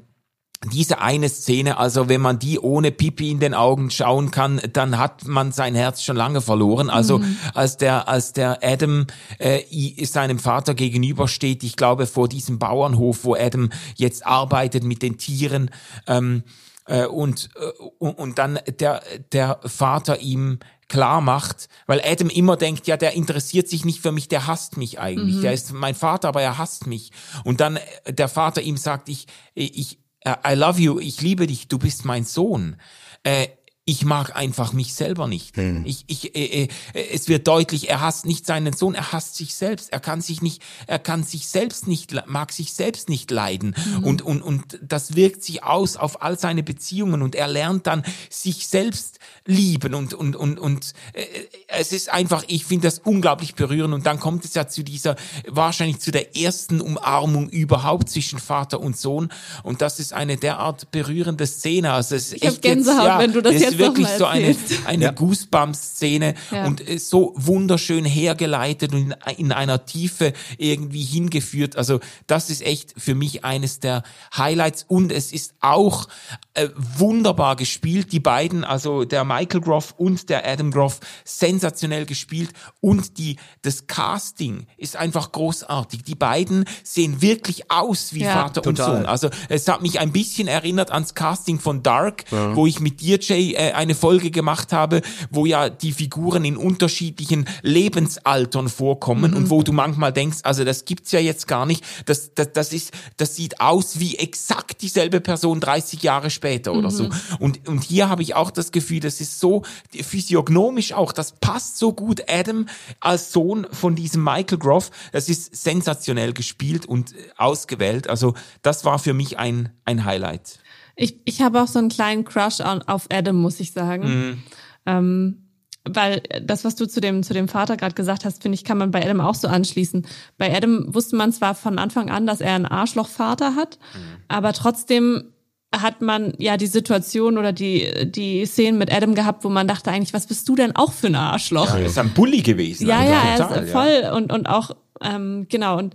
[0.65, 4.99] diese eine Szene, also wenn man die ohne Pipi in den Augen schauen kann, dann
[4.99, 6.91] hat man sein Herz schon lange verloren.
[6.91, 7.37] Also mhm.
[7.55, 9.07] als der als der Adam
[9.39, 9.63] äh,
[10.05, 15.71] seinem Vater gegenübersteht, ich glaube vor diesem Bauernhof, wo Adam jetzt arbeitet mit den Tieren
[16.09, 16.43] ähm,
[16.87, 19.03] äh, und, äh, und dann der
[19.33, 20.59] der Vater ihm
[20.89, 24.77] klar macht, weil Adam immer denkt, ja, der interessiert sich nicht für mich, der hasst
[24.77, 25.37] mich eigentlich.
[25.37, 25.43] Mhm.
[25.43, 27.13] Der ist mein Vater, aber er hasst mich.
[27.45, 27.79] Und dann
[28.09, 32.25] der Vater ihm sagt, ich, ich, I love you, ich liebe dich, du bist mein
[32.25, 32.77] Sohn.
[33.23, 33.49] Äh,
[33.89, 35.57] ich mag einfach mich selber nicht.
[35.57, 35.83] Hm.
[35.87, 36.69] Ich, ich, äh, äh,
[37.11, 39.91] es wird deutlich, er hasst nicht seinen Sohn, er hasst sich selbst.
[39.91, 43.75] Er kann sich nicht, er kann sich selbst nicht, mag sich selbst nicht leiden.
[43.97, 44.05] Mhm.
[44.05, 48.03] Und, und, und das wirkt sich aus auf all seine Beziehungen und er lernt dann
[48.29, 49.18] sich selbst
[49.49, 51.25] lieben und, und, und, und äh,
[51.69, 55.17] es ist einfach, ich finde das unglaublich berührend und dann kommt es ja zu dieser,
[55.47, 59.31] wahrscheinlich zu der ersten Umarmung überhaupt zwischen Vater und Sohn
[59.63, 61.93] und das ist eine derart berührende Szene.
[61.93, 64.55] Also es ich habe Gänsehaut, jetzt, ja, wenn du das jetzt wirklich so eine,
[64.85, 65.11] eine ja.
[65.13, 66.67] Goosebumps-Szene ja.
[66.67, 71.77] und so wunderschön hergeleitet und in einer Tiefe irgendwie hingeführt.
[71.77, 74.03] Also das ist echt für mich eines der
[74.37, 76.07] Highlights und es ist auch
[76.53, 78.13] äh, wunderbar gespielt.
[78.13, 82.51] Die beiden, also der Michael Groff und der Adam Groff, sensationell gespielt
[82.81, 86.03] und die, das Casting ist einfach großartig.
[86.03, 88.33] Die beiden sehen wirklich aus wie ja.
[88.33, 88.91] Vater Total.
[88.91, 89.07] und Sohn.
[89.07, 92.57] Also es hat mich ein bisschen erinnert ans Casting von Dark, ja.
[92.57, 96.57] wo ich mit dir, Jay, äh, eine Folge gemacht habe, wo ja die Figuren in
[96.57, 99.37] unterschiedlichen Lebensaltern vorkommen mhm.
[99.37, 101.85] und wo du manchmal denkst, also das gibt's ja jetzt gar nicht.
[102.07, 106.79] Das, das, das ist, das sieht aus wie exakt dieselbe Person 30 Jahre später mhm.
[106.79, 107.05] oder so.
[107.05, 107.13] Mhm.
[107.39, 111.79] Und, und hier habe ich auch das Gefühl, das ist so physiognomisch auch, das passt
[111.79, 112.23] so gut.
[112.29, 112.67] Adam
[113.01, 118.09] als Sohn von diesem Michael Groff, das ist sensationell gespielt und ausgewählt.
[118.09, 120.59] Also das war für mich ein, ein Highlight.
[120.97, 124.09] Ich, ich habe auch so einen kleinen Crush auf Adam, muss ich sagen.
[124.09, 124.43] Mhm.
[124.87, 125.49] Ähm,
[125.85, 128.79] weil das, was du zu dem, zu dem Vater gerade gesagt hast, finde ich, kann
[128.79, 130.07] man bei Adam auch so anschließen.
[130.37, 134.23] Bei Adam wusste man zwar von Anfang an, dass er einen Arschlochvater hat, mhm.
[134.29, 135.33] aber trotzdem
[135.75, 139.91] hat man ja die Situation oder die, die Szenen mit Adam gehabt, wo man dachte
[139.91, 141.69] eigentlich, was bist du denn auch für ein Arschloch?
[141.69, 142.87] Ja, er ist ein Bully gewesen.
[142.87, 144.15] Ja, ja, er ist voll ja.
[144.15, 145.95] und, und auch, ähm, genau, und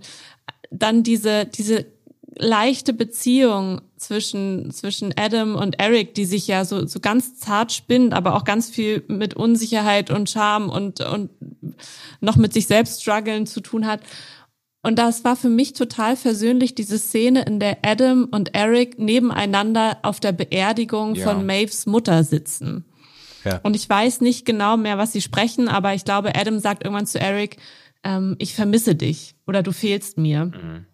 [0.70, 1.86] dann diese, diese
[2.36, 8.12] leichte Beziehung zwischen, zwischen Adam und Eric, die sich ja so, so ganz zart spinnt,
[8.12, 11.30] aber auch ganz viel mit Unsicherheit und Scham und, und
[12.20, 14.00] noch mit sich selbst strugglen zu tun hat.
[14.84, 19.96] Und das war für mich total versöhnlich, diese Szene, in der Adam und Eric nebeneinander
[20.02, 21.24] auf der Beerdigung ja.
[21.24, 22.84] von Maves Mutter sitzen.
[23.44, 23.60] Ja.
[23.62, 27.06] Und ich weiß nicht genau mehr, was sie sprechen, aber ich glaube, Adam sagt irgendwann
[27.06, 27.56] zu Eric,
[28.02, 30.46] ähm, ich vermisse dich oder du fehlst mir.
[30.46, 30.86] Mhm.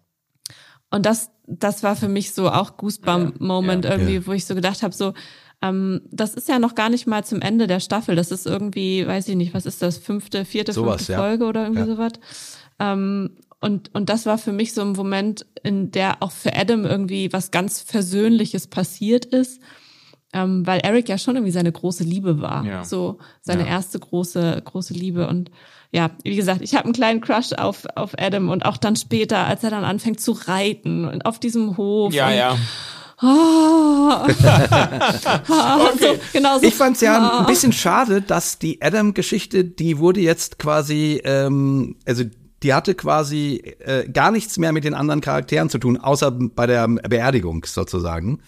[0.89, 4.55] Und das, das war für mich so auch Goosebump-Moment ja, ja, irgendwie, wo ich so
[4.55, 5.13] gedacht habe, so,
[5.61, 8.15] ähm, das ist ja noch gar nicht mal zum Ende der Staffel.
[8.15, 11.63] Das ist irgendwie, weiß ich nicht, was ist das, fünfte, vierte, sowas, fünfte Folge oder
[11.63, 12.13] irgendwie sowas.
[12.79, 13.31] Ähm,
[13.61, 17.31] und, und das war für mich so ein Moment, in der auch für Adam irgendwie
[17.31, 19.61] was ganz Versöhnliches passiert ist.
[20.33, 22.65] Ähm, weil Eric ja schon irgendwie seine große Liebe war.
[22.65, 22.83] Ja.
[22.85, 23.67] So seine ja.
[23.67, 25.27] erste große, große Liebe.
[25.27, 25.51] Und
[25.91, 29.45] ja, wie gesagt, ich habe einen kleinen Crush auf, auf Adam und auch dann später,
[29.45, 32.13] als er dann anfängt zu reiten und auf diesem Hof.
[32.13, 32.57] Ja, und, ja.
[33.23, 34.23] Oh.
[34.23, 35.99] okay.
[35.99, 36.65] so, genau so.
[36.65, 41.97] Ich fand es ja ein bisschen schade, dass die Adam-Geschichte, die wurde jetzt quasi, ähm,
[42.07, 42.23] also
[42.63, 46.67] die hatte quasi äh, gar nichts mehr mit den anderen Charakteren zu tun, außer bei
[46.67, 48.39] der Beerdigung sozusagen.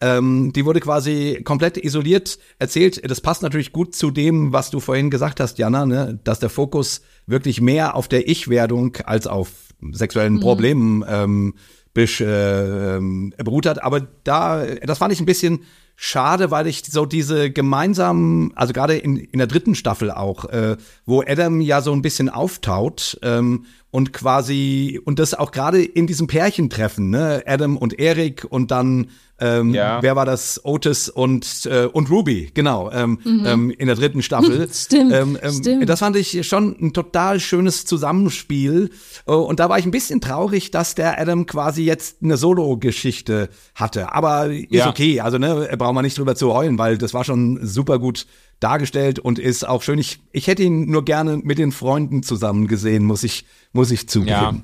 [0.00, 3.08] Ähm, die wurde quasi komplett isoliert erzählt.
[3.08, 6.18] Das passt natürlich gut zu dem, was du vorhin gesagt hast, Jana, ne?
[6.24, 9.50] dass der Fokus wirklich mehr auf der Ich-Werdung als auf
[9.92, 10.40] sexuellen mhm.
[10.40, 11.54] Problemen ähm,
[11.92, 13.82] besch, äh, ähm, beruht hat.
[13.82, 15.64] Aber da, das fand ich ein bisschen
[16.02, 20.78] schade, weil ich so diese gemeinsamen, also gerade in, in der dritten Staffel auch, äh,
[21.04, 26.06] wo Adam ja so ein bisschen auftaut ähm, und quasi und das auch gerade in
[26.06, 29.08] diesem Pärchentreffen, ne, Adam und Eric und dann
[29.40, 30.02] ähm, ja.
[30.02, 30.60] Wer war das?
[30.64, 33.46] Otis und, äh, und Ruby, genau, ähm, mhm.
[33.46, 34.68] ähm, in der dritten Staffel.
[34.72, 35.88] stimmt, ähm, ähm, stimmt.
[35.88, 38.90] Das fand ich schon ein total schönes Zusammenspiel.
[39.26, 43.48] Äh, und da war ich ein bisschen traurig, dass der Adam quasi jetzt eine Solo-Geschichte
[43.74, 44.12] hatte.
[44.12, 44.90] Aber ist ja.
[44.90, 48.26] okay, also ne, braucht man nicht drüber zu heulen, weil das war schon super gut
[48.60, 49.98] dargestellt und ist auch schön.
[49.98, 54.08] Ich, ich hätte ihn nur gerne mit den Freunden zusammen gesehen, muss ich, muss ich
[54.08, 54.30] zugeben.
[54.30, 54.54] Ja.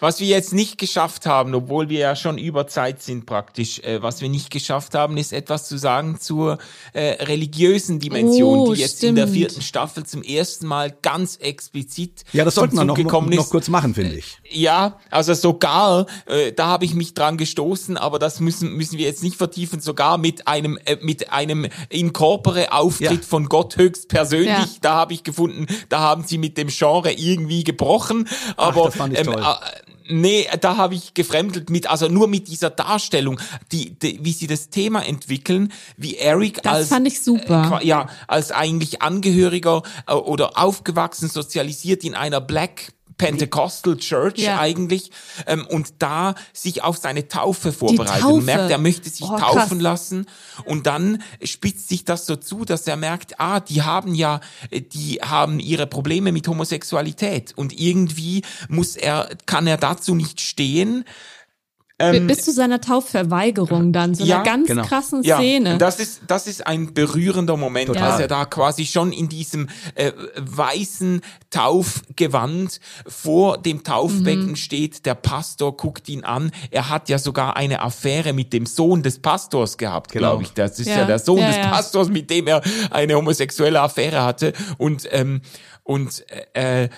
[0.00, 4.00] Was wir jetzt nicht geschafft haben, obwohl wir ja schon über Zeit sind praktisch, äh,
[4.02, 6.58] was wir nicht geschafft haben, ist etwas zu sagen zur
[6.92, 9.10] äh, religiösen Dimension, Oh, die jetzt stimmt.
[9.10, 13.22] in der vierten Staffel zum ersten Mal ganz explizit Ja, das sollten wir noch, noch,
[13.26, 14.38] noch kurz machen, finde ich.
[14.50, 19.06] Ja, also sogar, äh, da habe ich mich dran gestoßen, aber das müssen müssen wir
[19.06, 19.80] jetzt nicht vertiefen.
[19.80, 23.18] Sogar mit einem äh, mit einem in corpore Auftritt Ja.
[23.28, 24.68] von Gott höchstpersönlich, Ja.
[24.80, 28.28] da habe ich gefunden, da haben sie mit dem Genre irgendwie gebrochen.
[28.56, 29.42] Aber das fand ich toll.
[29.42, 33.38] äh, Nee, da habe ich gefremdelt mit, also nur mit dieser Darstellung,
[33.72, 37.80] die, die wie sie das Thema entwickeln, wie Eric Das als fand ich super.
[37.82, 44.58] äh, ja, als eigentlich Angehöriger äh, oder aufgewachsen, sozialisiert in einer Black Pentecostal Church Ja.
[44.58, 45.10] eigentlich
[45.46, 48.34] ähm, und da sich auf seine Taufe vorbereitet Taufe.
[48.34, 49.52] und merkt, er möchte sich Oh, krass.
[49.54, 50.26] taufen lassen
[50.64, 54.40] und dann spitzt sich das so zu, dass er merkt, ah, die haben ja,
[54.70, 60.40] äh, die haben ihre Probleme mit Homosexualität und irgendwie muss er, kann er dazu nicht
[60.40, 61.04] stehen.
[61.98, 64.82] Bis zu seiner Taufverweigerung dann, so ja, einer ganz genau.
[64.84, 65.72] krassen Ja, Szene.
[65.72, 68.12] und das ist, das ist ein berührender Moment, Total.
[68.12, 71.20] als er da quasi schon in diesem äh, weißen
[71.50, 75.06] Taufgewand vor dem Taufbecken steht.
[75.06, 76.52] Der Pastor guckt ihn an.
[76.70, 80.30] Er hat ja sogar eine Affäre mit dem Sohn des Pastors gehabt, Genau.
[80.30, 80.52] glaube ich.
[80.52, 81.04] Das ist ja, Ja.
[81.04, 81.68] der Sohn Ja, des ja.
[81.70, 84.52] Pastors, mit dem er eine homosexuelle Affäre hatte.
[84.76, 85.40] Und, ähm,
[85.82, 86.88] und äh,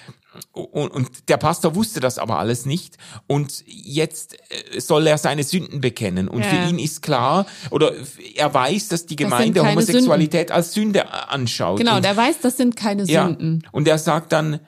[0.52, 2.96] und, und der Pastor wusste das aber alles nicht.
[3.26, 4.36] Und jetzt
[4.74, 6.28] äh, soll er seine Sünden bekennen.
[6.28, 6.48] Und Ja.
[6.50, 7.92] für ihn ist klar, oder
[8.34, 11.78] er weiß, dass die Gemeinde keine Homosexualität als Sünde anschaut.
[11.78, 13.66] genau, und, der weiß, das sind keine ja, Sünden.
[13.72, 14.60] und er sagt dann,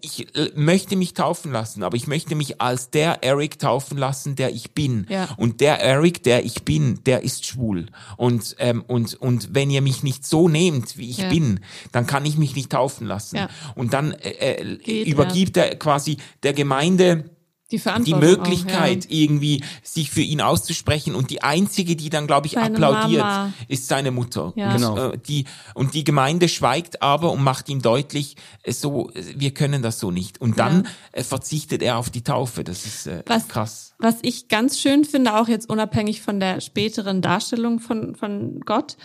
[0.00, 4.36] ich äh, möchte mich taufen lassen, aber ich möchte mich als der Eric taufen lassen,
[4.36, 5.06] der ich bin.
[5.08, 5.28] Ja.
[5.36, 7.86] Und der Eric, der ich bin, der ist schwul.
[8.16, 11.28] Und, ähm, und, und wenn ihr mich nicht so nehmt, wie ich Ja.
[11.28, 11.60] bin,
[11.92, 13.36] dann kann ich mich nicht taufen lassen.
[13.36, 13.48] Ja.
[13.74, 17.30] Und dann äh, äh, Geht, übergibt er quasi der Gemeinde
[17.72, 18.20] Die die Verantwortung.
[18.20, 19.16] Möglichkeit, Auch, ja.
[19.22, 21.16] irgendwie sich für ihn auszusprechen.
[21.16, 23.52] Und die einzige, die dann, glaube ich, Seine applaudiert, Mama.
[23.66, 24.52] ist seine Mutter.
[24.54, 24.68] Ja.
[24.70, 24.96] Und, Genau.
[25.10, 29.52] äh, die, und die Gemeinde schweigt aber und macht ihm deutlich, äh, so, äh, wir
[29.52, 30.40] können das so nicht.
[30.40, 32.62] Und dann äh, verzichtet er auf die Taufe.
[32.62, 33.94] Das ist äh, Was- krass.
[33.98, 38.96] Was ich ganz schön finde, auch jetzt unabhängig von der späteren Darstellung von, von Gott,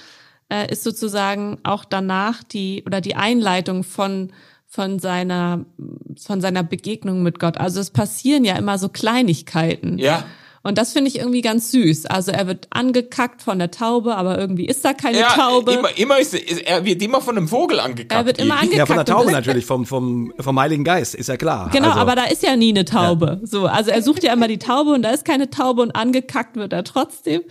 [0.50, 4.32] äh, ist sozusagen auch danach die oder die Einleitung von
[4.74, 5.66] von seiner
[6.18, 7.58] von seiner Begegnung mit Gott.
[7.58, 9.98] Also es passieren ja immer so Kleinigkeiten.
[9.98, 10.24] Ja.
[10.64, 12.06] Und das finde ich irgendwie ganz süß.
[12.06, 15.74] Also er wird angekackt von der Taube, aber irgendwie ist da keine Ja, Taube.
[15.74, 18.14] immer, immer ist, ist, er wird immer von einem Vogel angekackt.
[18.14, 18.78] Er wird immer irgendwie.
[18.78, 19.20] Ja, von der angekackt.
[19.26, 21.70] Taube natürlich, vom, vom, vom Heiligen Geist, ist ja klar.
[21.74, 23.42] Genau, also, aber da ist ja nie eine Taube.
[23.44, 26.56] So, also er sucht ja immer die Taube und da ist keine Taube und angekackt
[26.56, 27.42] wird er trotzdem.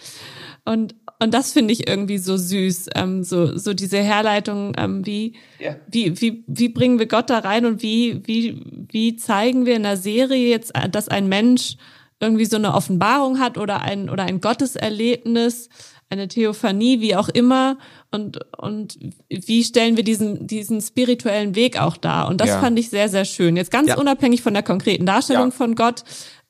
[0.64, 5.34] Und und das finde ich irgendwie so süß, ähm, so so diese Herleitung, ähm, wie
[5.58, 5.76] Ja.
[5.88, 9.82] wie wie wie bringen wir Gott da rein und wie wie wie zeigen wir in
[9.84, 11.76] der Serie jetzt, äh, dass ein Mensch
[12.20, 15.68] irgendwie so eine Offenbarung hat oder ein oder ein Gotteserlebnis,
[16.10, 17.78] eine Theophanie, wie auch immer
[18.10, 18.98] und und
[19.28, 22.60] wie stellen wir diesen diesen spirituellen Weg auch dar und das Ja.
[22.60, 23.56] fand ich sehr sehr schön.
[23.56, 23.96] Jetzt ganz Ja.
[23.98, 26.02] unabhängig von der konkreten Darstellung von Gott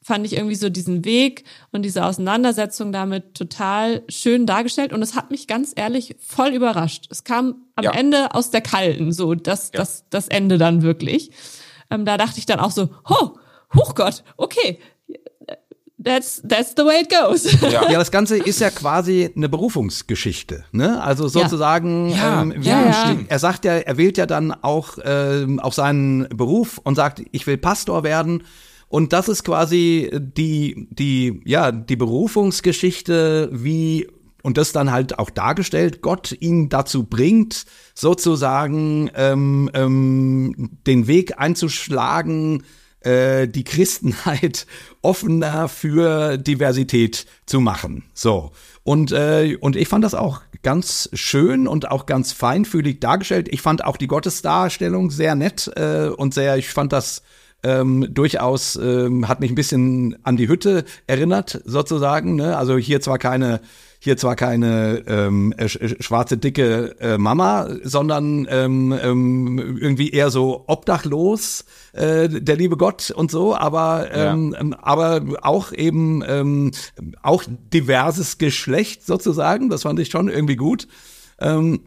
[0.02, 5.14] fand ich irgendwie so diesen Weg und diese Auseinandersetzung damit total schön dargestellt und es
[5.14, 7.06] hat mich ganz ehrlich voll überrascht.
[7.10, 7.92] Es kam am Ja.
[7.92, 9.80] Ende aus der Kalten, so das, Ja.
[9.80, 11.30] das, das Ende dann wirklich.
[11.90, 13.36] Ähm, da dachte ich dann auch so, ho,
[13.74, 14.78] Hochgott, okay,
[16.02, 17.44] that's, that's the way it goes.
[17.70, 17.90] Ja.
[17.90, 21.02] Ja, das Ganze ist ja quasi eine Berufungsgeschichte, ne?
[21.02, 25.74] Also sozusagen, Ja, ähm, ja, er sagt ja, er wählt ja dann auch ähm, auf
[25.74, 28.44] seinen Beruf und sagt, ich will Pastor werden.
[28.90, 34.08] Und das ist quasi die, die, ja, die Berufungsgeschichte, wie,
[34.42, 41.38] und das dann halt auch dargestellt, Gott ihn dazu bringt, sozusagen ähm, ähm, den Weg
[41.38, 42.64] einzuschlagen,
[43.02, 44.66] äh, die Christenheit
[45.02, 48.06] offener für Diversität zu machen.
[48.12, 48.50] So.
[48.82, 53.46] Und, äh, und ich fand das auch ganz schön und auch ganz feinfühlig dargestellt.
[53.52, 57.22] Ich fand auch die Gottesdarstellung sehr nett äh, und sehr, ich fand das
[57.62, 62.36] ähm, durchaus, ähm, hat mich ein bisschen an die Hütte erinnert, sozusagen.
[62.36, 62.56] Ne?
[62.56, 63.60] Also hier zwar keine
[64.02, 70.30] hier zwar keine ähm, äh, sch- schwarze dicke äh, Mama, sondern ähm, ähm, irgendwie eher
[70.30, 76.70] so obdachlos, äh, der liebe Gott und so, aber ähm, ähm, aber auch eben ähm,
[77.22, 79.68] auch diverses Geschlecht sozusagen.
[79.68, 80.88] Das fand ich schon irgendwie gut.
[81.38, 81.80] Ähm,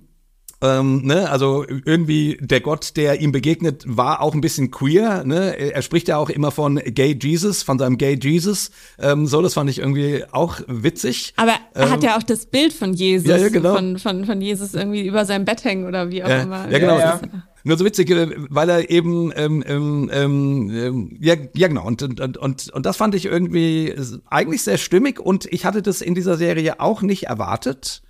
[0.64, 5.26] ähm, ne, also irgendwie der Gott, der ihm begegnet, war auch ein bisschen queer.
[5.26, 5.58] Ne?
[5.58, 8.72] Er spricht ja auch immer von Gay Jesus, von seinem Gay Jesus.
[8.98, 11.34] Ähm, so, das fand ich irgendwie auch witzig.
[11.36, 13.76] Aber er hat ja auch das Bild von Jesus, Ähm, ja, ja, genau.
[13.76, 16.72] von, von, von Jesus irgendwie über seinem Bett hängen oder wie auch Ja, immer.
[16.72, 16.98] ja, genau.
[16.98, 17.20] Ja,
[17.66, 22.38] nur so witzig, äh, weil er eben, ähm, ähm, ähm, ja, ja genau, und, und,
[22.38, 23.94] und, und das fand ich irgendwie
[24.30, 28.02] eigentlich sehr stimmig und ich hatte das in dieser Serie auch nicht erwartet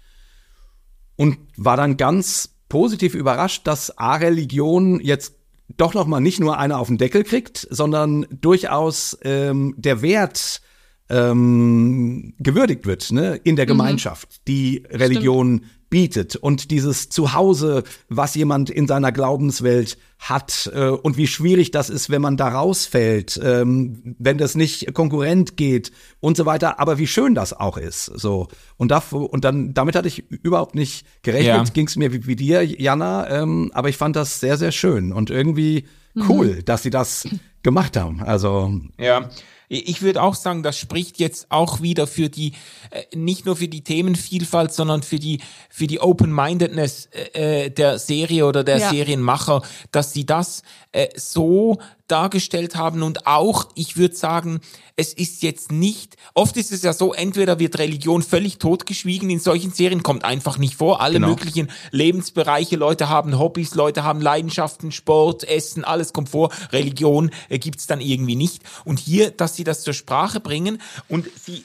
[1.15, 5.35] und war dann ganz positiv überrascht, dass A-Religion jetzt
[5.77, 10.61] doch noch mal nicht nur einer auf den Deckel kriegt, sondern durchaus ähm, der Wert
[11.09, 13.69] ähm, gewürdigt wird ne, in der mhm.
[13.69, 20.87] Gemeinschaft, die Religion Stimmt bietet und dieses Zuhause, was jemand in seiner Glaubenswelt hat äh,
[20.87, 25.91] und wie schwierig das ist, wenn man da rausfällt, ähm, wenn das nicht konkurrent geht
[26.19, 28.47] und so weiter, aber wie schön das auch ist, so
[28.77, 31.73] und da, und dann damit hatte ich überhaupt nicht gerechnet, ja.
[31.75, 35.13] ging es mir wie, wie dir, Jana, ähm, aber ich fand das sehr sehr schön
[35.13, 35.85] und irgendwie
[36.27, 36.65] cool, mhm.
[36.65, 37.27] dass sie das
[37.61, 38.19] gemacht haben.
[38.23, 39.29] Also ja,
[39.77, 42.53] ich würde auch sagen, das spricht jetzt auch wieder für die,
[42.91, 47.99] äh, nicht nur für die Themenvielfalt, sondern für die, für die Open-Mindedness äh, äh, der
[47.99, 48.89] Serie oder der ja.
[48.89, 54.59] Serienmacher, dass sie das äh, so dargestellt haben und auch, ich würde sagen,
[54.95, 59.39] es ist jetzt nicht, oft ist es ja so, entweder wird Religion völlig totgeschwiegen, in
[59.39, 61.29] solchen Serien kommt einfach nicht vor, alle genau.
[61.29, 67.57] möglichen Lebensbereiche, Leute haben Hobbys, Leute haben Leidenschaften, Sport, Essen, alles kommt vor, Religion äh,
[67.57, 68.61] gibt's dann irgendwie nicht.
[68.85, 71.63] Und hier, dass sie das zur Sprache bringen und sie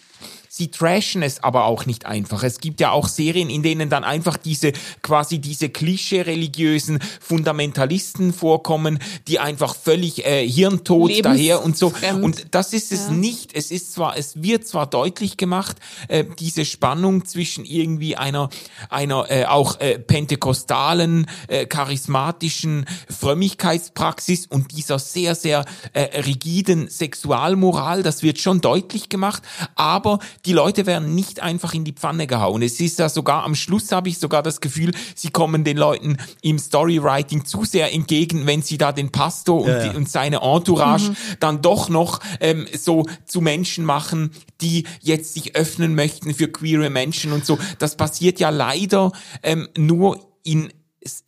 [0.59, 2.43] sie trashen es aber auch nicht einfach.
[2.43, 4.73] Es gibt ja auch Serien, in denen dann einfach diese
[5.03, 8.99] quasi diese klischee-religiösen Fundamentalisten vorkommen,
[9.29, 11.93] die einfach völlig äh, hirntot daher und so.
[12.21, 13.13] Und das ist es ja.
[13.13, 13.55] nicht.
[13.55, 15.77] Es ist zwar, es wird zwar deutlich gemacht,
[16.09, 18.51] äh, diese Spannung zwischen irgendwie einer
[18.91, 28.03] einer äh, auch äh, pentekostalen, äh, charismatischen Frömmigkeitspraxis und dieser sehr sehr äh, rigiden Sexualmoral.
[28.03, 29.45] Das wird schon deutlich gemacht,
[29.77, 32.63] aber die Leute werden nicht einfach in die Pfanne gehauen.
[32.63, 36.17] Es ist ja sogar am Schluss habe ich sogar das Gefühl, sie kommen den Leuten
[36.43, 39.93] im Storywriting zu sehr entgegen, wenn sie da den Pastor und, ja, ja.
[39.93, 41.17] und seine Entourage mhm.
[41.41, 44.31] dann doch noch ähm, so zu Menschen machen,
[44.61, 47.59] die jetzt sich öffnen möchten für queere Menschen und so.
[47.79, 49.13] Das passiert ja leider
[49.43, 50.71] ähm, nur in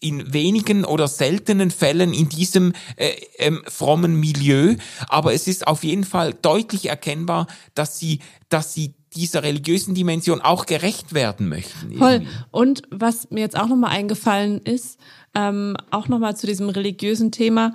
[0.01, 4.77] in wenigen oder seltenen Fällen in diesem äh, ähm, frommen Milieu,
[5.09, 10.41] aber es ist auf jeden Fall deutlich erkennbar, dass sie, dass sie dieser religiösen Dimension
[10.41, 11.97] auch gerecht werden möchten.
[11.97, 12.23] Voll.
[12.51, 14.99] Und was mir jetzt auch nochmal eingefallen ist,
[15.35, 17.75] ähm, auch nochmal zu diesem religiösen Thema,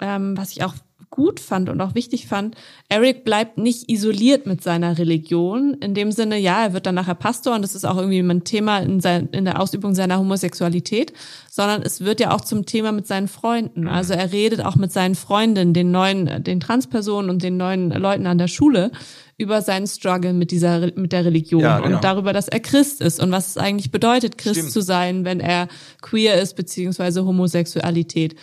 [0.00, 0.74] ähm, was ich auch
[1.14, 2.56] gut fand und auch wichtig fand,
[2.88, 5.74] Eric bleibt nicht isoliert mit seiner Religion.
[5.74, 8.42] In dem Sinne, ja, er wird dann nachher Pastor und das ist auch irgendwie ein
[8.42, 11.12] Thema in, sein, in der Ausübung seiner Homosexualität,
[11.48, 13.86] sondern es wird ja auch zum Thema mit seinen Freunden.
[13.86, 18.26] Also er redet auch mit seinen Freundinnen, den neuen, den Transpersonen und den neuen Leuten
[18.26, 18.90] an der Schule
[19.36, 21.96] über seinen Struggle mit dieser mit der Religion ja, genau.
[21.96, 24.72] und darüber, dass er Christ ist und was es eigentlich bedeutet, Christ Stimmt.
[24.72, 25.68] zu sein, wenn er
[26.02, 28.34] queer ist beziehungsweise Homosexualität.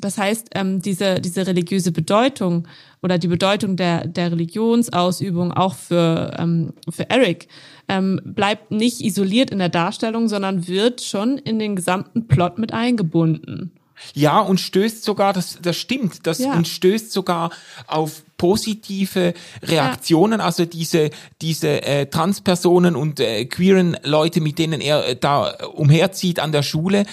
[0.00, 2.66] Das heißt, ähm, diese, diese religiöse Bedeutung
[3.02, 7.48] oder die Bedeutung der, der Religionsausübung auch für, ähm, für Eric
[7.88, 12.72] ähm, bleibt nicht isoliert in der Darstellung, sondern wird schon in den gesamten Plot mit
[12.72, 13.72] eingebunden.
[14.14, 16.54] Ja, und stößt sogar, das, das stimmt, das ja.
[16.54, 17.50] und stößt sogar
[17.86, 20.46] auf positive Reaktionen, ja.
[20.46, 21.10] also diese,
[21.42, 26.62] diese äh, Transpersonen und äh, queeren Leute, mit denen er äh, da umherzieht an der
[26.62, 27.04] Schule,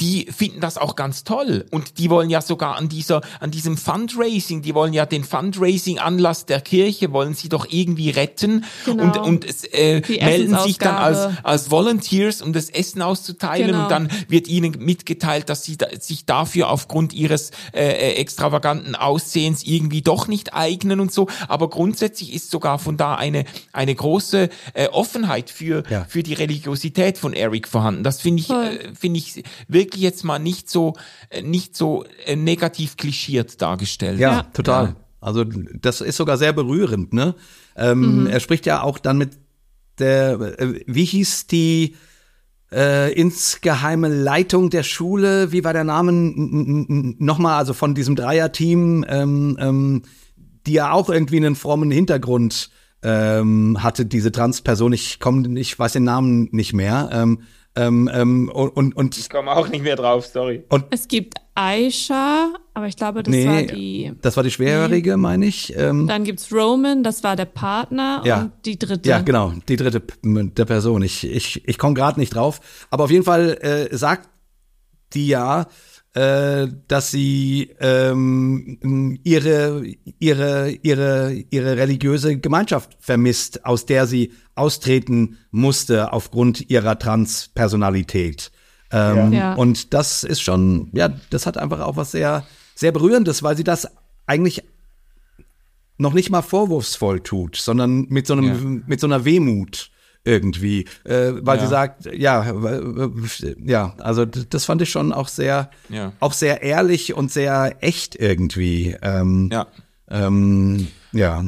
[0.00, 3.76] die finden das auch ganz toll und die wollen ja sogar an dieser, an diesem
[3.76, 9.04] Fundraising, die wollen ja den Fundraising-Anlass der Kirche, wollen sie doch irgendwie retten genau.
[9.04, 13.84] und, und äh, melden sich dann als, als Volunteers, um das Essen auszuteilen genau.
[13.84, 18.96] und dann wird ihnen mitgeteilt, dass sie da, sich dafür aufgrund ihres äh, äh extravaganten
[18.96, 21.28] Aussehens irgendwie doch nicht ein eignen und so.
[21.48, 26.04] Aber grundsätzlich ist sogar von da eine, eine große äh, Offenheit für, ja.
[26.08, 28.02] für die Religiosität von Eric vorhanden.
[28.02, 30.94] Das finde ich, äh, finde ich wirklich jetzt mal nicht so,
[31.30, 34.18] äh, nicht so äh, negativ klischiert dargestellt.
[34.18, 34.42] Ja, ja.
[34.52, 34.84] total.
[34.84, 34.96] Ja.
[35.20, 37.36] Also das ist sogar sehr berührend, ne?
[37.76, 38.26] Ähm, mhm.
[38.26, 39.38] Er spricht ja auch dann mit
[39.98, 41.94] der, äh, wie hieß die
[42.72, 49.56] äh, insgeheime Leitung der Schule, wie war der Name nochmal, also von diesem Dreierteam, ähm,
[49.60, 50.02] ähm,
[50.66, 52.70] die ja auch irgendwie einen frommen Hintergrund
[53.02, 54.92] ähm, hatte, diese Transperson.
[54.92, 57.10] Ich komme, ich weiß den Namen nicht mehr.
[57.12, 57.42] Ähm,
[57.74, 60.62] ähm, ähm, und, und, ich komme auch nicht mehr drauf, sorry.
[60.68, 64.12] Und es gibt Aisha, aber ich glaube, das nee, war die.
[64.20, 65.16] Das war die Schwerhörige, nee.
[65.16, 65.74] meine ich.
[65.76, 69.08] Ähm, Dann gibt's Roman, das war der Partner ja, und die dritte.
[69.08, 71.02] Ja, genau, die dritte der Person.
[71.02, 72.60] Ich, ich, ich komme gerade nicht drauf.
[72.90, 74.28] Aber auf jeden Fall äh, sagt
[75.14, 75.66] die ja,
[76.14, 79.82] äh, dass sie ähm, ihre,
[80.18, 88.52] ihre, ihre, ihre religiöse Gemeinschaft vermisst, aus der sie austreten musste aufgrund ihrer Transpersonalität.
[88.90, 89.54] Ähm, ja.
[89.54, 92.44] Und das ist schon, ja, das hat einfach auch was sehr,
[92.74, 93.88] sehr berührendes, weil sie das
[94.26, 94.62] eigentlich
[95.96, 98.82] noch nicht mal vorwurfsvoll tut, sondern mit so einem, ja.
[98.86, 99.91] mit so einer Wehmut
[100.24, 101.64] irgendwie, äh, weil ja.
[101.64, 102.54] sie sagt, ja,
[103.64, 106.12] ja, also das fand ich schon auch sehr, ja.
[106.20, 108.96] auch sehr ehrlich und sehr echt irgendwie.
[109.02, 109.66] Ähm, ja.
[110.08, 111.44] Ähm, ja.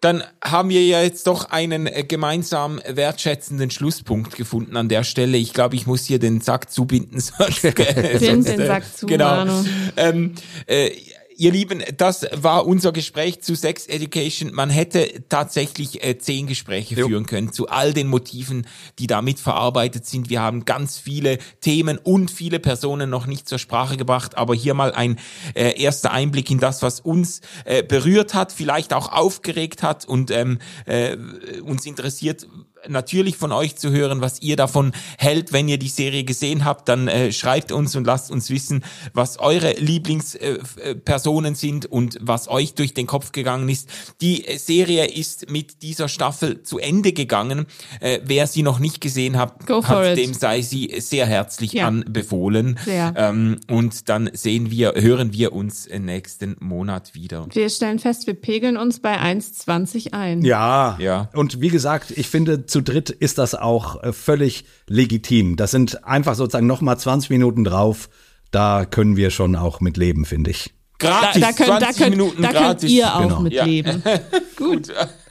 [0.00, 5.36] Dann haben wir ja jetzt doch einen äh, gemeinsam wertschätzenden Schlusspunkt gefunden an der Stelle.
[5.36, 7.20] Ich glaube, ich muss hier den Sack zubinden.
[7.20, 7.62] Sonst,
[8.18, 9.46] sonst, den Sack zu, genau.
[9.96, 10.34] Ähm,
[10.66, 10.90] äh,
[11.36, 14.52] ihr Lieben, das war unser Gespräch zu Sex Education.
[14.52, 17.08] Man hätte tatsächlich äh, zehn Gespräche jo.
[17.08, 18.66] führen können zu all den Motiven,
[18.98, 20.30] die damit verarbeitet sind.
[20.30, 24.74] Wir haben ganz viele Themen und viele Personen noch nicht zur Sprache gebracht, aber hier
[24.74, 25.18] mal ein
[25.54, 30.30] äh, erster Einblick in das, was uns äh, berührt hat, vielleicht auch aufgeregt hat und
[30.30, 31.16] ähm, äh,
[31.62, 32.46] uns interessiert,
[32.88, 35.52] natürlich von euch zu hören, was ihr davon hält.
[35.52, 39.38] Wenn ihr die Serie gesehen habt, dann äh, schreibt uns und lasst uns wissen, was
[39.38, 43.88] eure Lieblingspersonen äh, sind und was euch durch den Kopf gegangen ist.
[44.20, 47.66] Die Serie ist mit dieser Staffel zu Ende gegangen.
[48.00, 51.86] Äh, wer sie noch nicht gesehen hat, hat dem sei sie sehr herzlich ja.
[51.86, 52.78] anbefohlen.
[52.84, 53.14] Sehr.
[53.16, 57.46] Ähm, und dann sehen wir, hören wir uns nächsten Monat wieder.
[57.52, 60.42] Wir stellen fest, wir pegeln uns bei 1,20 ein.
[60.42, 61.28] Ja, ja.
[61.34, 65.56] Und wie gesagt, ich finde, zu dritt ist das auch äh, völlig legitim.
[65.56, 68.08] Das sind einfach sozusagen noch mal 20 Minuten drauf.
[68.50, 70.74] Da können wir schon auch mit leben, finde ich.
[70.98, 72.82] Gratis, da, da könnt, 20 da könnt, Minuten da gratis.
[72.82, 73.40] könnt ihr auch genau.
[73.40, 73.64] mit ja.
[73.64, 74.02] leben.
[74.56, 74.88] Gut.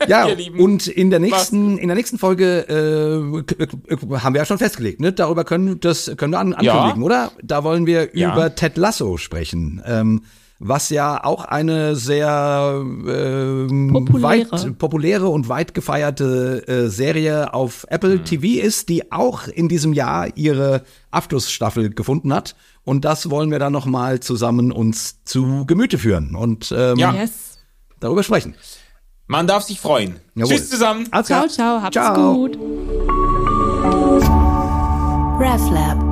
[0.08, 0.28] Ja,
[0.58, 5.14] und in der nächsten, in der nächsten Folge äh, haben wir ja schon festgelegt, ne?
[5.14, 7.06] Darüber können, das können wir an, ankündigen, ja.
[7.06, 7.32] oder?
[7.42, 8.34] Da wollen wir ja.
[8.34, 9.82] über Ted Lasso sprechen.
[9.86, 10.24] Ähm,
[10.64, 14.22] was ja auch eine sehr äh, populäre.
[14.52, 18.26] weit populäre und weit gefeierte äh, Serie auf Apple mhm.
[18.26, 22.56] TV ist, die auch in diesem Jahr ihre Abschlussstaffel gefunden hat.
[22.84, 27.12] Und das wollen wir dann noch mal zusammen uns zu Gemüte führen und ähm, ja.
[27.14, 27.60] yes.
[28.00, 28.56] darüber sprechen.
[29.28, 30.20] Man darf sich freuen.
[30.36, 30.56] Jawohl.
[30.56, 31.08] Tschüss zusammen.
[31.24, 32.34] ciao, ciao, habt's ciao.
[32.34, 32.58] gut.
[35.40, 36.11] RefLab